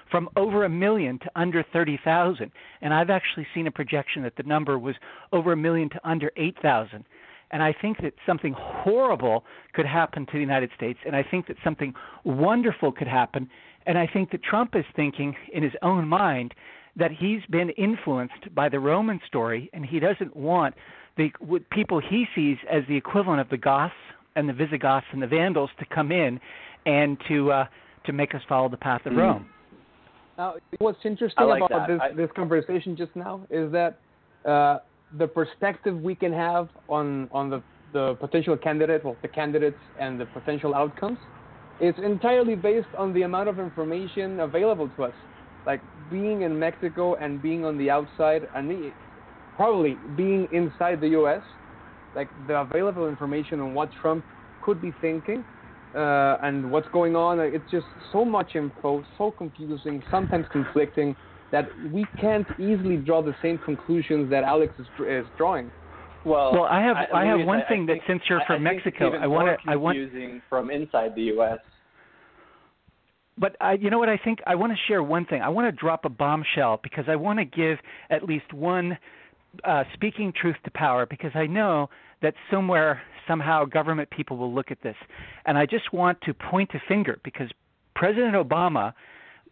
[0.10, 2.52] from over a million to under 30,000.
[2.81, 4.95] And I've actually seen a projection that the number was
[5.31, 7.03] over a million to under 8,000.
[7.51, 9.43] And I think that something horrible
[9.73, 11.93] could happen to the United States, and I think that something
[12.23, 13.49] wonderful could happen.
[13.88, 16.53] And I think that Trump is thinking in his own mind
[16.95, 20.76] that he's been influenced by the Roman story, and he doesn't want
[21.17, 23.93] the what people he sees as the equivalent of the Goths
[24.35, 26.39] and the Visigoths and the Vandals to come in
[26.85, 27.65] and to uh,
[28.05, 29.17] to make us follow the path of Mm.
[29.17, 29.49] Rome.
[30.38, 31.93] Now, what's interesting I like about that.
[31.93, 33.97] this I- this conversation just now is that
[34.45, 34.80] uh,
[35.18, 40.19] the perspective we can have on on the the potential candidate, well, the candidates and
[40.19, 41.18] the potential outcomes,
[41.80, 45.15] is entirely based on the amount of information available to us.
[45.65, 48.94] Like being in Mexico and being on the outside, and
[49.56, 51.41] probably being inside the U.S.,
[52.15, 54.23] like the available information on what Trump
[54.61, 55.44] could be thinking
[55.95, 57.40] uh, and what's going on.
[57.40, 61.15] It's just so much info, so confusing, sometimes conflicting,
[61.51, 65.71] that we can't easily draw the same conclusions that Alex is, is drawing.
[66.26, 68.63] Well, well, I have I, I have one I, thing I that since you're from
[68.63, 71.59] Mexico, I want to I want confusing from inside the U.S.
[73.38, 74.39] But I, you know what I think?
[74.45, 75.41] I want to share one thing.
[75.41, 77.77] I want to drop a bombshell because I want to give
[78.09, 78.97] at least one
[79.63, 81.89] uh, speaking truth to power because I know
[82.21, 84.95] that somewhere, somehow, government people will look at this.
[85.45, 87.49] And I just want to point a finger because
[87.95, 88.93] President Obama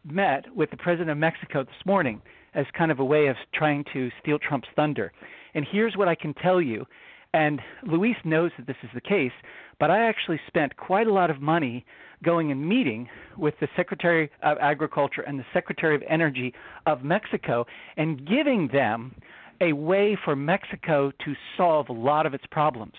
[0.05, 2.21] met with the president of Mexico this morning
[2.53, 5.11] as kind of a way of trying to steal Trump's thunder.
[5.53, 6.85] And here's what I can tell you.
[7.33, 9.33] And Luis knows that this is the case,
[9.79, 11.85] but I actually spent quite a lot of money
[12.23, 13.07] going and meeting
[13.37, 16.53] with the Secretary of Agriculture and the Secretary of Energy
[16.85, 17.65] of Mexico
[17.95, 19.13] and giving them
[19.61, 22.93] a way for Mexico to solve a lot of its problems.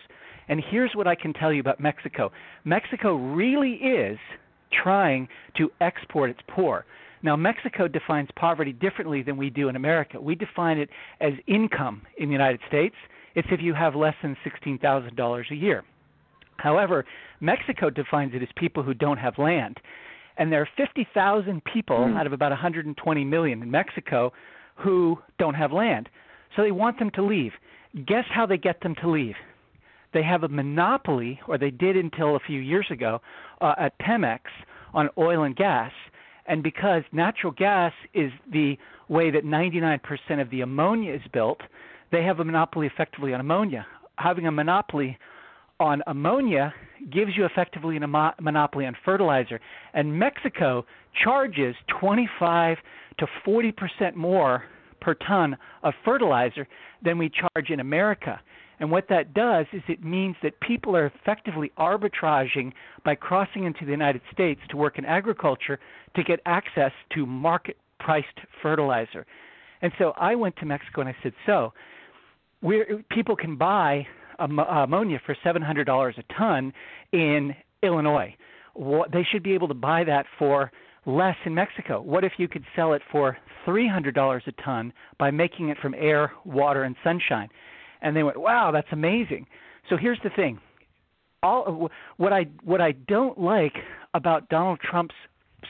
[0.49, 2.33] And here's what I can tell you about Mexico
[2.65, 4.19] Mexico really is
[4.73, 6.85] trying to export its poor.
[7.23, 10.21] Now, Mexico defines poverty differently than we do in America.
[10.21, 10.89] We define it
[11.21, 12.95] as income in the United States.
[13.35, 15.85] It's if you have less than $16,000 a year.
[16.57, 17.05] However,
[17.41, 19.79] Mexico defines it as people who don't have land.
[20.37, 22.17] And there are 50,000 people mm.
[22.19, 24.33] out of about 120 million in Mexico
[24.77, 26.09] who don't have land.
[26.57, 27.53] So they want them to leave.
[28.07, 29.35] Guess how they get them to leave?
[30.13, 33.21] They have a monopoly, or they did until a few years ago,
[33.61, 34.41] uh, at Pemex
[34.95, 35.93] on oil and gas.
[36.47, 38.79] And because natural gas is the
[39.09, 40.01] way that 99%
[40.41, 41.61] of the ammonia is built,
[42.11, 43.87] they have a monopoly effectively on ammonia.
[44.17, 45.19] Having a monopoly
[45.79, 46.75] on ammonia
[47.13, 48.01] gives you effectively a
[48.41, 49.61] monopoly on fertilizer.
[49.95, 50.85] And Mexico
[51.23, 52.79] charges 25
[53.19, 54.65] to 40 percent more
[55.01, 56.67] per ton of fertilizer
[57.05, 58.41] than we charge in America.
[58.81, 62.73] And what that does is it means that people are effectively arbitraging
[63.05, 65.81] by crossing into the United States to work in agriculture
[66.15, 68.27] to get access to market priced
[68.63, 69.27] fertilizer.
[69.83, 71.73] And so I went to Mexico and I said, so
[72.63, 74.07] we're, people can buy
[74.39, 76.73] ammonia for $700 a ton
[77.13, 78.35] in Illinois.
[78.75, 80.71] What, they should be able to buy that for
[81.07, 82.01] less in Mexico.
[82.01, 83.37] What if you could sell it for
[83.67, 87.49] $300 a ton by making it from air, water, and sunshine?
[88.03, 89.47] And they went, "Wow, that's amazing."
[89.89, 90.61] So here's the thing.
[91.43, 93.77] All what I what I don't like
[94.15, 95.15] about Donald Trump's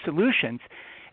[0.05, 0.60] solutions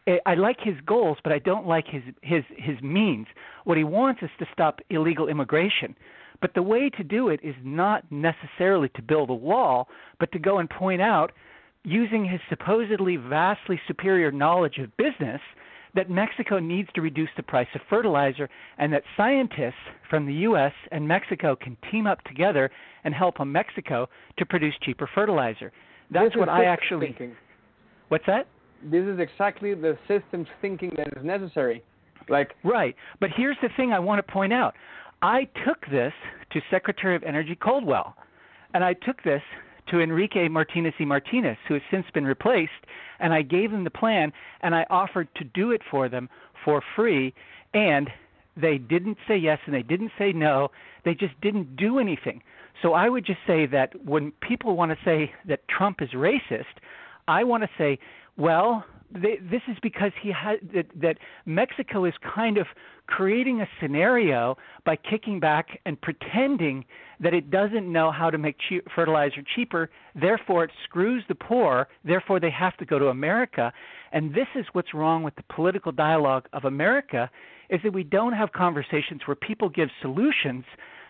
[0.07, 3.27] eh, I like his goals, but I don't like his his his means.
[3.63, 5.95] What he wants is to stop illegal immigration.
[6.41, 9.87] But the way to do it is not necessarily to build a wall,
[10.19, 11.31] but to go and point out
[11.83, 15.41] using his supposedly vastly superior knowledge of business
[15.95, 19.73] that Mexico needs to reduce the price of fertilizer and that scientists
[20.09, 22.69] from the US and Mexico can team up together
[23.03, 24.07] and help Mexico
[24.37, 25.71] to produce cheaper fertilizer.
[26.11, 27.35] That's what I actually thinking.
[28.09, 28.47] What's that?
[28.83, 31.83] This is exactly the systems thinking that is necessary.
[32.29, 32.95] Like Right.
[33.19, 34.75] But here's the thing I want to point out.
[35.21, 36.13] I took this
[36.51, 38.15] to Secretary of Energy Coldwell.
[38.73, 39.41] And I took this
[39.87, 42.71] to Enrique Martinez y Martinez, who has since been replaced,
[43.19, 44.31] and I gave them the plan
[44.61, 46.29] and I offered to do it for them
[46.63, 47.33] for free,
[47.73, 48.09] and
[48.57, 50.69] they didn't say yes and they didn't say no.
[51.03, 52.41] They just didn't do anything.
[52.81, 56.65] So I would just say that when people want to say that Trump is racist,
[57.27, 57.99] I want to say,
[58.37, 58.85] well,
[59.15, 62.67] they, this is because he had that, that Mexico is kind of
[63.07, 66.85] creating a scenario by kicking back and pretending
[67.19, 69.89] that it doesn't know how to make cheap, fertilizer cheaper.
[70.15, 71.87] Therefore, it screws the poor.
[72.03, 73.71] Therefore, they have to go to America.
[74.11, 77.29] And this is what's wrong with the political dialogue of America:
[77.69, 80.65] is that we don't have conversations where people give solutions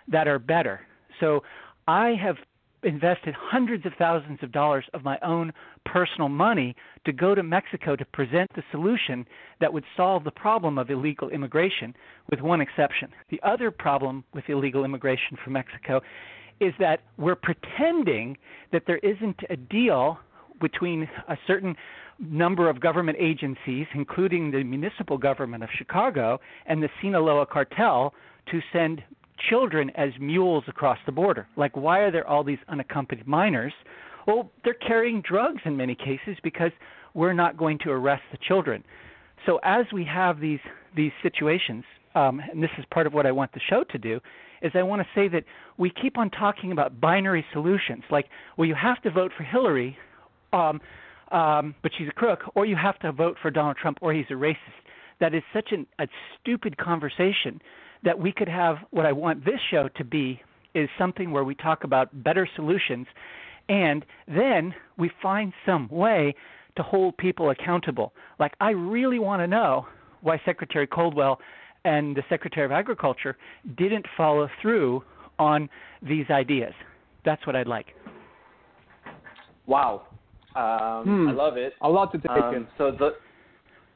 [0.07, 0.81] that are better.
[1.19, 1.43] So
[1.87, 2.37] I have
[2.85, 5.51] invested hundreds of thousands of dollars of my own
[5.85, 6.75] personal money
[7.05, 9.25] to go to Mexico to present the solution
[9.59, 11.93] that would solve the problem of illegal immigration,
[12.29, 13.09] with one exception.
[13.29, 16.01] The other problem with illegal immigration from Mexico
[16.59, 18.37] is that we're pretending
[18.71, 20.17] that there isn't a deal
[20.61, 21.75] between a certain
[22.19, 28.13] number of government agencies, including the municipal government of Chicago and the Sinaloa cartel,
[28.51, 29.03] to send
[29.49, 31.47] children as mules across the border.
[31.55, 33.73] Like, why are there all these unaccompanied minors?
[34.27, 36.71] Well, they're carrying drugs in many cases because
[37.13, 38.83] we're not going to arrest the children.
[39.45, 40.59] So as we have these
[40.95, 41.83] these situations,
[42.15, 44.19] um, and this is part of what I want the show to do,
[44.61, 45.43] is I want to say that
[45.77, 49.97] we keep on talking about binary solutions, like, well, you have to vote for Hillary,
[50.53, 50.79] um,
[51.31, 54.25] um, but she's a crook, or you have to vote for Donald Trump, or he's
[54.29, 54.55] a racist.
[55.19, 56.07] That is such an, a
[56.39, 57.61] stupid conversation
[58.05, 58.77] that we could have.
[58.91, 60.39] What I want this show to be
[60.73, 63.07] is something where we talk about better solutions,
[63.67, 66.35] and then we find some way
[66.77, 68.13] to hold people accountable.
[68.39, 69.87] Like, I really want to know
[70.21, 71.39] why Secretary Coldwell
[71.85, 73.37] and the Secretary of Agriculture
[73.77, 75.03] didn't follow through
[75.39, 75.69] on
[76.01, 76.73] these ideas.
[77.23, 77.87] That's what I'd like.
[79.67, 80.03] Wow,
[80.55, 81.27] um, Hmm.
[81.29, 81.73] I love it.
[81.81, 82.67] A lot to take Um, in.
[82.77, 83.15] so the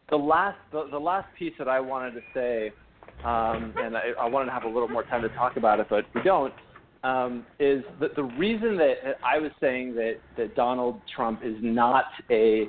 [0.09, 2.71] the last the, the last piece that I wanted to say,
[3.25, 5.87] um, and I, I wanted to have a little more time to talk about it,
[5.89, 6.53] but we don't.
[7.03, 12.05] Um, is that the reason that I was saying that that Donald Trump is not
[12.29, 12.67] a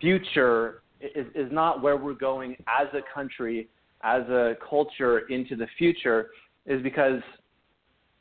[0.00, 3.68] future is, is not where we're going as a country,
[4.02, 6.28] as a culture into the future,
[6.66, 7.20] is because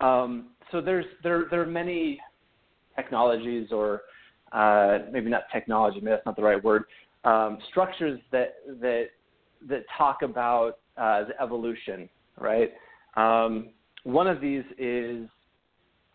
[0.02, 2.20] um, so there's there there are many
[2.96, 4.02] technologies or
[4.52, 6.84] uh, maybe not technology, maybe that's not the right word,
[7.24, 9.08] um, structures that that
[9.68, 12.10] that talk about uh, the evolution,
[12.40, 12.72] right?
[13.15, 13.69] Um,
[14.03, 15.28] one of these is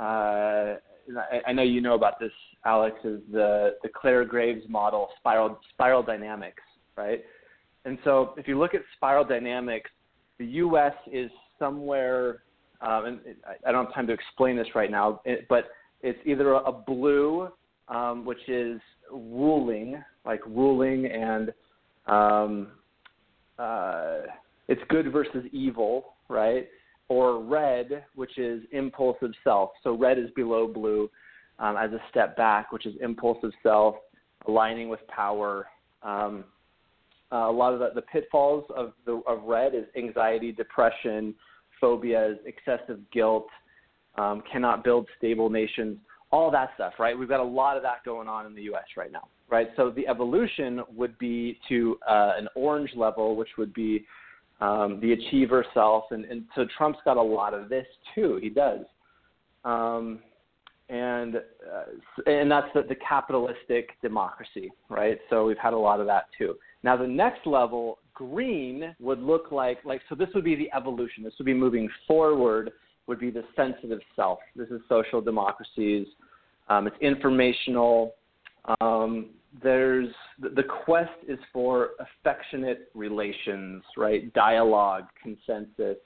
[0.00, 0.74] uh,
[1.16, 2.32] I, I know you know about this,
[2.64, 6.62] Alex, is the the Clare Graves model, spiral spiral dynamics,
[6.96, 7.24] right?
[7.84, 9.90] And so if you look at spiral dynamics,
[10.38, 10.92] the U.S.
[11.10, 12.42] is somewhere,
[12.80, 15.66] um, and I I don't have time to explain this right now, but
[16.02, 17.48] it's either a blue,
[17.88, 18.80] um, which is
[19.10, 21.52] ruling, like ruling and
[22.06, 22.68] um,
[23.58, 24.18] uh,
[24.68, 26.68] it's good versus evil, right?
[27.08, 29.70] Or red, which is impulsive self.
[29.82, 31.10] So red is below blue
[31.58, 33.96] um, as a step back, which is impulsive self,
[34.46, 35.66] aligning with power.
[36.02, 36.44] Um,
[37.30, 41.34] uh, a lot of the, the pitfalls of the of red is anxiety, depression,
[41.80, 43.48] phobias, excessive guilt,
[44.16, 45.98] um, cannot build stable nations,
[46.30, 47.18] all that stuff, right?
[47.18, 48.84] We've got a lot of that going on in the U.S.
[48.96, 49.68] right now, right?
[49.76, 54.04] So the evolution would be to uh, an orange level, which would be
[54.62, 58.38] um, the achiever self, and, and so Trump's got a lot of this too.
[58.40, 58.86] He does,
[59.64, 60.20] um,
[60.88, 65.18] and uh, and that's the, the capitalistic democracy, right?
[65.30, 66.54] So we've had a lot of that too.
[66.84, 70.14] Now the next level, green, would look like like so.
[70.14, 71.24] This would be the evolution.
[71.24, 72.70] This would be moving forward.
[73.08, 74.38] Would be the sensitive self.
[74.54, 76.06] This is social democracies.
[76.68, 78.14] Um, it's informational.
[78.80, 79.30] Um,
[79.60, 80.08] there's
[80.40, 84.32] the, quest is for affectionate relations, right?
[84.32, 85.98] Dialogue, consensus.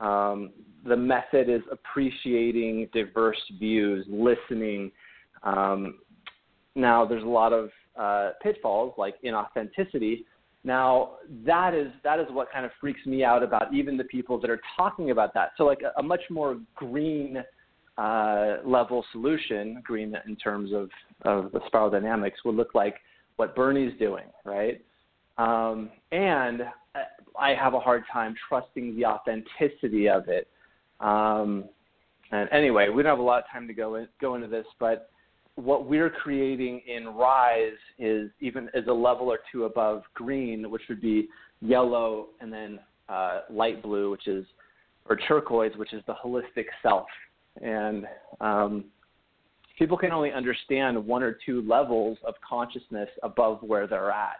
[0.00, 0.50] Um,
[0.86, 4.92] the method is appreciating diverse views, listening.
[5.42, 5.98] Um,
[6.76, 10.24] now, there's a lot of uh, pitfalls like inauthenticity.
[10.62, 11.12] Now,
[11.44, 14.50] that is that is what kind of freaks me out about even the people that
[14.50, 15.50] are talking about that.
[15.56, 17.42] So, like a, a much more green
[17.98, 20.88] uh, level solution, green in terms of,
[21.22, 22.96] of the spiral dynamics, would look like
[23.36, 24.80] what Bernie's doing, right?
[25.36, 26.62] Um, and
[27.38, 30.48] I have a hard time trusting the authenticity of it.
[31.00, 31.64] Um,
[32.30, 34.66] and anyway, we don't have a lot of time to go in, go into this,
[34.78, 35.10] but
[35.56, 40.82] what we're creating in Rise is even is a level or two above green, which
[40.88, 41.28] would be
[41.60, 44.44] yellow, and then uh, light blue, which is
[45.08, 47.06] or turquoise, which is the holistic self
[47.62, 48.06] and
[48.40, 48.84] um,
[49.78, 54.36] people can only understand one or two levels of consciousness above where they're at,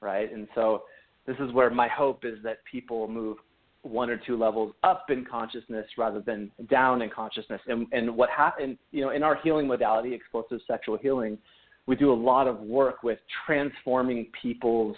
[0.00, 0.32] right?
[0.32, 0.82] And so
[1.26, 3.38] this is where my hope is that people move
[3.82, 7.60] one or two levels up in consciousness rather than down in consciousness.
[7.66, 11.38] And, and what happened, you know, in our healing modality, explosive sexual healing,
[11.86, 14.96] we do a lot of work with transforming people's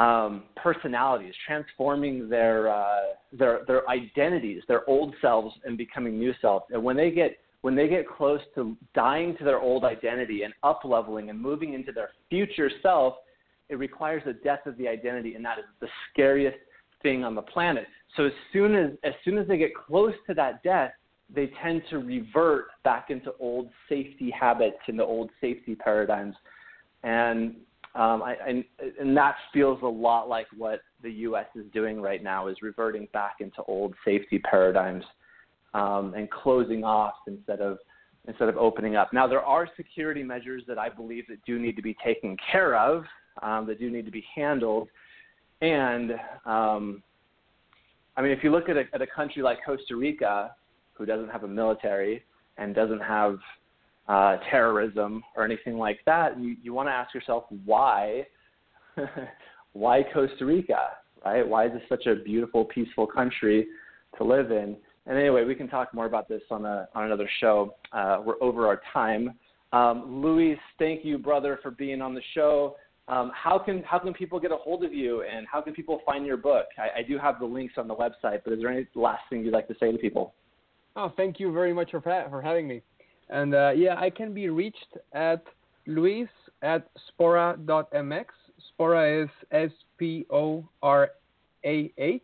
[0.00, 3.00] um, personalities, transforming their uh,
[3.32, 6.64] their their identities, their old selves, and becoming new selves.
[6.70, 10.54] And when they get when they get close to dying to their old identity and
[10.62, 13.16] up leveling and moving into their future self,
[13.68, 16.56] it requires a death of the identity, and that is the scariest
[17.02, 17.86] thing on the planet.
[18.16, 20.92] So as soon as as soon as they get close to that death,
[21.28, 26.36] they tend to revert back into old safety habits and the old safety paradigms,
[27.02, 27.56] and
[27.94, 28.64] um, I, I,
[29.00, 31.46] and that feels a lot like what the U.S.
[31.56, 35.04] is doing right now, is reverting back into old safety paradigms
[35.74, 37.78] um, and closing off instead of
[38.28, 39.12] instead of opening up.
[39.12, 42.76] Now, there are security measures that I believe that do need to be taken care
[42.76, 43.04] of,
[43.42, 44.88] um, that do need to be handled,
[45.62, 46.12] and
[46.44, 47.02] um,
[48.16, 50.54] I mean, if you look at a, at a country like Costa Rica,
[50.92, 52.22] who doesn't have a military
[52.58, 53.38] and doesn't have
[54.08, 58.26] uh, terrorism or anything like that, you, you want to ask yourself why,
[59.72, 60.90] why Costa Rica,
[61.24, 61.46] right?
[61.46, 63.66] Why is this such a beautiful, peaceful country
[64.18, 64.76] to live in?
[65.06, 67.74] And anyway, we can talk more about this on a on another show.
[67.92, 69.34] Uh, we're over our time.
[69.72, 72.76] Um, Luis, thank you, brother, for being on the show.
[73.08, 76.00] Um, how can how can people get a hold of you, and how can people
[76.04, 76.66] find your book?
[76.78, 79.44] I, I do have the links on the website, but is there any last thing
[79.44, 80.34] you'd like to say to people?
[80.96, 82.82] Oh, thank you very much for for having me.
[83.30, 85.44] And uh, yeah, I can be reached at
[85.86, 86.28] Luis
[86.62, 88.26] at sporah.mx.
[88.78, 91.10] Spora is S P O R
[91.64, 92.22] A H.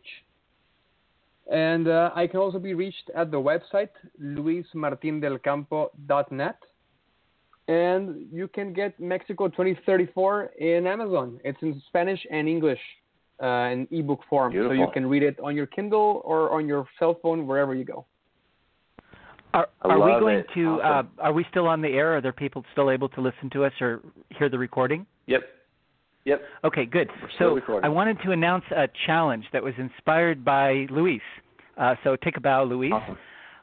[1.51, 6.57] And uh, I can also be reached at the website luismartindelcampo.net.
[7.69, 11.39] And you can get Mexico 2034 in Amazon.
[11.43, 12.79] It's in Spanish and English
[13.41, 14.51] uh, in ebook form.
[14.51, 14.77] Beautiful.
[14.77, 17.85] So you can read it on your Kindle or on your cell phone, wherever you
[17.85, 18.05] go.
[19.53, 20.47] Are, are we going it.
[20.55, 20.79] to?
[20.81, 21.09] Awesome.
[21.19, 22.17] Uh, are we still on the air?
[22.17, 24.01] Are there people still able to listen to us or
[24.37, 25.05] hear the recording?
[25.27, 25.41] Yep.
[26.25, 26.41] Yep.
[26.65, 27.09] Okay, good.
[27.39, 27.85] So recording.
[27.85, 31.21] I wanted to announce a challenge that was inspired by Luis.
[31.77, 32.91] Uh, so take a bow, Luis.
[32.93, 33.17] Awesome.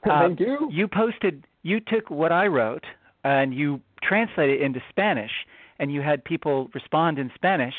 [0.09, 0.69] Uh, Thank you.
[0.73, 1.45] You posted.
[1.63, 2.85] You took what I wrote
[3.25, 5.31] and you translated it into Spanish,
[5.79, 7.75] and you had people respond in Spanish.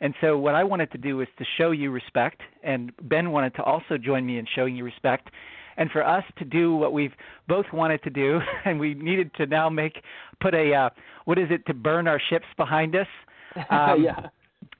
[0.00, 3.54] And so what I wanted to do was to show you respect, and Ben wanted
[3.56, 5.30] to also join me in showing you respect,
[5.78, 7.14] and for us to do what we've
[7.48, 10.02] both wanted to do, and we needed to now make
[10.40, 10.90] put a uh,
[11.24, 13.06] what is it to burn our ships behind us.
[13.70, 14.28] Um, yeah.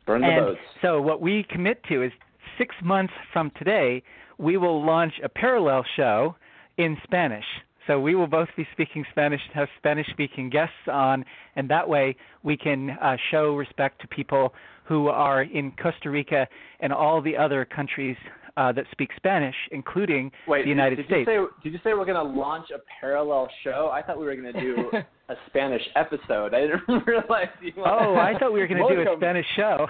[0.06, 0.60] Burn the and boats.
[0.82, 2.12] so what we commit to is
[2.58, 4.02] six months from today,
[4.36, 6.36] we will launch a parallel show
[6.76, 7.44] in Spanish.
[7.88, 11.24] So we will both be speaking Spanish, and have Spanish-speaking guests on,
[11.56, 14.52] and that way we can uh, show respect to people
[14.84, 16.46] who are in Costa Rica
[16.80, 18.16] and all the other countries
[18.58, 21.30] uh, that speak Spanish, including Wait, the United did, did States.
[21.32, 23.90] You say, did you say we're going to launch a parallel show?
[23.92, 24.90] I thought we were going to do
[25.28, 26.52] a Spanish episode.
[26.54, 27.72] I didn't realize you.
[27.78, 29.86] Oh, I thought we were going to do a Spanish show.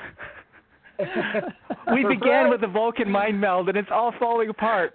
[1.92, 4.92] we began with the Vulcan mind meld, and it's all falling apart.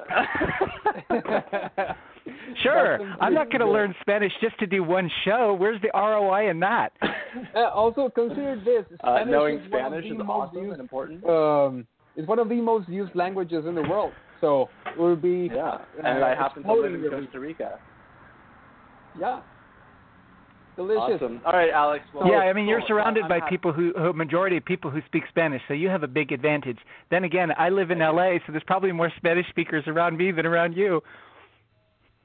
[2.62, 5.56] Sure, I'm not going to learn Spanish just to do one show.
[5.60, 6.92] Where's the ROI in that?
[7.56, 11.26] Uh, also, consider this: Uh, Spanish knowing is Spanish is awesome used- and important.
[11.26, 14.14] Um, it's one of the most used languages in the world.
[14.42, 17.80] So it will be yeah, uh, and I happen to live in Costa Rica.
[19.20, 19.42] yeah,
[20.76, 21.22] delicious.
[21.22, 21.42] Awesome.
[21.46, 22.04] All right, Alex.
[22.14, 22.90] Well, yeah, I mean you're cool.
[22.90, 25.88] surrounded I'm by happy- people who, who majority of people who speak Spanish, so you
[25.88, 26.78] have a big advantage.
[27.10, 30.46] Then again, I live in LA, so there's probably more Spanish speakers around me than
[30.46, 31.02] around you.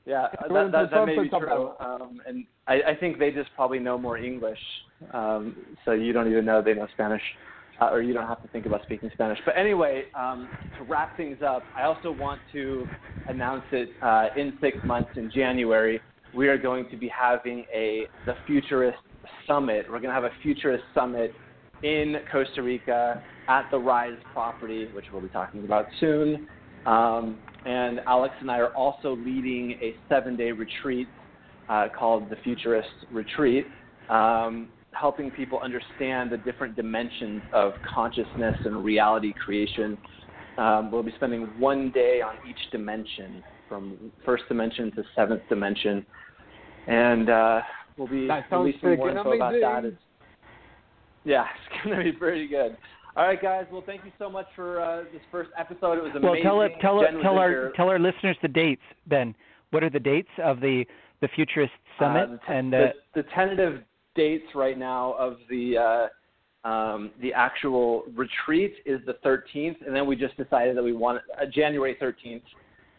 [0.05, 1.73] Yeah, that, that, that may be true.
[1.79, 4.59] Um, and I, I think they just probably know more English,
[5.13, 5.55] um,
[5.85, 7.21] so you don't even know they know Spanish,
[7.81, 9.39] uh, or you don't have to think about speaking Spanish.
[9.45, 10.49] But anyway, um,
[10.79, 12.87] to wrap things up, I also want to
[13.29, 16.01] announce it uh, in six months in January.
[16.35, 18.99] We are going to be having a the Futurist
[19.47, 19.87] Summit.
[19.87, 21.33] We're going to have a Futurist Summit
[21.83, 26.47] in Costa Rica at the Rise property, which we'll be talking about soon.
[26.87, 31.09] Um, and Alex and I are also leading a seven day retreat
[31.69, 33.67] uh, called the Futurist Retreat,
[34.09, 39.97] um, helping people understand the different dimensions of consciousness and reality creation.
[40.57, 46.05] Um, we'll be spending one day on each dimension, from first dimension to seventh dimension.
[46.87, 47.61] And uh,
[47.97, 49.79] we'll be That sounds releasing more info about that.
[49.79, 49.99] amazing.
[51.25, 52.77] It's, yeah, it's going to be pretty good.
[53.17, 53.67] All right, guys.
[53.71, 55.99] Well, thank you so much for uh, this first episode.
[55.99, 56.23] It was amazing.
[56.23, 57.73] Well, tell it, tell Jen was tell our here.
[57.77, 59.35] tell our listeners the dates, Ben.
[59.71, 60.87] What are the dates of the
[61.21, 63.83] the Futurist Summit Uh, the, te- and the, the tentative
[64.19, 70.07] dates right now of the uh, um, the actual retreat is the 13th, and then
[70.07, 72.43] we just decided that we wanted uh, January 13th,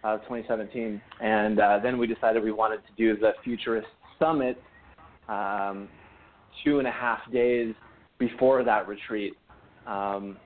[0.05, 4.61] uh, 2017, and uh, then we decided we wanted to do the Futurist Summit
[5.27, 5.89] um,
[6.63, 7.75] two and a half days
[8.17, 9.33] before that retreat,
[9.85, 10.37] um,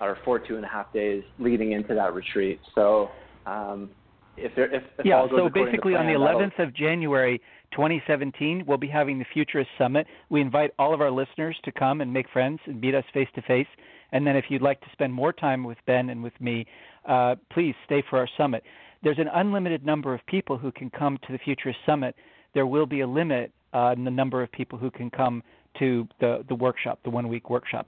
[0.00, 2.60] or for two and a half days leading into that retreat.
[2.74, 3.10] So.
[3.46, 3.90] Um,
[4.36, 7.40] if there, if, if yeah, all goes so basically on the 11th of January
[7.74, 10.06] 2017, we'll be having the Futurist Summit.
[10.30, 13.28] We invite all of our listeners to come and make friends and meet us face
[13.34, 13.66] to face.
[14.12, 16.66] And then if you'd like to spend more time with Ben and with me,
[17.08, 18.62] uh, please stay for our summit.
[19.02, 22.14] There's an unlimited number of people who can come to the Futurist Summit.
[22.54, 25.42] There will be a limit in the number of people who can come
[25.78, 27.86] to the, the workshop, the one week workshop.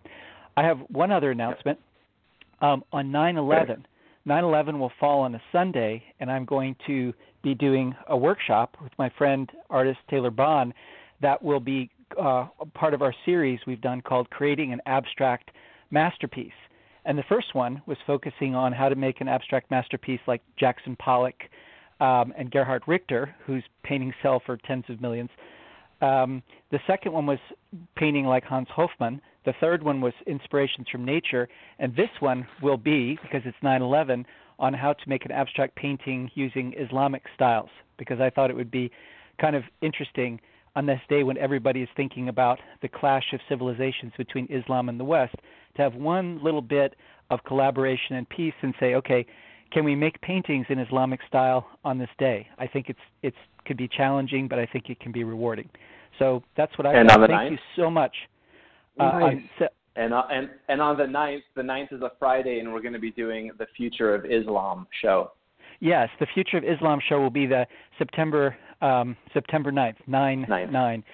[0.56, 1.78] I have one other announcement.
[2.60, 3.86] Um, on 9 11,
[4.24, 7.12] 9 11 will fall on a Sunday, and I'm going to
[7.46, 10.74] be doing a workshop with my friend, artist Taylor Bond,
[11.22, 11.88] that will be
[12.20, 15.52] uh, part of our series we've done called Creating an Abstract
[15.92, 16.58] Masterpiece.
[17.04, 20.96] And the first one was focusing on how to make an abstract masterpiece like Jackson
[20.96, 21.36] Pollock
[22.00, 25.30] um, and Gerhard Richter, who's paintings sell for tens of millions.
[26.02, 26.42] Um,
[26.72, 27.38] the second one was
[27.94, 29.20] painting like Hans Hofmann.
[29.44, 31.48] The third one was inspirations from nature,
[31.78, 34.24] and this one will be because it's 9/11
[34.58, 37.70] on how to make an abstract painting using Islamic styles.
[37.98, 38.90] Because I thought it would be
[39.40, 40.40] kind of interesting
[40.74, 45.00] on this day when everybody is thinking about the clash of civilizations between Islam and
[45.00, 45.34] the West
[45.76, 46.94] to have one little bit
[47.30, 49.26] of collaboration and peace and say, okay,
[49.72, 52.46] can we make paintings in Islamic style on this day?
[52.58, 55.68] I think it's it's could be challenging, but I think it can be rewarding.
[56.18, 57.16] So that's what I and thought.
[57.16, 57.50] On the Thank 9th?
[57.50, 58.14] you so much.
[58.98, 59.14] Nice.
[59.14, 62.58] Uh, on se- And uh, and and on the 9th, the 9th is a Friday,
[62.58, 65.32] and we're going to be doing the Future of Islam show.
[65.80, 67.66] yes, the Future of Islam show will be the
[67.98, 70.70] September um, September 9th, 9 Ninth.
[70.70, 71.04] 9.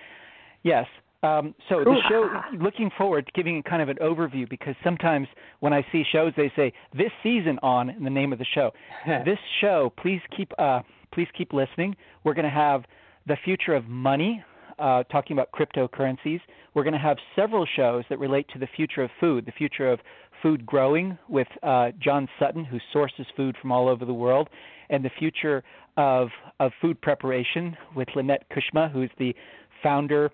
[0.64, 0.86] Yes.
[1.22, 2.28] Um, so the show,
[2.60, 5.28] looking forward to giving kind of an overview because sometimes
[5.60, 8.72] when I see shows, they say this season on in the name of the show.
[9.24, 10.80] this show, please keep uh,
[11.12, 11.94] please keep listening.
[12.24, 12.82] We're going to have
[13.28, 14.42] the future of money,
[14.82, 16.40] uh, talking about cryptocurrencies.
[16.74, 19.90] We're going to have several shows that relate to the future of food, the future
[19.90, 20.00] of
[20.42, 24.48] food growing with uh, John Sutton, who sources food from all over the world,
[24.90, 25.62] and the future
[25.96, 26.28] of
[26.58, 29.34] of food preparation with Lynette Kucsma, who's the
[29.82, 30.30] founder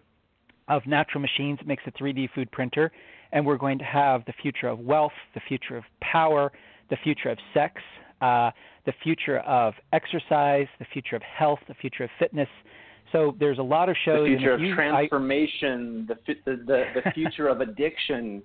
[0.68, 2.90] of Natural Machines, makes a 3D food printer,
[3.32, 6.52] and we're going to have the future of wealth, the future of power,
[6.90, 7.82] the future of sex,
[8.20, 8.50] uh,
[8.86, 12.48] the future of exercise, the future of health, the future of fitness.
[13.12, 14.26] So there's a lot of shows.
[14.28, 18.42] and future of you- I- transformation, the, the the the future of addiction.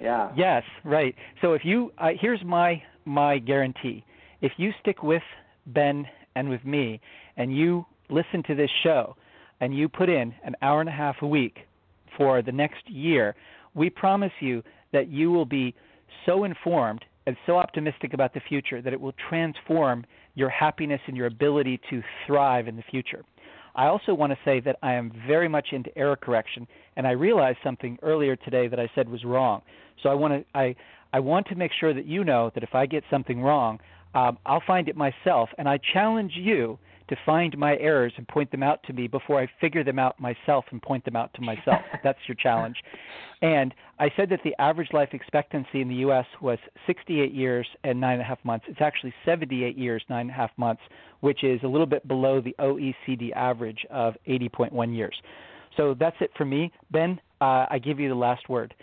[0.00, 0.32] Yeah.
[0.36, 1.14] Yes, right.
[1.40, 4.04] So if you, uh, here's my my guarantee:
[4.40, 5.22] if you stick with
[5.66, 7.00] Ben and with me,
[7.36, 9.16] and you listen to this show,
[9.60, 11.60] and you put in an hour and a half a week
[12.16, 13.34] for the next year,
[13.74, 14.62] we promise you
[14.92, 15.74] that you will be
[16.26, 20.04] so informed and so optimistic about the future that it will transform
[20.34, 23.24] your happiness and your ability to thrive in the future.
[23.74, 27.12] I also want to say that I am very much into error correction, and I
[27.12, 29.62] realized something earlier today that I said was wrong.
[30.02, 30.76] So I want to I
[31.12, 33.80] I want to make sure that you know that if I get something wrong,
[34.14, 36.78] um, I'll find it myself, and I challenge you
[37.08, 40.18] to find my errors and point them out to me before I figure them out
[40.18, 41.82] myself and point them out to myself.
[42.04, 42.76] That's your challenge.
[43.42, 46.24] And I said that the average life expectancy in the U.S.
[46.40, 48.64] was 68 years and nine and a half months.
[48.68, 50.82] It's actually 78 years, nine and a half months,
[51.20, 55.14] which is a little bit below the OECD average of 80.1 years.
[55.76, 56.72] So that's it for me.
[56.90, 58.74] Ben, uh, I give you the last word.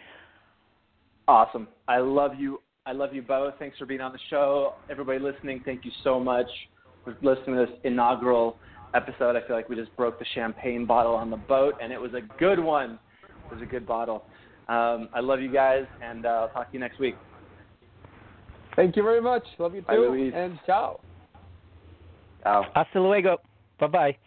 [1.28, 1.68] Awesome.
[1.88, 2.60] I love you.
[2.86, 3.54] I love you both.
[3.60, 4.74] Thanks for being on the show.
[4.90, 6.71] Everybody listening, thank you so much for
[7.22, 8.58] listening to this inaugural
[8.94, 9.36] episode.
[9.36, 12.14] I feel like we just broke the champagne bottle on the boat, and it was
[12.14, 13.00] a good one.
[13.24, 14.24] It was a good bottle.
[14.68, 17.16] Um, I love you guys, and uh, I'll talk to you next week.
[18.76, 19.44] Thank you very much.
[19.60, 20.10] Love you too.
[20.10, 20.34] Luis.
[20.36, 21.02] And ciao.
[22.44, 22.66] Ciao.
[22.74, 23.38] Hasta luego.
[23.80, 24.18] Bye bye.